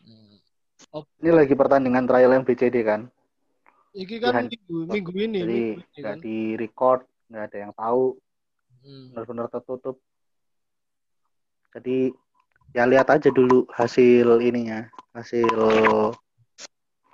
Hmm. 0.00 0.38
Ini 1.20 1.30
lagi 1.34 1.52
pertandingan 1.58 2.06
trial 2.06 2.30
yang 2.30 2.46
BCD 2.46 2.86
kan. 2.86 3.10
Iki 3.96 4.16
kan 4.22 4.46
minggu, 4.46 4.76
minggu 4.86 5.10
ini. 5.18 5.38
Jadi 5.42 5.62
nggak 5.98 6.16
kan. 6.16 6.22
di 6.22 6.38
record, 6.54 7.00
nggak 7.26 7.44
ada 7.50 7.58
yang 7.58 7.72
tahu, 7.74 8.14
Hmm. 8.86 9.10
benar-benar 9.10 9.50
tertutup. 9.50 9.98
Jadi 11.74 12.14
ya 12.70 12.86
lihat 12.86 13.10
aja 13.10 13.28
dulu 13.34 13.66
hasil 13.74 14.38
ininya, 14.38 14.86
hasil 15.10 15.50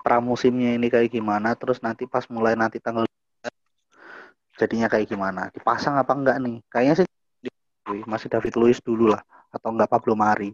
pramusimnya 0.05 0.77
ini 0.77 0.93
kayak 0.93 1.09
gimana. 1.09 1.57
Terus 1.57 1.81
nanti 1.81 2.05
pas 2.05 2.29
mulai 2.29 2.53
nanti 2.53 2.77
tanggal 2.77 3.09
jadinya 4.61 4.93
kayak 4.93 5.09
gimana. 5.09 5.49
Dipasang 5.49 5.97
apa 5.97 6.13
enggak 6.13 6.37
nih? 6.45 6.61
Kayaknya 6.69 6.95
sih 7.01 7.09
masih 8.05 8.29
David 8.29 8.55
Luiz 8.61 8.79
dulu 8.85 9.11
lah, 9.11 9.23
atau 9.53 9.69
enggak 9.71 9.93
Pablo 9.93 10.17
Mari. 10.17 10.51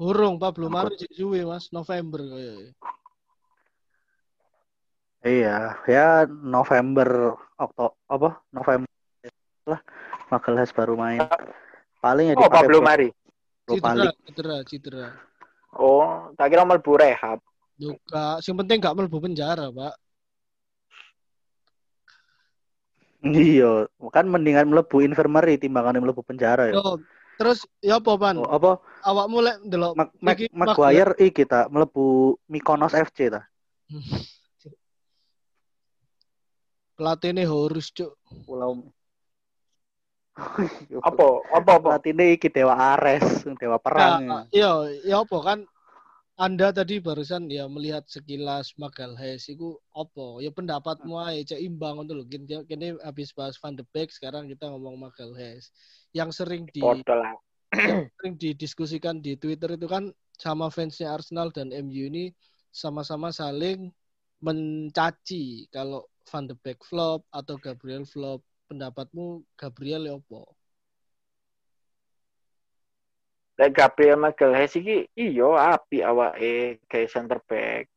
Urung 0.00 0.36
Pablo 0.36 0.68
Mari 0.68 0.96
suwe 1.12 1.44
Mas 1.44 1.72
November 1.72 2.20
kayaknya. 2.24 2.72
Iya, 5.20 5.56
ya 5.84 6.24
November 6.28 7.36
Oktober 7.60 7.92
apa 8.08 8.40
November 8.48 8.88
lah 9.68 9.80
Magalhaes 10.32 10.72
baru 10.72 10.96
main. 10.96 11.20
Paling 12.00 12.32
ya 12.32 12.34
Oh, 12.36 12.48
dipakai 12.48 12.64
Pablo 12.64 12.78
buat 12.80 12.88
Mari. 12.88 13.08
League. 13.12 14.16
cedera, 14.24 14.56
cedera. 14.64 15.06
Oh, 15.76 16.32
tak 16.34 16.48
kira 16.50 16.64
mlebu 16.64 16.96
rehab. 16.96 17.38
Duka, 17.76 18.40
yang 18.42 18.56
penting 18.64 18.80
gak 18.80 18.96
mlebu 18.96 19.20
penjara, 19.20 19.68
Pak. 19.68 19.94
Iya, 23.20 23.84
kan 24.08 24.24
mendingan 24.32 24.72
mlebu 24.72 25.04
infirmary 25.04 25.60
timbangan 25.60 26.00
mlebu 26.00 26.24
penjara 26.24 26.72
ya. 26.72 26.80
Yo, 26.80 26.96
terus 27.40 27.64
ya 27.80 27.96
apa, 27.96 28.12
Pan? 28.20 28.36
Oh, 28.36 28.44
apa 28.44 28.76
Awakmu 29.00 29.38
lek 29.40 29.56
ndelok 29.64 29.96
Mac 29.96 30.08
Mac 30.20 30.36
iki 30.36 30.52
Maguire 30.52 31.16
iki 31.16 31.48
ta 31.48 31.72
mlebu 31.72 32.36
Mykonos 32.52 32.92
FC 32.92 33.32
ta. 33.32 33.48
pelatihnya 37.00 37.48
Horus, 37.48 37.88
Cuk. 37.96 38.12
Pulau 38.44 38.92
Apa? 41.00 41.26
Apa 41.56 41.70
apa? 41.80 41.96
Pelatihnya 41.96 42.36
iki 42.36 42.52
Dewa 42.52 42.76
Ares, 42.76 43.44
Dewa 43.56 43.80
Perang. 43.80 44.20
Nah, 44.20 44.44
iya, 44.52 44.84
ya 45.08 45.24
apa 45.24 45.36
kan 45.40 45.58
Anda 46.40 46.72
tadi 46.72 47.04
barusan 47.04 47.52
ya 47.52 47.68
melihat 47.68 48.08
sekilas 48.08 48.72
Magalhaes 48.80 49.44
itu 49.52 49.76
apa? 49.92 50.40
Ya 50.40 50.48
pendapatmu 50.48 51.20
aja 51.20 51.52
cek 51.52 51.60
imbang 51.60 52.00
untuk 52.00 52.16
lho. 52.16 52.24
Kini, 52.24 52.64
kini 52.64 52.96
habis 53.04 53.28
bahas 53.36 53.60
Van 53.60 53.76
de 53.76 53.84
Beek, 53.92 54.08
sekarang 54.08 54.48
kita 54.48 54.72
ngomong 54.72 54.96
Magalhaes. 54.96 55.68
Yang 56.16 56.40
sering 56.40 56.64
di 56.72 56.80
sering 58.16 58.34
didiskusikan 58.40 59.20
di 59.20 59.36
Twitter 59.36 59.76
itu 59.76 59.84
kan 59.84 60.16
sama 60.40 60.72
fansnya 60.72 61.12
Arsenal 61.12 61.52
dan 61.52 61.76
MU 61.76 62.08
ini 62.08 62.32
sama-sama 62.72 63.28
saling 63.36 63.92
mencaci 64.40 65.68
kalau 65.68 66.08
Van 66.24 66.48
de 66.48 66.56
Beek 66.56 66.80
flop 66.88 67.20
atau 67.36 67.60
Gabriel 67.60 68.08
flop. 68.08 68.40
Pendapatmu 68.72 69.44
Gabriel 69.60 70.08
ya 70.08 70.16
apa? 70.16 70.40
Lek 73.60 73.76
Gabriel 73.76 74.16
Magalhaes 74.16 74.72
iki 74.72 75.04
iya 75.12 75.76
api 75.76 76.00
awake 76.00 76.80
kayak 76.88 77.12
center 77.12 77.36
back. 77.44 77.92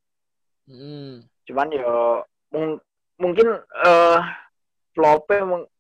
Hmm. 0.68 1.24
Cuman 1.48 1.72
yo 1.72 2.28
mung- 2.52 2.84
mungkin 3.16 3.48
eh 3.64 4.20
flop-nya 4.92 5.48
mung- 5.48 5.72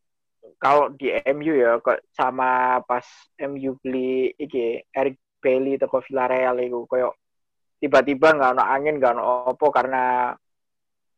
kalau 0.56 0.88
di 0.96 1.12
MU 1.36 1.52
ya 1.52 1.84
kok 1.84 2.00
sama 2.16 2.80
pas 2.88 3.04
MU 3.36 3.76
beli 3.84 4.32
iki 4.40 4.80
Eric 4.96 5.20
Bailey 5.44 5.76
teko 5.76 6.00
Villarreal 6.00 6.56
iku 6.64 6.88
koyo 6.88 7.12
tiba-tiba 7.84 8.32
nggak 8.32 8.52
ono 8.56 8.64
angin 8.64 8.96
nggak 8.96 9.12
ono 9.20 9.52
opo 9.52 9.68
karena 9.68 10.32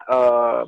eh 0.09 0.61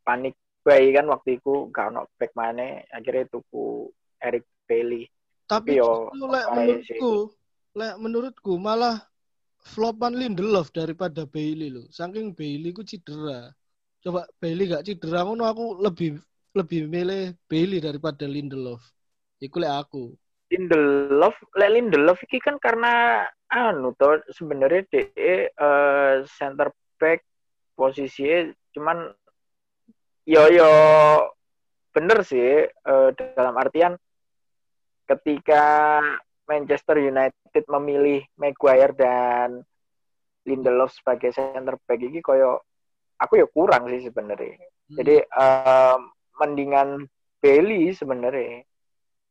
panik 0.00 0.32
bayi 0.64 0.96
kan 0.96 1.04
waktu 1.12 1.36
itu 1.36 1.68
nggak 1.68 1.86
ono 1.92 2.08
back 2.16 2.32
mana 2.32 2.80
akhirnya 2.88 3.28
tuku 3.28 3.92
Eric 4.16 4.48
Bailey 4.64 5.04
Tapi 5.48 5.80
Yo, 5.80 6.12
justru 6.12 6.28
lek 6.28 6.46
menurutku, 6.52 7.12
lek 7.72 7.94
menurutku 7.96 8.52
malah 8.60 9.00
flopan 9.64 10.12
Lindelof 10.12 10.68
daripada 10.76 11.24
Bailey 11.24 11.72
loh. 11.72 11.88
Saking 11.88 12.36
Bailey 12.36 12.76
ku 12.76 12.84
cedera. 12.84 13.48
Coba 14.04 14.28
Bailey 14.36 14.68
gak 14.68 14.84
cedera 14.84 15.24
ngono 15.24 15.48
aku 15.48 15.80
lebih 15.80 16.20
lebih 16.52 16.84
milih 16.84 17.32
Bailey 17.48 17.80
daripada 17.80 18.28
Lindelof. 18.28 18.84
Iku 19.40 19.56
lek 19.56 19.72
aku. 19.72 20.04
Lindelof, 20.52 21.36
lek 21.56 21.70
Lindelof 21.72 22.20
iki 22.28 22.44
kan 22.44 22.60
karena 22.60 23.24
anu 23.48 23.96
to 23.96 24.20
sebenarnya 24.36 24.84
DE 24.92 25.48
eh, 25.48 26.14
center 26.28 26.68
back 27.00 27.24
posisinya 27.72 28.52
cuman 28.76 29.08
yo 30.28 30.44
yo 30.52 30.72
bener 31.96 32.20
sih 32.20 32.68
eh, 32.68 33.08
dalam 33.16 33.56
artian 33.56 33.96
ketika 35.08 35.64
Manchester 36.44 37.00
United 37.00 37.64
memilih 37.68 38.24
Maguire 38.36 38.92
dan 38.92 39.64
Lindelof 40.44 40.92
sebagai 40.96 41.32
center 41.32 41.76
back 41.84 42.00
iki 42.00 42.20
koyo 42.24 42.60
aku 43.20 43.40
ya 43.40 43.46
kurang 43.48 43.88
sih 43.92 44.04
sebenarnya. 44.04 44.56
Hmm. 44.88 44.96
Jadi 45.00 45.16
em, 45.24 46.00
mendingan 46.40 46.88
Bailey 47.40 47.92
sebenarnya. 47.92 48.64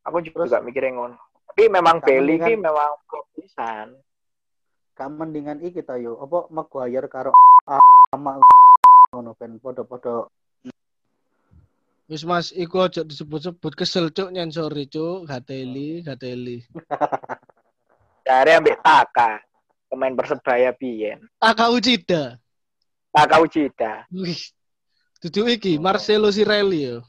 Aku 0.05 0.21
juga 0.21 0.45
Terus- 0.45 0.65
mikirnya 0.65 0.93
ngono. 0.97 1.17
Tapi 1.53 1.73
memang 1.73 1.97
Gak 2.01 2.05
Bailey 2.05 2.37
ini 2.37 2.53
memang 2.53 2.91
provisan. 3.09 3.97
Gak 4.93 5.09
mendingan 5.09 5.61
iki 5.61 5.81
ta 5.81 5.97
yo, 5.97 6.21
apa 6.21 6.49
Maguire 6.53 7.09
karo 7.09 7.33
sama 8.13 8.37
ngono 9.09 9.33
ben 9.35 9.57
podo-podo 9.57 10.29
Wis 12.07 12.23
Mas, 12.23 12.55
iku 12.55 12.87
aja 12.87 13.03
disebut-sebut 13.03 13.73
kesel 13.75 14.07
cuk 14.15 14.31
nyensori 14.31 14.87
cuk, 14.87 15.27
gateli, 15.27 15.99
gateli. 16.07 16.63
Dari 18.23 18.51
ambek 18.55 18.79
Taka, 18.79 19.43
pemain 19.91 20.15
Persebaya 20.15 20.71
biyen. 20.71 21.19
Taka 21.35 21.67
Ucida. 21.67 22.39
Taka 23.11 23.43
Uchida. 23.43 24.07
Wih. 24.07 24.39
Dudu 25.19 25.51
iki 25.51 25.75
Marcelo 25.81 26.31
Sirelli 26.31 26.87
yo. 26.87 27.03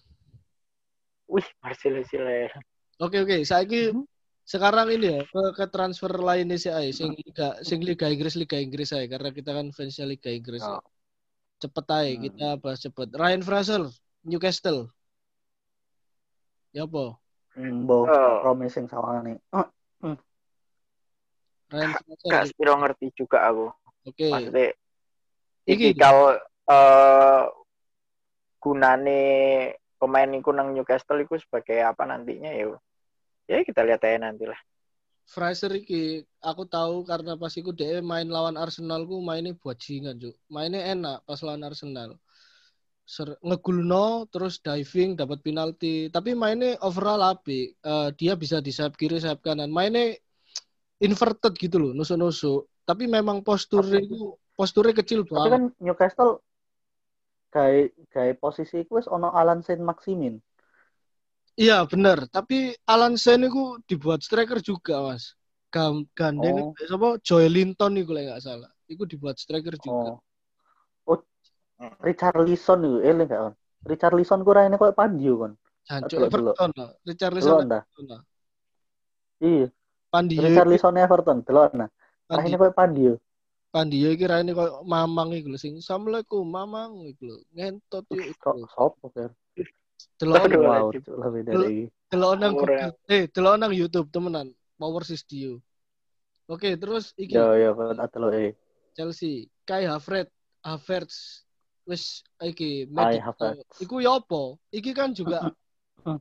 Wih, 1.30 1.46
Marcelo 1.62 2.02
Silva. 2.08 2.50
Oke 2.98 3.22
oke, 3.22 3.46
saiki 3.46 3.94
sekarang 4.42 4.90
ini 4.90 5.14
ya 5.14 5.20
ke, 5.22 5.42
ke 5.54 5.64
transfer 5.70 6.10
lainnya 6.18 6.56
sih 6.58 6.72
ay, 6.74 6.90
sing 6.90 7.14
liga 7.14 7.54
sing 7.62 7.84
liga 7.84 8.08
Inggris 8.10 8.34
liga 8.34 8.56
Inggris 8.58 8.90
ay 8.96 9.06
karena 9.06 9.30
kita 9.30 9.54
kan 9.54 9.70
fansnya 9.70 10.08
liga 10.08 10.32
Inggris. 10.32 10.64
Oh. 10.64 10.82
Cepet 11.62 11.86
ay 11.94 12.08
Hmm. 12.16 12.22
kita 12.26 12.48
bahas 12.58 12.80
cepet. 12.82 13.08
Ryan 13.14 13.42
Fraser 13.46 13.82
Newcastle. 14.24 14.90
Ya 16.72 16.84
apa? 16.84 17.18
Mbo 17.58 18.06
Oh. 18.06 18.38
promising 18.42 18.86
sawangane. 18.86 19.42
Oh, 19.50 19.66
Ryan 21.68 21.90
Gak 22.24 22.48
sepiro 22.48 22.74
ngerti 22.80 23.12
juga 23.12 23.44
aku. 23.44 23.68
Oke. 24.08 24.32
Maksudnya 24.32 24.72
Iki. 25.68 25.92
tipikal 25.92 26.40
eh 26.68 27.44
gunane 28.58 29.20
pemain 30.00 30.30
iku 30.32 30.50
nang 30.54 30.72
Newcastle 30.72 31.20
iku 31.20 31.36
sebagai 31.36 31.84
apa 31.84 32.08
nantinya 32.08 32.52
ya. 32.52 32.72
Ya 33.48 33.64
kita 33.64 33.84
lihat 33.84 34.00
aja 34.04 34.16
nanti 34.16 34.48
lah. 34.48 34.56
Fraser 35.28 35.76
iki 35.76 36.24
aku 36.40 36.64
tahu 36.64 37.04
karena 37.04 37.36
pas 37.36 37.52
iku 37.52 37.68
dia 37.76 38.00
main 38.00 38.24
lawan 38.24 38.56
Arsenal 38.56 39.04
ku 39.04 39.20
mainnya 39.20 39.52
bajingan 39.52 40.16
cuk. 40.16 40.36
Mainnya 40.48 40.80
enak 40.96 41.20
pas 41.28 41.40
lawan 41.44 41.68
Arsenal. 41.68 42.16
Ser 43.08 43.28
ngegulno 43.40 44.28
terus 44.32 44.60
diving 44.60 45.16
dapat 45.20 45.38
penalti. 45.40 46.12
Tapi 46.12 46.30
mainnya 46.36 46.76
overall 46.84 47.22
api. 47.32 47.60
Eh, 47.72 48.08
dia 48.20 48.32
bisa 48.36 48.56
di 48.60 48.68
sayap 48.76 48.94
kiri 49.00 49.16
sayap 49.24 49.40
kanan. 49.40 49.72
Mainnya 49.72 50.12
inverted 51.00 51.52
gitu 51.56 51.76
loh 51.82 51.90
nusuk-nusuk. 51.96 52.68
Tapi 52.88 53.04
memang 53.08 53.40
posturnya 53.48 54.00
itu 54.06 54.18
posturnya 54.58 54.94
kecil 55.00 55.20
Tapi 55.24 55.32
banget. 55.32 55.50
kan 55.56 55.62
Newcastle 55.80 56.32
gawe 57.48 57.80
gawe 58.12 58.32
posisi 58.36 58.84
wis 58.92 59.08
ono 59.08 59.32
Alan 59.32 59.64
Saint 59.64 59.80
Maximin. 59.80 60.36
iya 61.58 61.82
bener. 61.88 62.28
Tapi 62.28 62.76
Alan 62.86 63.14
Sen 63.18 63.48
itu 63.48 63.80
dibuat 63.88 64.20
striker 64.22 64.60
juga 64.62 64.94
mas. 65.06 65.34
Gam 65.74 66.00
Oh. 66.00 66.04
gandeng 66.16 66.56
apa 66.96 67.08
Joy 67.20 67.44
Linton 67.52 67.92
itu 68.00 68.10
lah 68.12 68.22
nggak 68.24 68.42
salah. 68.44 68.70
Itu 68.88 69.04
dibuat 69.04 69.36
striker 69.40 69.76
juga. 69.80 70.16
Oh. 70.16 70.18
Richard 72.02 72.36
Lison 72.42 72.80
itu, 72.82 72.98
eh 73.06 73.14
gak 73.26 73.40
on. 73.40 73.54
Richard 73.86 74.14
Lison 74.18 74.42
ku 74.42 74.50
raine 74.50 74.74
koyo 74.74 74.90
Pandio 74.90 75.32
kon. 75.38 75.52
Jancuk 75.86 76.18
delok, 76.18 76.30
delok. 76.34 76.54
Everton 76.58 76.70
lah 76.76 76.90
Richard 77.06 77.34
nda? 77.64 77.80
lah 78.10 78.20
Iya, 79.38 79.66
Pandio 80.10 80.38
Richard 80.42 80.68
Lison 80.68 80.94
Everton, 80.98 81.38
delok 81.46 81.72
nah. 81.78 81.88
Raine 82.26 82.42
Pandio 82.50 82.58
koyo 82.58 82.72
Pandio. 82.74 83.12
Pandio 83.68 84.08
iki 84.10 84.24
raine 84.26 84.50
koyo 84.56 84.82
mamang 84.82 85.30
iku 85.36 85.54
lho 85.54 85.58
sing 85.60 85.78
Assalamualaikum 85.78 86.42
mamang 86.42 87.04
iku 87.04 87.22
lho 87.30 87.36
ngentot 87.54 88.04
yo 88.10 88.22
iku 88.26 88.40
Kok 88.42 88.56
sopo 88.72 89.06
kan? 89.12 89.30
delok 90.18 90.50
Wow, 90.56 90.88
lagi. 90.90 90.98
lebih 91.04 91.42
dari 91.46 91.76
delok 92.10 92.32
nang 92.40 92.54
eh 93.06 93.28
delok 93.30 93.54
nang 93.60 93.70
YouTube 93.76 94.08
temenan 94.10 94.50
Power 94.80 95.04
Dio 95.04 95.60
Oke 96.48 96.74
terus 96.80 97.12
iki 97.20 97.36
Yo 97.36 97.54
yo 97.54 97.76
kok 97.76 98.08
delok 98.08 98.32
eh. 98.34 98.52
Chelsea 98.96 99.52
Kai 99.68 99.84
Havertz 99.84 100.32
Havertz 100.64 101.44
wis 101.88 102.20
iki 102.44 102.84
iku 103.80 103.96
ya 104.04 104.20
apa? 104.20 104.60
Iki 104.68 104.92
kan 104.92 105.16
juga 105.16 105.56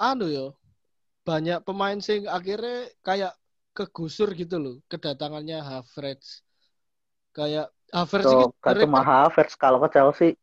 anu 0.00 0.26
yo 0.32 0.56
banyak 1.28 1.60
pemain 1.60 2.00
sing 2.00 2.24
akhirnya 2.24 2.88
kayak 3.04 3.32
kegusur 3.76 4.32
gitu 4.32 4.56
loh 4.56 4.76
kedatangannya 4.88 5.60
Havertz. 5.60 6.40
Kayak 7.36 7.68
Havertz 7.92 8.24
So, 8.24 8.32
iki 8.32 8.44
gak 8.64 8.80
cuma 8.80 9.04
Havertz 9.04 9.54
kalau 9.60 9.76
ke 9.84 9.88
Chelsea, 9.92 10.40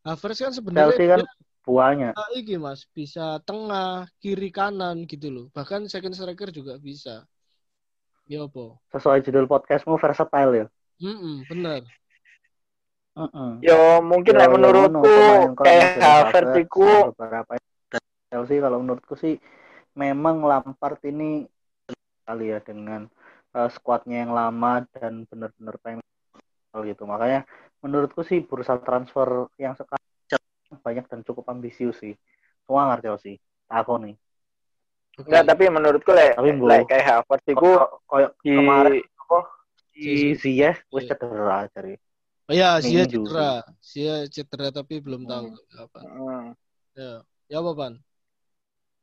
Havertz 0.00 0.40
kan 0.40 0.52
sebenarnya 0.56 0.96
Chelsea 0.96 1.04
kan 1.12 1.20
buahnya. 1.68 2.10
iki 2.32 2.56
mas. 2.56 2.88
Bisa 2.88 3.36
tengah 3.44 4.08
kiri 4.24 4.48
kanan 4.48 5.04
gitu 5.04 5.28
loh. 5.28 5.46
Bahkan 5.52 5.92
second 5.92 6.16
striker 6.16 6.48
juga 6.48 6.80
bisa. 6.80 7.28
Ya 8.24 8.44
apa? 8.44 8.76
Sesuai 8.96 9.20
judul 9.24 9.44
podcastmu 9.44 10.00
versatile 10.00 10.64
ya. 10.64 10.66
Mm 10.98 11.44
bener 11.46 11.84
Heeh. 13.18 13.50
Yo 13.66 13.98
mungkin 14.06 14.38
Yo, 14.38 14.38
lah 14.38 14.48
menurutku 14.54 15.10
kayak 15.58 15.98
Marcelo 15.98 16.06
Havertz 16.06 16.38
Havertz, 16.38 16.62
iku 16.62 16.86
beberapa 17.10 17.52
Chelsea 18.30 18.62
kalau 18.62 18.78
menurutku 18.78 19.18
sih 19.18 19.34
memang 19.98 20.46
Lampard 20.46 21.02
ini 21.02 21.42
kali 22.22 22.54
ya 22.54 22.62
dengan 22.62 23.10
eh, 23.58 23.68
skuadnya 23.74 24.22
yang 24.22 24.30
lama 24.30 24.86
dan 24.94 25.26
benar-benar 25.26 25.74
pengen 25.82 26.04
gitu. 26.86 27.02
Makanya 27.10 27.42
menurutku 27.82 28.22
sih 28.22 28.38
bursa 28.38 28.78
transfer 28.78 29.50
yang 29.58 29.74
sekarang 29.74 30.04
banyak 30.78 31.10
dan 31.10 31.26
cukup 31.26 31.50
ambisius 31.50 31.98
sih. 31.98 32.14
Semua 32.62 32.94
ngerti 32.94 33.10
Chelsea. 33.10 33.34
Aku 33.66 33.98
nih. 33.98 34.14
enggak 35.18 35.50
tapi 35.50 35.66
menurutku 35.66 36.14
lek 36.14 36.38
Tapi, 36.38 36.54
kayak 36.86 37.26
Havertz 37.26 37.50
iku 37.50 37.70
Kayak 38.06 38.30
kemarin 38.38 39.02
apa 39.18 39.38
Si- 39.90 40.38
si 40.38 40.54
Ziyech 40.54 40.78
wis 40.94 41.10
cedera 41.10 41.66
jadi. 41.74 41.98
Oh 42.48 42.54
ya, 42.56 42.80
Sia 42.80 43.04
Minggu 43.04 43.28
cedera. 43.28 43.60
Sia 43.78 44.14
cedera 44.26 44.72
tapi 44.72 45.04
belum 45.04 45.28
tahu 45.28 45.52
apa. 45.76 45.98
Hmm. 46.00 46.46
Ya. 46.96 47.20
Ya 47.48 47.56
apa, 47.60 47.70
Pan? 47.76 47.92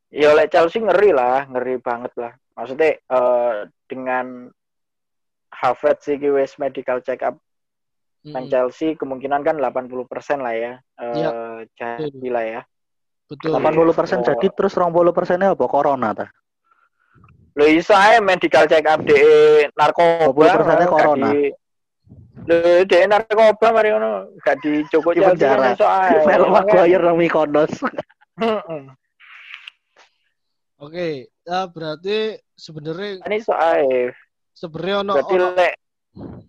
Ya 0.10 0.34
oleh 0.34 0.50
Chelsea 0.50 0.82
ngeri 0.82 1.14
lah, 1.14 1.46
ngeri 1.46 1.78
banget 1.78 2.14
lah. 2.18 2.34
Maksudnya 2.58 2.98
eh, 2.98 3.54
dengan 3.86 4.50
Havertz 5.54 6.10
iki 6.10 6.30
wis 6.34 6.58
medical 6.58 7.00
check 7.00 7.22
up 7.22 7.38
nang 8.26 8.50
Mm-mm. 8.50 8.52
Chelsea 8.52 8.98
kemungkinan 8.98 9.46
kan 9.46 9.62
80% 9.62 10.41
lah 10.41 10.54
ya. 10.58 10.74
Eh 10.98 11.14
Iya. 11.14 11.32
jadi 11.78 12.28
lah 12.34 12.43
ya. 12.43 12.62
Betul. 13.30 13.54
80% 13.62 14.22
Oh. 14.22 14.26
jadi 14.26 14.48
terus 14.50 14.74
20 14.74 15.14
persennya 15.14 15.54
apa 15.54 15.66
corona 15.70 16.18
ta? 16.18 16.28
Lo 17.54 17.70
iso 17.70 17.93
ae 17.93 18.18
medical 18.20 18.66
check 18.66 18.86
up 18.89 19.06
de 19.06 19.22
narkoba. 19.78 20.34
20% 20.34 20.89
gak 20.89 20.89
corona. 20.89 21.30
di- 21.30 21.54
Lho, 22.46 22.86
de 22.86 22.98
narkoba 23.10 23.68
mari 23.74 23.89
ngono, 23.89 24.38
gak 24.46 24.62
dicukuk 24.62 25.18
Di 25.18 25.22
Chelsea 25.26 25.50
penjara. 25.50 25.74
kan 25.74 26.39
Makanya- 26.54 26.54
Maguire 26.54 27.02
nang 27.02 27.18
Mykonos. 27.18 27.74
Heeh. 28.38 28.84
Oke, 30.78 31.08
ya 31.41 31.60
berarti 31.72 32.36
sebenarnya 32.54 33.24
Ini 33.26 33.36
iso 33.39 33.56
ae. 33.56 34.12
sebenarnya 34.52 34.96
ono 35.02 35.14
Berarti 35.18 35.36
ono 35.36 35.48
lek 35.56 35.74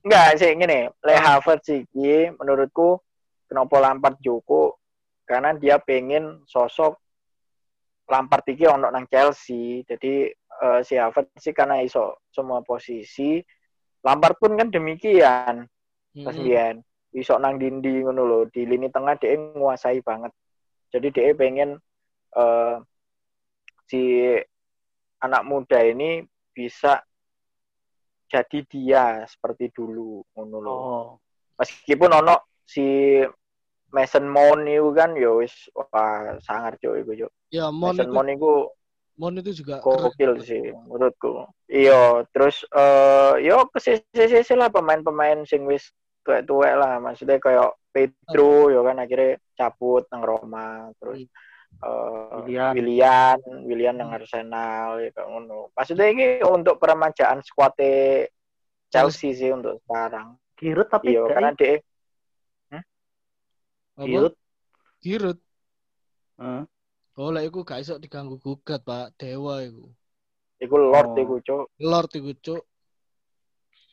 enggak 0.03 0.29
sih 0.37 0.51
gini, 0.53 0.81
lek 1.01 1.17
Ah. 1.17 1.39
Havertz 1.39 1.69
iki 1.73 2.31
menurutku 2.35 2.99
kenapa 3.47 3.77
Lampard 3.81 4.19
Joko 4.21 4.79
karena 5.25 5.55
dia 5.55 5.79
pengen 5.79 6.43
sosok 6.45 6.99
Lampard 8.07 8.47
iki 8.47 8.67
ono 8.67 8.91
nang 8.91 9.07
Chelsea. 9.07 9.83
Jadi 9.83 10.29
eh, 10.35 10.81
si 10.83 10.95
Havertz 10.95 11.39
sih 11.41 11.55
karena 11.55 11.81
iso 11.81 12.21
semua 12.29 12.63
posisi. 12.63 13.39
Lampard 14.03 14.39
pun 14.39 14.55
kan 14.55 14.71
demikian 14.71 15.67
pas 16.25 16.33
Mm-mm. 16.33 16.45
mbiyen. 16.45 16.77
Iso 17.17 17.37
nang 17.41 17.57
dindi 17.57 18.05
ngono 18.05 18.23
lho, 18.29 18.39
di 18.53 18.69
lini 18.69 18.93
tengah 18.93 19.17
dia 19.17 19.37
nguasai 19.37 20.05
banget. 20.05 20.33
Jadi 20.93 21.09
dia 21.13 21.33
pengen 21.33 21.81
eh, 22.37 22.77
si 23.89 24.33
anak 25.23 25.43
muda 25.49 25.81
ini 25.81 26.23
bisa 26.53 27.01
jadi 28.27 28.59
dia 28.67 29.05
seperti 29.25 29.73
dulu 29.73 30.25
ngono 30.37 30.59
lho. 30.61 30.77
Oh. 30.77 31.09
Meskipun 31.57 32.11
ono 32.13 32.61
si 32.67 32.85
Mason 33.95 34.27
Mount 34.29 34.67
itu 34.67 34.91
kan 34.93 35.15
yo 35.17 35.41
wis 35.41 35.55
wah 35.73 36.37
sangar 36.43 36.77
cuk 36.77 37.01
iku 37.01 37.13
cuk. 37.25 37.33
ya 37.49 37.71
Mason 37.73 38.11
itu 38.11 38.13
Mount 38.13 38.31
iku 38.35 38.53
Mon 39.17 39.33
itu 39.41 39.65
juga 39.65 39.81
keren. 39.81 40.13
gokil 40.13 40.33
sih 40.45 40.61
menurutku. 40.77 41.49
Iya, 41.73 42.29
terus 42.37 42.69
eh 42.77 43.49
yo 43.49 43.65
kesisi 43.73 44.53
lah 44.53 44.69
pemain-pemain 44.69 45.41
sing 45.49 45.65
wis 45.65 45.89
tuwek-tuwek 46.27 46.75
lah 46.75 46.99
maksudnya 46.99 47.39
kayak 47.39 47.71
Pedro 47.95 48.69
yo 48.75 48.83
kan 48.83 48.99
akhirnya 48.99 49.39
cabut 49.55 50.05
nang 50.11 50.27
Roma 50.27 50.91
terus 50.99 51.23
eh 51.23 52.37
Willian. 52.43 52.73
Willian, 52.75 53.39
Willian 53.69 53.95
nang 54.01 54.11
Arsenal 54.11 54.97
ya 55.01 55.13
kayak 55.13 55.29
ngono. 55.29 55.71
Maksudnya 55.77 56.09
ini 56.09 56.41
untuk 56.43 56.81
peremajaan 56.81 57.45
skuad 57.45 57.77
Chelsea 58.89 59.37
sih 59.37 59.53
untuk 59.53 59.79
sekarang. 59.85 60.41
Giroud 60.57 60.89
tapi 60.89 61.13
Iya, 61.13 61.29
gak 61.29 61.37
karena 61.37 61.51
dia? 61.53 61.77
Giroud. 63.97 64.35
Giroud. 65.01 65.39
Heeh. 66.37 66.63
Oh, 67.17 67.33
lah 67.33 67.41
iku 67.45 67.65
gak 67.65 67.81
iso 67.81 67.97
diganggu 67.97 68.37
gugat, 68.37 68.85
Pak. 68.85 69.17
Dewa 69.17 69.65
iku. 69.65 69.89
iku 70.57 70.77
Lord 70.81 71.13
Oh. 71.13 71.21
iku, 71.21 71.35
Cuk. 71.45 71.65
Lord 71.81 72.11
iku, 72.17 72.33
Cuk. 72.41 72.63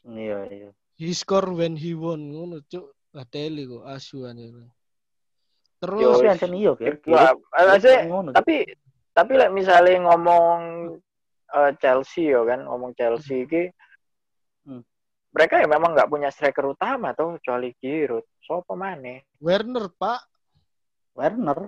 Iya, 0.07 0.39
iya. 0.51 0.69
He 0.95 1.11
score 1.11 1.49
when 1.51 1.73
he 1.73 1.93
won 1.93 2.31
ngono, 2.31 2.61
Cuk. 2.65 2.93
Bateli 3.09 3.69
kok 3.69 3.85
asuhan 3.85 4.37
itu. 4.37 4.61
Yo, 5.83 6.17
Terus. 6.17 6.23
Wah, 7.05 7.35
maksudnya 7.67 7.99
ngono. 8.07 8.29
tapi 8.31 8.63
tapi 9.11 9.31
like, 9.35 9.53
misalnya 9.53 9.99
ngomong 10.01 10.57
eh, 11.53 11.71
Chelsea 11.77 12.31
ya 12.31 12.41
kan 12.41 12.65
ngomong 12.65 12.93
Chelsea 12.93 13.45
iki 13.45 13.63
Hmm. 14.63 14.79
mereka 15.29 15.59
ya 15.59 15.67
memang 15.67 15.91
nggak 15.91 16.07
punya 16.07 16.31
striker 16.31 16.71
utama 16.71 17.11
tuh 17.11 17.35
kecuali 17.35 17.75
Giroud 17.75 18.23
siapa 18.39 18.79
mana 18.79 19.19
Werner, 19.43 19.91
Pak. 19.91 20.23
Werner. 21.11 21.51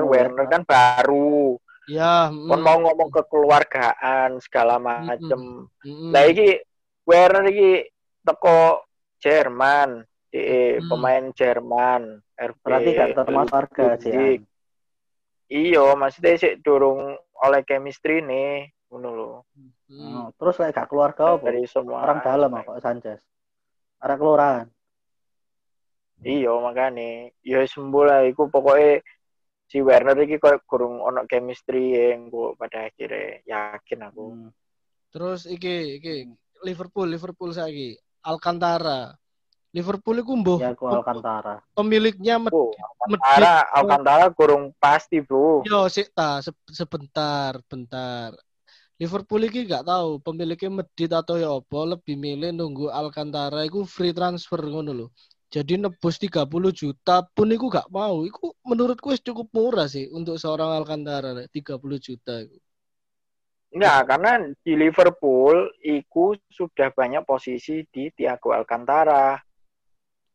Oh, 0.00 0.08
Werner 0.08 0.40
Werner. 0.40 0.46
kan 0.48 0.62
baru 0.64 1.60
Ya, 1.86 2.32
kon 2.32 2.56
mm, 2.56 2.64
mau 2.64 2.80
ngomong 2.80 3.12
kekeluargaan 3.12 4.40
segala 4.40 4.80
macem 4.80 5.68
mm, 5.84 6.08
nah 6.08 6.24
iki 6.24 6.56
Werner 7.04 7.44
iki 7.46 7.84
teko 8.26 8.82
Jerman 9.22 10.02
di 10.26 10.42
Hmm. 10.76 10.90
pemain 10.90 11.24
Jerman 11.32 12.02
RB 12.36 12.58
Berarti 12.60 12.90
gak 12.92 13.14
termasuk 13.16 13.54
harga 13.54 13.88
sih. 14.02 14.42
Iya, 15.46 15.94
maksudnya 15.94 16.34
sih 16.36 16.58
durung 16.58 17.14
oleh 17.46 17.60
chemistry 17.62 18.18
nih, 18.20 18.66
ngono 18.90 19.08
lho. 19.14 19.32
mm. 19.86 20.02
Oh, 20.02 20.26
terus 20.34 20.58
kayak 20.58 20.74
gak 20.74 20.88
keluarga 20.90 21.38
apa? 21.38 21.46
Dari 21.46 21.64
semua 21.70 22.02
Orang 22.02 22.20
dalam 22.26 22.50
apa 22.50 22.82
Sanchez? 22.82 23.22
Arek 24.02 24.18
kelurahan. 24.18 24.66
Iya, 26.26 26.50
makanya 26.58 27.30
ya 27.44 27.62
sembuh 27.62 28.04
lah 28.04 28.20
iku 28.26 28.48
pokoknya 28.50 29.04
si 29.68 29.78
Werner 29.84 30.16
iki 30.24 30.40
koyo 30.40 30.58
kurang 30.64 30.98
ono 31.02 31.22
chemistry 31.28 31.92
yang 31.92 32.32
gua 32.32 32.56
pada 32.56 32.88
akhirnya 32.88 33.42
yakin 33.44 34.00
aku. 34.02 34.24
Hmm. 34.32 34.50
Terus 35.12 35.44
iki 35.46 36.00
iki 36.00 36.14
Liverpool, 36.64 37.12
Liverpool 37.12 37.52
saiki. 37.52 37.94
Alcantara. 38.26 39.14
Liverpool 39.70 40.18
iku 40.18 40.32
mbuh 40.34 40.58
Ya 40.58 40.72
aku 40.74 40.88
Alcantara. 40.90 41.62
pemiliknya 41.76 42.40
med- 42.42 42.50
Oh, 42.50 42.72
medit. 43.06 43.22
Alcantara, 43.22 43.54
Alcantara 43.70 44.24
kurang 44.34 44.62
pasti, 44.82 45.20
Bro. 45.22 45.62
Yo, 45.62 45.86
sik 45.86 46.10
ta, 46.10 46.40
se- 46.42 46.56
sebentar, 46.72 47.60
bentar. 47.70 48.32
Liverpool 48.96 49.44
iki 49.44 49.68
gak 49.68 49.84
tahu 49.84 50.16
pemiliknya 50.24 50.80
medit 50.80 51.12
atau 51.12 51.36
ya 51.36 51.52
apa, 51.52 51.78
lebih 51.84 52.16
milih 52.16 52.50
nunggu 52.50 52.88
Alcantara 52.88 53.62
iku 53.62 53.84
free 53.84 54.16
transfer 54.16 54.58
ngono 54.64 54.90
lho. 54.90 55.06
Jadi 55.52 55.78
nebus 55.78 56.16
30 56.18 56.72
juta 56.72 57.22
pun 57.22 57.52
iku 57.52 57.68
gak 57.68 57.86
mau. 57.92 58.24
Iku 58.24 58.56
menurutku 58.64 59.12
wis 59.12 59.20
cukup 59.20 59.52
murah 59.52 59.86
sih 59.86 60.08
untuk 60.10 60.40
seorang 60.40 60.72
Alcantara 60.72 61.44
30 61.52 62.00
juta 62.00 62.40
iku. 62.42 62.56
Enggak, 63.76 64.00
karena 64.08 64.32
di 64.64 64.72
Liverpool 64.72 65.68
iku 65.84 66.32
sudah 66.48 66.88
banyak 66.96 67.28
posisi 67.28 67.84
di 67.92 68.08
Thiago 68.08 68.56
Alcantara. 68.56 69.36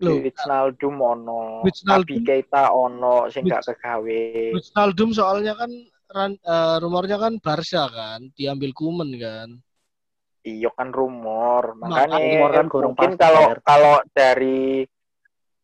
Loh, 0.01 0.17
Wijnaldum 0.17 0.97
ono, 0.97 1.65
Wijnaldum- 1.65 2.21
Nabi 2.21 2.25
Keita 2.25 2.69
ono 2.69 3.29
sing 3.33 3.45
gak 3.49 3.65
kegawe. 3.65 4.21
Wijnaldum 4.53 5.09
soalnya 5.13 5.53
kan 5.57 5.69
ran- 6.09 6.41
eh, 6.41 6.75
rumornya 6.81 7.17
kan 7.17 7.37
Barca 7.41 7.85
kan, 7.89 8.29
diambil 8.33 8.73
Kuman 8.77 9.09
kan. 9.17 9.49
Iya 10.41 10.73
kan 10.73 10.89
rumor, 10.89 11.77
Makanya 11.77 12.17
rumor 12.17 12.49
kan 12.49 12.65
kurang 12.65 12.85
mungkin 12.93 13.11
kalau 13.13 13.45
kalau 13.61 14.01
dari 14.09 14.85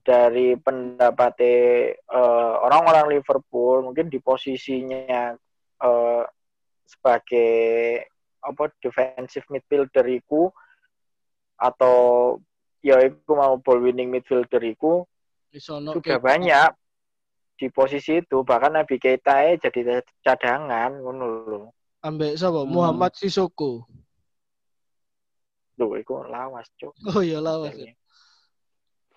dari 0.06 0.54
pendapat 0.54 1.34
orang-orang 2.62 3.18
Liverpool 3.18 3.90
mungkin 3.90 4.10
di 4.10 4.22
posisinya 4.22 5.34
eh, 5.78 6.24
sebagai 6.88 8.08
apa 8.42 8.72
defensive 8.80 9.44
midfielder 9.52 10.08
iku 10.08 10.50
atau 11.60 12.38
ya 12.80 13.04
iku 13.04 13.36
mau 13.36 13.60
ball 13.60 13.84
winning 13.84 14.08
midfielder 14.08 14.64
iku 14.64 15.04
Isono 15.52 15.92
sudah 15.92 16.20
banyak 16.20 16.70
di 17.58 17.68
posisi 17.74 18.22
itu 18.22 18.46
bahkan 18.46 18.78
Nabi 18.78 19.02
Keita 19.02 19.42
eh 19.50 19.58
jadi 19.58 20.06
cadangan 20.22 20.94
ngono 21.02 21.26
lho. 21.50 21.62
ambek 22.06 22.38
sapa? 22.38 22.62
Hmm. 22.62 22.70
Muhammad 22.70 23.18
Sissoko. 23.18 23.90
Lho 25.82 25.98
iku 25.98 26.22
lawas, 26.30 26.70
Cuk. 26.78 26.94
Oh 27.10 27.26
iya 27.26 27.42
lawas. 27.42 27.74
ya. 27.74 27.94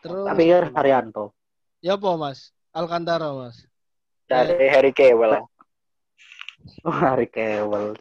Terus 0.01 0.25
Tapi 0.25 0.43
ya 0.49 0.65
Haryanto. 0.73 1.37
ya 1.85 2.01
apa 2.01 2.17
Mas? 2.17 2.57
Alcantara 2.73 3.37
Mas. 3.37 3.69
Dari 4.25 4.69
Harry 4.73 4.97
Kewell. 4.97 5.45
Oh, 6.85 6.95
Harry 6.95 7.29
Kewell. 7.29 7.97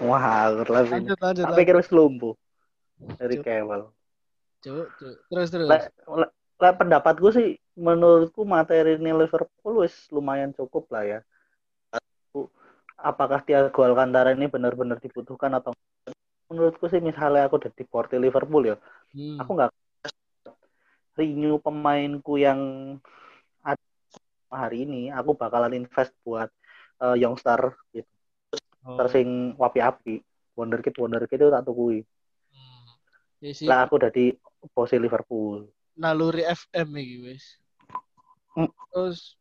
Wah, 0.00 0.50
lah 0.50 0.82
sih. 0.86 0.94
Lanjut 0.96 1.18
lanjut. 1.20 1.44
Pikir 1.54 1.74
wis 1.78 1.90
lumpuh. 1.92 2.34
Harry 3.20 3.38
Cuk. 3.38 3.44
Kewell. 3.46 3.82
Cuk, 4.64 4.86
cuk. 4.96 5.14
Terus 5.28 5.48
terus. 5.52 5.68
Lek 5.68 5.92
lek- 6.08 6.34
lah 6.54 6.72
pendapatku 6.78 7.28
sih 7.34 7.58
menurutku 7.74 8.46
materi 8.46 8.94
ini 8.94 9.10
Liverpool 9.10 9.82
wis 9.82 10.06
lumayan 10.14 10.54
cukup 10.54 10.86
lah 10.94 11.02
ya. 11.02 11.18
Apakah 12.94 13.42
Thiago 13.44 13.84
Alcantara 13.84 14.32
ini 14.32 14.46
benar-benar 14.48 15.02
dibutuhkan 15.02 15.52
atau 15.58 15.74
menurutku 16.48 16.86
sih 16.88 17.02
misalnya 17.02 17.50
aku 17.50 17.58
udah 17.60 17.72
di 17.74 17.84
porti 17.84 18.16
Liverpool 18.16 18.64
ya, 18.64 18.76
Hmm. 19.12 19.42
aku 19.42 19.50
nggak 19.58 19.70
renew 21.18 21.58
pemainku 21.58 22.38
yang 22.38 22.60
ada 23.60 23.80
hari 24.48 24.86
ini, 24.86 25.10
aku 25.10 25.34
bakalan 25.34 25.74
invest 25.74 26.14
buat 26.22 26.48
eh, 27.00 27.16
youngster 27.18 27.74
gitu. 27.90 28.10
Oh. 28.84 29.00
Tersing 29.00 29.56
wapi-api, 29.56 30.20
wonderkid 30.54 30.94
wonderkid 31.00 31.40
itu 31.40 31.48
tak 31.50 31.64
tukui. 31.64 32.04
Hmm. 32.52 32.84
Ya 33.40 33.52
sih, 33.56 33.66
Lah 33.66 33.88
aku 33.88 33.96
udah 33.96 34.12
di 34.12 34.36
posisi 34.72 35.00
Liverpool. 35.00 35.68
naluri 35.94 36.42
FM 36.42 36.88
iki 36.98 37.16
wis. 37.22 37.44
Hmm. 38.58 38.70
Terus 38.90 39.38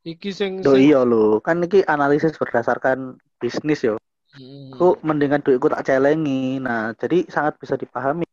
iki 0.00 0.32
sing 0.32 0.64
sing 0.64 0.80
iya 0.80 1.04
lo, 1.04 1.44
kan 1.44 1.60
ini 1.60 1.84
analisis 1.84 2.40
berdasarkan 2.40 3.20
bisnis 3.36 3.84
yo. 3.84 4.00
Hmm. 4.32 4.72
Aku 4.74 4.96
mendingan 5.04 5.44
duitku 5.44 5.68
tak 5.68 5.84
celengi. 5.84 6.56
Nah, 6.62 6.96
jadi 6.96 7.28
sangat 7.28 7.60
bisa 7.60 7.76
dipahami 7.76 8.24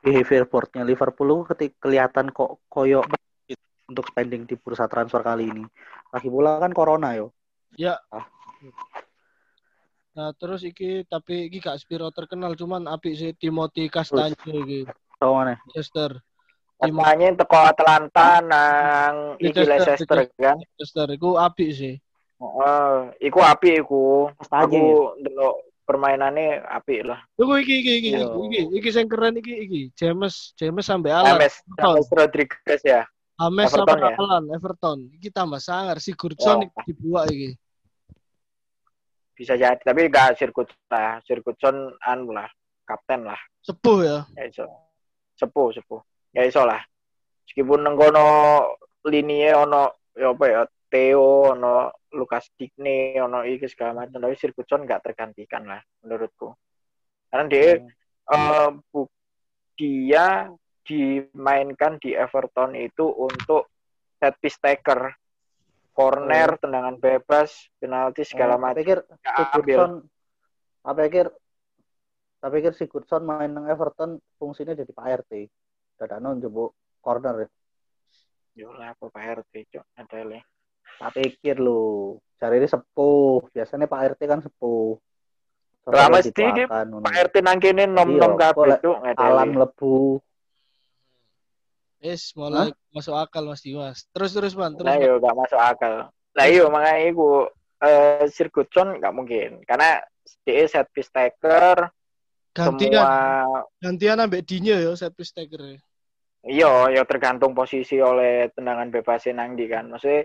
behavior 0.00 0.46
boardnya 0.48 0.86
Liverpool 0.86 1.44
ketika 1.44 1.88
kelihatan 1.88 2.30
kok 2.32 2.62
koyo 2.70 3.02
banget 3.04 3.58
untuk 3.88 4.04
spending 4.08 4.48
di 4.48 4.54
bursa 4.56 4.86
transfer 4.86 5.20
kali 5.20 5.50
ini. 5.50 5.64
Lagi 6.14 6.28
pula 6.30 6.56
kan 6.62 6.72
corona 6.72 7.12
yo. 7.18 7.34
Ya. 7.76 8.00
Ah. 8.08 8.26
Nah, 10.18 10.34
terus 10.34 10.66
iki 10.66 11.06
tapi 11.06 11.46
iki 11.46 11.62
gak 11.62 11.78
spiro 11.78 12.10
terkenal 12.10 12.58
cuman 12.58 12.90
apik 12.90 13.14
sih 13.14 13.30
Timothy 13.38 13.86
Castagne 13.86 14.34
iki 14.66 14.80
Tau 15.18 15.34
mana? 15.34 15.58
Leicester. 15.74 16.22
Katanya 16.78 17.34
teko 17.34 17.58
Atlanta 17.58 18.38
nang 18.38 19.34
iki 19.42 19.66
Leicester, 19.66 19.98
Leicester 19.98 20.18
kan. 20.38 20.56
Leicester 20.78 21.06
iku 21.10 21.34
apik 21.34 21.70
sih. 21.74 21.94
Oh, 22.38 23.10
iku 23.18 23.42
apik 23.42 23.82
iku. 23.82 24.30
Aku 24.46 24.78
ya? 25.18 25.26
ndelok 25.26 25.54
permainannya 25.82 26.62
apik 26.70 27.02
lah. 27.02 27.18
Tunggu 27.34 27.58
iki 27.58 27.82
iki 27.82 27.92
iki 27.98 28.10
Iya. 28.14 28.30
iki 28.30 28.60
iki 28.78 28.88
sing 28.94 29.10
keren 29.10 29.42
iki 29.42 29.54
iki 29.66 29.80
James 29.98 30.54
James 30.54 30.86
sampai 30.86 31.10
Alan. 31.10 31.34
James, 31.34 31.58
James 31.74 32.08
Rodriguez 32.14 32.82
ya. 32.86 33.02
James 33.38 33.70
Everton 33.70 33.98
sama 34.02 34.10
ya? 34.10 34.16
Alan 34.18 34.44
Everton. 34.50 34.98
Iki 35.14 35.28
tambah 35.30 35.62
sangar 35.62 36.02
si 36.02 36.10
Sigurdsson 36.10 36.58
Wah. 36.58 36.66
iki 36.66 36.90
dibuat 36.90 37.26
iki. 37.30 37.50
Bisa 39.38 39.54
jadi, 39.54 39.78
tapi 39.78 40.10
gak 40.10 40.34
sirkuit 40.34 40.66
lah. 40.90 41.22
Sirkutson 41.22 41.94
anu 42.02 42.34
lah, 42.34 42.50
kapten 42.82 43.22
lah. 43.22 43.38
Sepuh 43.62 44.02
ya. 44.02 44.18
Ya 44.34 44.50
iso. 44.50 44.66
Sepuh, 45.38 45.70
sepuh. 45.70 46.02
Ya 46.34 46.42
iso 46.42 46.66
lah. 46.66 46.82
Meskipun 47.46 47.86
nenggono 47.86 48.26
linie 49.06 49.54
ono 49.54 50.10
ya 50.18 50.34
apa 50.34 50.44
ya 50.50 50.62
Theo, 50.90 51.54
ono 51.54 51.94
Lukas 52.10 52.50
Digne, 52.58 53.14
ono 53.22 53.46
iki 53.46 53.70
segala 53.70 54.02
macam, 54.02 54.18
tapi 54.18 54.34
Sirkutson 54.34 54.82
gak 54.82 55.06
tergantikan 55.06 55.70
lah 55.70 55.78
menurutku. 56.02 56.58
Karena 57.30 57.46
dia 57.46 57.78
eh, 58.34 58.68
bu- 58.90 59.12
dia 59.78 60.50
dimainkan 60.88 62.00
di 62.00 62.16
Everton 62.16 62.72
itu 62.72 63.04
untuk 63.04 63.68
set 64.16 64.40
piece 64.40 64.56
taker, 64.56 65.12
corner, 65.92 66.56
tendangan 66.56 66.96
bebas, 66.96 67.68
penalti 67.76 68.24
segala 68.24 68.56
Oh, 68.56 68.60
macam. 68.64 68.80
Pikir 68.80 68.98
ambil. 69.04 69.44
Sigurdsson 69.52 69.92
tak 70.80 70.94
pikir 70.96 71.26
tak 72.38 72.50
pikir 72.54 72.72
Sigurdsson 72.72 73.22
main 73.22 73.50
nang 73.52 73.68
Everton 73.68 74.16
fungsinya 74.34 74.72
jadi 74.72 74.88
Pak 74.88 75.06
RT. 75.22 75.32
Dadakno 75.98 76.32
njebuk 76.32 76.70
corner 76.98 77.44
ya. 77.44 77.48
Yo 78.56 78.72
lah 78.72 78.90
apa 78.90 79.06
Pak 79.06 79.44
RT 79.44 79.52
cok 79.70 79.84
ada 79.94 80.18
le. 80.24 80.40
Tak 80.98 81.10
pikir 81.14 81.60
lu. 81.60 82.16
Cari 82.38 82.58
ini 82.58 82.66
sepuh. 82.66 83.50
Biasanya 83.50 83.86
Pak 83.86 84.16
RT 84.16 84.20
kan 84.24 84.40
sepuh. 84.40 84.96
Dituakan, 85.88 86.84
ngono. 86.90 87.02
Pak 87.02 87.16
RT 87.26 87.34
nang 87.40 87.58
kene 87.58 87.88
nom-nom 87.88 88.36
Iya, 88.36 88.52
kabeh 88.52 88.76
kok 88.76 88.82
cok 88.84 88.96
ada 89.02 89.22
Alam 89.24 89.50
le. 89.50 89.58
lebu. 89.64 90.20
Wis 91.98 92.30
mulai 92.38 92.70
masuk 92.94 93.14
akal 93.18 93.42
Mas 93.50 93.62
Dimas. 93.62 94.06
Terus 94.14 94.30
terus 94.30 94.54
Man, 94.54 94.78
terus. 94.78 94.86
Nah 94.86 94.98
yo 95.02 95.18
gak 95.18 95.34
masuk 95.34 95.58
akal. 95.58 95.94
Nah 96.38 96.44
iyo 96.46 96.70
makanya 96.70 97.10
iku 97.10 97.50
eh 97.82 98.26
Sirkutson 98.30 98.98
gak 99.02 99.14
mungkin 99.14 99.62
karena 99.66 100.02
dia 100.42 100.66
set 100.66 100.86
piece 100.90 101.10
taker 101.10 101.90
gantian 102.54 102.90
semua 102.90 103.64
gantian 103.78 104.18
ambek 104.18 104.42
Dinye 104.46 104.82
ya 104.82 104.92
set 104.98 105.14
piece 105.14 105.30
taker. 105.34 105.78
iya 106.46 106.86
ya 106.94 107.02
tergantung 107.02 107.50
posisi 107.52 107.98
oleh 107.98 108.50
tendangan 108.54 108.94
bebas 108.94 109.26
nang 109.34 109.58
di 109.58 109.66
kan. 109.66 109.90
Maksudnya 109.90 110.22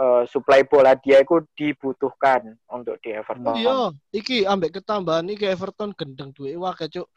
eh, 0.00 0.22
supply 0.24 0.64
bola 0.64 0.96
dia 0.96 1.20
itu 1.20 1.44
dibutuhkan 1.52 2.56
untuk 2.72 2.96
di 3.04 3.12
Everton. 3.12 3.52
Oh 3.52 3.56
iya, 3.56 3.76
iki 4.08 4.48
ambek 4.48 4.80
ketambahan 4.80 5.28
iki 5.28 5.44
Everton 5.44 5.92
gendeng 5.92 6.32
duwe 6.32 6.56
wae 6.56 6.88
cuk. 6.88 7.08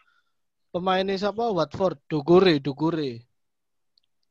Pemainnya 0.68 1.16
siapa? 1.16 1.48
Watford, 1.48 2.04
Dugure, 2.12 2.60
Dugure. 2.60 3.27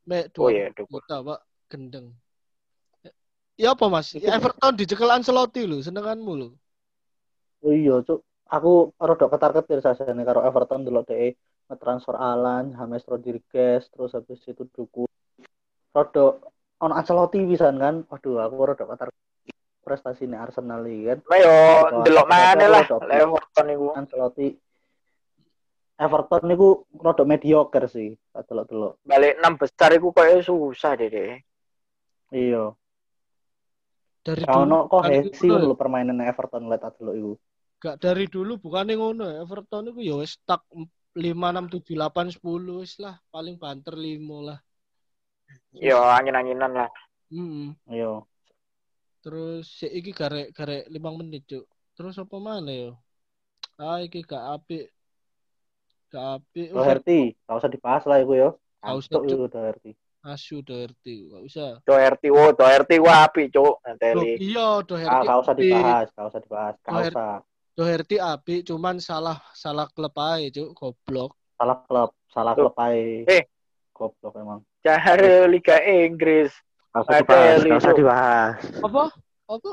Mek 0.07 0.31
Oh 0.39 0.47
dua 0.47 0.49
iya, 0.55 0.71
Dugure. 0.71 1.03
juta, 1.03 1.17
Pak, 1.19 1.41
gendeng. 1.67 2.07
Ya 3.57 3.73
apa 3.75 3.89
Mas? 3.91 4.13
Ya, 4.15 4.37
Everton 4.37 4.77
dicekel 4.77 5.11
Ancelotti 5.11 5.65
lho, 5.67 5.83
senenganmu 5.83 6.33
lho. 6.37 6.49
Oh 7.65 7.73
iya, 7.75 7.99
cuk. 8.05 8.23
Aku 8.47 8.95
rada 8.95 9.27
ketar-ketir 9.27 9.83
sajane 9.83 10.23
karo 10.23 10.47
Everton 10.47 10.87
delok 10.87 11.11
dhek 11.11 11.35
ngetransfer 11.67 12.15
Alan, 12.15 12.71
James 12.79 13.03
Rodriguez, 13.11 13.91
terus 13.91 14.15
habis 14.15 14.39
itu 14.47 14.63
Duku. 14.71 15.11
Rada 15.91 16.39
ono 16.79 16.93
Ancelotti 16.95 17.43
pisan 17.43 17.83
kan. 17.83 18.07
Waduh, 18.07 18.39
aku 18.47 18.55
rada 18.63 18.85
ketar 18.87 19.09
prestasinya 19.83 20.47
Arsenal 20.47 20.87
iki 20.87 21.03
kan. 21.11 21.19
Nah 21.27 21.39
yo 21.43 21.55
delok 22.07 22.27
mana 22.31 22.67
lah 22.71 22.85
Everton- 22.87 23.11
Everton 23.11 23.67
iku. 23.75 23.87
Ancelotti 23.99 24.47
Everton 25.97 26.44
niku 26.44 26.84
rada 26.92 27.24
mediocre 27.24 27.88
sih, 27.88 28.12
tak 28.28 28.53
delok-delok. 28.53 29.01
Balik 29.01 29.40
enam 29.40 29.57
besar 29.57 29.97
iku 29.97 30.12
koyo 30.12 30.44
susah 30.44 30.92
deh 30.92 31.09
deh. 31.09 31.40
Iya. 32.36 32.76
Dari 34.20 34.42
hesi 34.44 35.47
ngono 35.49 35.62
ya. 35.62 35.68
lho 35.72 35.76
permainan 35.78 36.20
Everton 36.20 36.68
lihat 36.68 36.84
tak 36.84 37.01
delok 37.01 37.14
iku. 37.16 37.32
Gak 37.80 37.97
dari 38.05 38.28
dulu 38.28 38.61
bukannya 38.61 38.94
ngono 39.01 39.24
ya. 39.24 39.36
Everton 39.40 39.88
itu 39.88 40.01
ya 40.05 40.14
wis 40.20 40.36
stuck 40.36 40.68
5 40.68 40.84
6 41.16 41.80
7 41.80 41.97
8 41.97 42.44
10 42.44 42.80
wis 42.84 43.01
lah, 43.01 43.16
paling 43.32 43.57
banter 43.57 43.97
5 43.97 44.20
lah. 44.53 44.59
Yo 45.72 45.97
angin-anginan 45.97 46.76
lah. 46.76 46.90
Hmm. 47.32 47.72
Iya. 47.88 48.20
Terus 49.24 49.64
si 49.64 49.88
iki 49.88 50.12
garek 50.12 50.53
garek 50.53 50.92
5 50.92 51.18
menit, 51.18 51.49
Cuk. 51.49 51.64
Terus 51.97 52.20
apa 52.20 52.36
mana 52.36 52.68
ya? 52.68 52.92
Ah 53.80 54.05
iki 54.05 54.20
gak 54.20 54.61
apik. 54.61 54.92
Oh, 56.15 56.39
Doherty, 56.73 57.35
gak 57.43 57.57
usah 57.59 57.71
dibahas 57.71 58.05
lah 58.07 58.23
iku 58.23 58.33
yo. 58.33 58.49
Gak 58.79 58.95
usah, 58.95 59.19
iku 59.19 59.47
Doherty. 59.51 59.93
Asu 60.23 60.63
Doherty, 60.63 61.27
gak 61.29 61.43
usah. 61.43 61.71
Doherty 61.83 62.29
wo, 62.31 62.51
Doherty 62.51 62.97
wa 62.99 63.27
api 63.27 63.47
cuk 63.47 63.83
Nanti 63.83 64.39
iya 64.39 64.79
Ah, 64.79 64.83
Doherty. 64.83 65.27
gak 65.27 65.39
usah 65.39 65.53
apik. 65.53 65.63
dibahas, 65.65 66.07
gak 66.11 66.27
usah 66.27 66.41
dibahas, 66.41 66.75
gak 66.77 66.91
Doherty. 66.91 67.11
usah. 67.13 67.33
Doherty 67.77 68.17
apik, 68.17 68.61
cuman 68.65 68.97
salah 68.99 69.39
salah 69.53 69.87
klub 69.89 70.15
ae, 70.17 70.49
Cuk, 70.49 70.71
goblok. 70.73 71.35
Salah 71.57 71.79
klub, 71.85 72.11
salah 72.29 72.53
Tuh. 72.53 72.61
klub 72.65 72.77
ae. 72.81 73.27
Eh. 73.27 73.43
Goblok 73.93 74.35
emang. 74.37 74.61
Cari 74.81 75.49
Liga 75.49 75.77
Inggris. 75.81 76.53
Gak 76.91 77.03
usah 77.03 77.15
dibahas, 77.19 77.59
gak 77.61 77.79
usah 77.79 77.95
dibahas. 77.95 78.55
Apa? 78.79 79.05
Apa? 79.47 79.71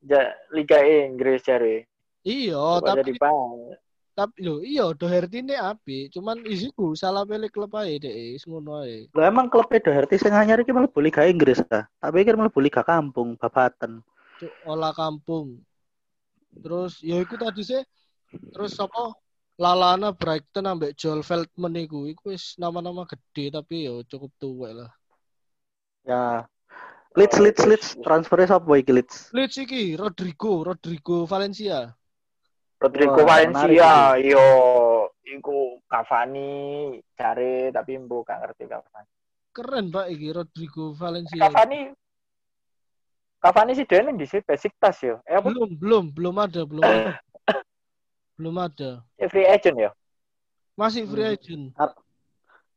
Ja, 0.00 0.22
Liga 0.50 0.78
Inggris 0.80 1.42
cari. 1.42 1.82
Iya, 2.22 2.58
Oh, 2.58 2.78
tapi 2.78 3.14
bang. 3.14 3.72
Tapi 4.18 4.42
lho, 4.42 4.58
iya 4.66 4.90
Doherty 4.90 5.46
ini 5.46 5.54
apik, 5.54 6.10
cuman 6.10 6.42
isiku 6.42 6.98
salah 6.98 7.22
pilih 7.22 7.46
klub 7.54 7.70
ae 7.78 8.02
deh, 8.02 8.34
ngono 8.50 8.82
ae. 8.82 9.06
Lo 9.14 9.22
emang 9.22 9.46
klubnya 9.46 9.78
Doherty 9.78 10.18
sing 10.18 10.34
anyar 10.34 10.58
iki 10.58 10.74
mlebu 10.74 10.98
Liga 10.98 11.22
Inggris 11.22 11.62
ta? 11.70 11.86
Tak 12.02 12.10
pikir 12.10 12.34
mlebu 12.34 12.58
Liga 12.58 12.82
Kampung, 12.82 13.38
Babaten. 13.38 14.02
Cuk, 14.42 14.50
olah 14.66 14.90
kampung. 14.90 15.62
Terus 16.50 16.98
ya 16.98 17.22
iku 17.22 17.38
tadi 17.38 17.62
sih. 17.62 17.78
Terus 18.50 18.74
apa? 18.82 19.14
Lalana 19.58 20.10
Brighton 20.10 20.66
ambek 20.66 20.98
Joel 20.98 21.22
Feldman 21.22 21.78
iku, 21.78 22.10
iku 22.10 22.34
wis 22.34 22.58
nama-nama 22.58 23.06
gede 23.06 23.54
tapi 23.54 23.86
ya 23.86 24.02
cukup 24.02 24.34
tua 24.38 24.70
lah. 24.74 24.90
Ya. 26.02 26.46
Leeds, 27.14 27.38
Leeds, 27.38 27.62
Leeds. 27.70 27.88
Transfernya 28.02 28.58
sapa 28.58 28.70
iki 28.78 28.90
Leeds? 28.90 29.30
Leeds 29.30 29.62
iki 29.62 29.94
Rodrigo, 29.94 30.66
Rodrigo 30.66 31.22
Valencia. 31.22 31.94
Rodrigo 32.78 33.26
Wah, 33.26 33.42
Valencia, 33.42 34.14
menarik 34.14 34.30
yo, 34.38 34.46
iku 35.26 35.82
Cavani 35.90 36.50
cari 37.18 37.74
tapi 37.74 37.98
mbu 37.98 38.22
gak 38.22 38.38
ngerti 38.38 38.70
Cavani. 38.70 39.10
Keren 39.50 39.90
Pak 39.90 40.06
iki 40.14 40.30
Rodrigo 40.30 40.94
Valencia. 40.94 41.50
Cavani, 41.50 41.90
Cavani 43.42 43.72
sih 43.74 43.82
dia 43.82 44.06
di 44.06 44.26
sini 44.30 44.46
basic 44.46 44.78
tas 44.78 45.02
yo. 45.02 45.18
Eh 45.26 45.34
apa? 45.34 45.50
Belum, 45.50 45.74
belum, 45.74 46.04
belum 46.14 46.34
ada, 46.38 46.62
belum 46.62 46.82
ada. 46.86 47.18
belum 48.38 48.56
ada. 48.62 48.90
Eh, 49.18 49.26
free 49.26 49.50
agent 49.50 49.74
ya. 49.74 49.90
Masih 50.78 51.02
free 51.10 51.26
Hmm. 51.26 51.34
agent. 51.34 51.64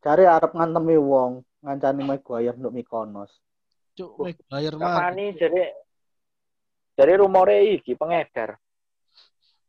Cari 0.01 0.25
arep 0.25 0.51
ngantemi 0.57 0.97
wong. 0.97 1.45
ngancani 1.61 2.01
Maguire 2.01 2.57
untuk 2.57 2.73
Mykonos. 2.73 3.29
Cuk, 3.93 4.17
Oh, 4.17 4.25
Maguire 4.25 4.81
mah. 4.81 4.97
Cavani 4.97 5.37
jadi 5.37 5.61
dari 6.97 7.13
rumore 7.13 7.77
iki 7.77 7.93
pengedar. 7.93 8.57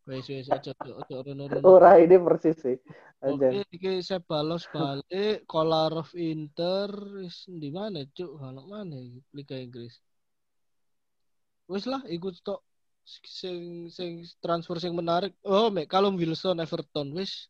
Wes 0.02 0.26
wes 0.26 0.50
aja 0.50 0.74
aja 0.74 0.92
aja 0.98 1.16
rono-rono. 1.22 1.62
Ora 1.62 1.94
ini 2.02 2.18
persis 2.18 2.58
sih. 2.58 2.74
Aja. 3.22 3.54
Oke, 3.54 3.62
iki 3.70 4.02
Sebalos 4.02 4.66
balik, 4.74 5.46
Kolarov 5.46 6.10
Inter, 6.18 6.90
wis 7.22 7.46
di 7.46 7.70
mana 7.70 8.02
cuk? 8.10 8.34
Halok 8.42 8.66
mana 8.66 8.98
iki 8.98 9.22
Liga 9.30 9.54
Inggris? 9.54 10.02
Wis 11.70 11.86
lah, 11.86 12.02
ikut 12.10 12.34
tok 12.42 12.66
sing 13.06 13.86
sing 13.94 14.26
transfer 14.42 14.82
sing 14.82 14.90
menarik. 14.90 15.38
Oh, 15.46 15.70
mek 15.70 15.86
Callum 15.86 16.18
Wilson 16.18 16.58
Everton 16.58 17.14
wis. 17.14 17.46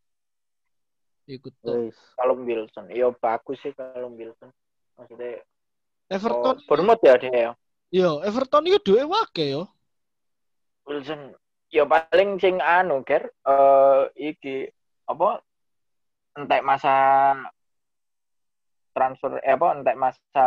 Ikut 1.24 1.56
tok. 1.64 1.88
Wis. 1.88 1.96
Kalau 2.20 2.36
Wilson, 2.36 2.92
iya 2.92 3.08
bagus 3.16 3.64
sih 3.64 3.72
kalau 3.72 4.12
Wilson. 4.12 4.52
Maksudnya 5.00 5.40
oh, 5.40 6.12
Everton, 6.12 6.56
Bournemouth 6.68 7.00
ya 7.00 7.16
dia 7.16 7.32
ya. 7.32 7.52
yo 7.88 8.20
Everton 8.20 8.68
itu 8.68 8.76
duwe 8.92 9.08
wake 9.08 9.56
yo. 9.56 9.72
Wilson 10.84 11.32
ya 11.72 11.88
paling 11.88 12.36
sing 12.36 12.60
anu 12.60 13.00
ger 13.02 13.32
eh 13.48 14.02
iki 14.20 14.68
apa 15.08 15.40
entek 16.36 16.60
masa 16.60 16.94
transfer 18.92 19.40
eh 19.40 19.56
apa 19.56 19.66
entek 19.80 19.96
masa 19.96 20.46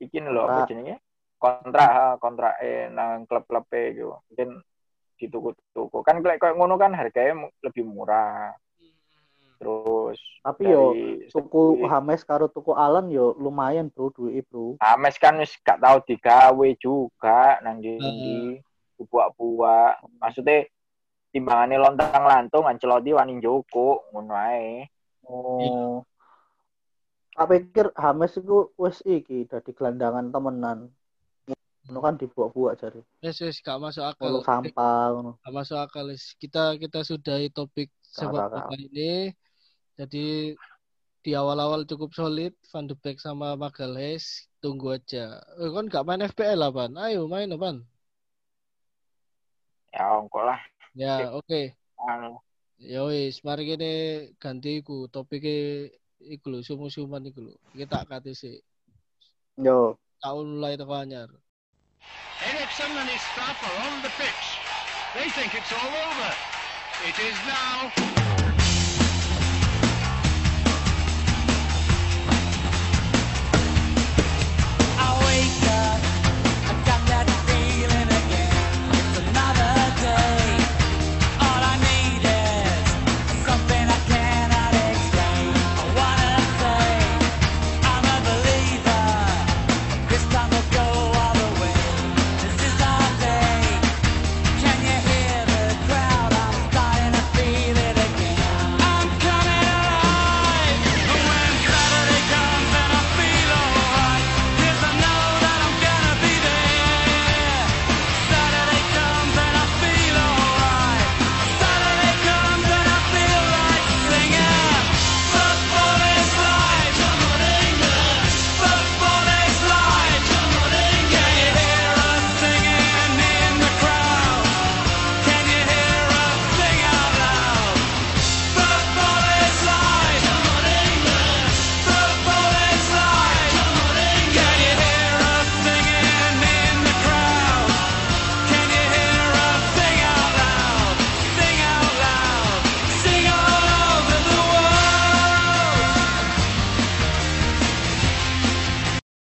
iki 0.00 0.16
lho 0.20 0.44
apa 0.44 0.64
Kontrak. 0.64 0.68
jenenge? 0.72 0.96
Kontrak 1.36 1.90
ha, 1.92 2.06
kontrak 2.16 2.54
eh 2.64 2.88
nang 2.88 3.28
klub-klub 3.28 3.68
e 3.68 3.82
gitu 3.92 4.16
mungkin 4.32 4.50
dituku-tuku. 5.20 5.98
Kan 6.00 6.24
kayak 6.24 6.40
kayak 6.40 6.56
ngono 6.56 6.80
kan 6.80 6.92
harganya 6.96 7.48
lebih 7.60 7.84
murah. 7.84 8.56
Terus 9.56 10.20
Tapi 10.44 10.68
yo 10.68 10.92
tuku 11.32 11.80
segi- 11.80 11.88
Hames 11.88 12.20
karo 12.24 12.48
tuku 12.48 12.72
Alan 12.76 13.08
yo 13.12 13.32
lumayan 13.36 13.88
bro 13.92 14.12
duit 14.12 14.44
bro. 14.48 14.76
Ames 14.80 15.16
kan 15.16 15.36
wis 15.40 15.52
gak 15.64 15.80
tau 15.80 16.00
digawe 16.04 16.68
juga 16.80 17.60
nang 17.64 17.80
ndi 17.80 18.60
buak-buak. 19.04 20.00
Maksudnya 20.16 20.64
timbangannya 21.34 21.76
lontang 21.76 22.24
lantung 22.24 22.64
Ancelotti 22.64 23.12
wani 23.12 23.36
njoko 23.36 24.08
ngono 24.14 24.32
ae. 24.32 24.88
Oh. 25.28 26.00
Tak 27.36 27.46
pikir 27.52 27.92
Hames 27.92 28.32
itu 28.40 28.72
wis 28.80 29.04
iki 29.04 29.44
dadi 29.44 29.76
gelandangan 29.76 30.32
temenan. 30.32 30.88
Ngono 31.86 31.98
kan 32.00 32.16
dibuat-buat 32.16 32.80
jare. 32.80 33.04
Wes 33.20 33.38
wes 33.44 33.60
gak 33.60 33.78
masuk 33.78 34.02
akal. 34.08 34.40
Kalau 34.40 34.42
sampah 34.42 35.12
ngono. 35.12 35.30
Gak 35.44 35.52
masuk 35.52 35.76
akal 35.76 36.08
wis. 36.08 36.32
Kita 36.40 36.80
kita 36.80 37.04
sudahi 37.04 37.52
topik 37.52 37.92
sepak 38.00 38.48
bola 38.48 38.72
ini. 38.72 39.30
Jadi 39.96 40.56
di 41.26 41.34
awal-awal 41.34 41.82
cukup 41.90 42.14
solid 42.14 42.54
Van 42.70 42.86
de 42.86 42.94
Beek 42.94 43.18
sama 43.18 43.58
Magalhaes 43.58 44.46
tunggu 44.62 44.94
aja. 44.94 45.42
Eh, 45.58 45.70
kan 45.74 45.90
gak 45.90 46.06
main 46.06 46.22
FPL 46.22 46.62
lah, 46.62 46.70
Pan. 46.70 46.94
Ayo 46.94 47.26
main, 47.26 47.50
Pan. 47.58 47.82
Ya 49.96 50.04
engko 50.20 50.40
lah. 50.44 50.60
Ya, 50.92 51.32
oke. 51.32 51.72
Anu, 52.04 52.36
Ya 52.76 53.08
wis, 53.08 53.40
mari 53.40 53.64
kene 53.64 53.92
ganti 54.36 54.84
iku 54.84 55.08
topike 55.08 55.88
iku 56.20 56.52
lho, 56.52 56.60
sumu-suman 56.60 57.24
iku 57.24 57.48
lho. 57.48 57.54
Kita 57.72 58.04
kate 58.04 58.36
sik. 58.36 58.60
Yo. 59.56 59.96
Tahun 60.20 60.44
mulai 60.44 60.76
teko 60.76 60.92
anyar. 60.92 61.32
Ericsson 62.44 62.92
and 62.92 63.08
his 63.08 63.24
staff 63.32 63.56
are 63.56 63.76
on 63.88 64.04
the 64.04 64.12
pitch. 64.20 64.44
They 65.16 65.32
think 65.32 65.56
it's 65.56 65.72
all 65.72 65.88
over. 65.88 66.32
It 67.08 67.16
is 67.16 67.36
now 67.48 68.25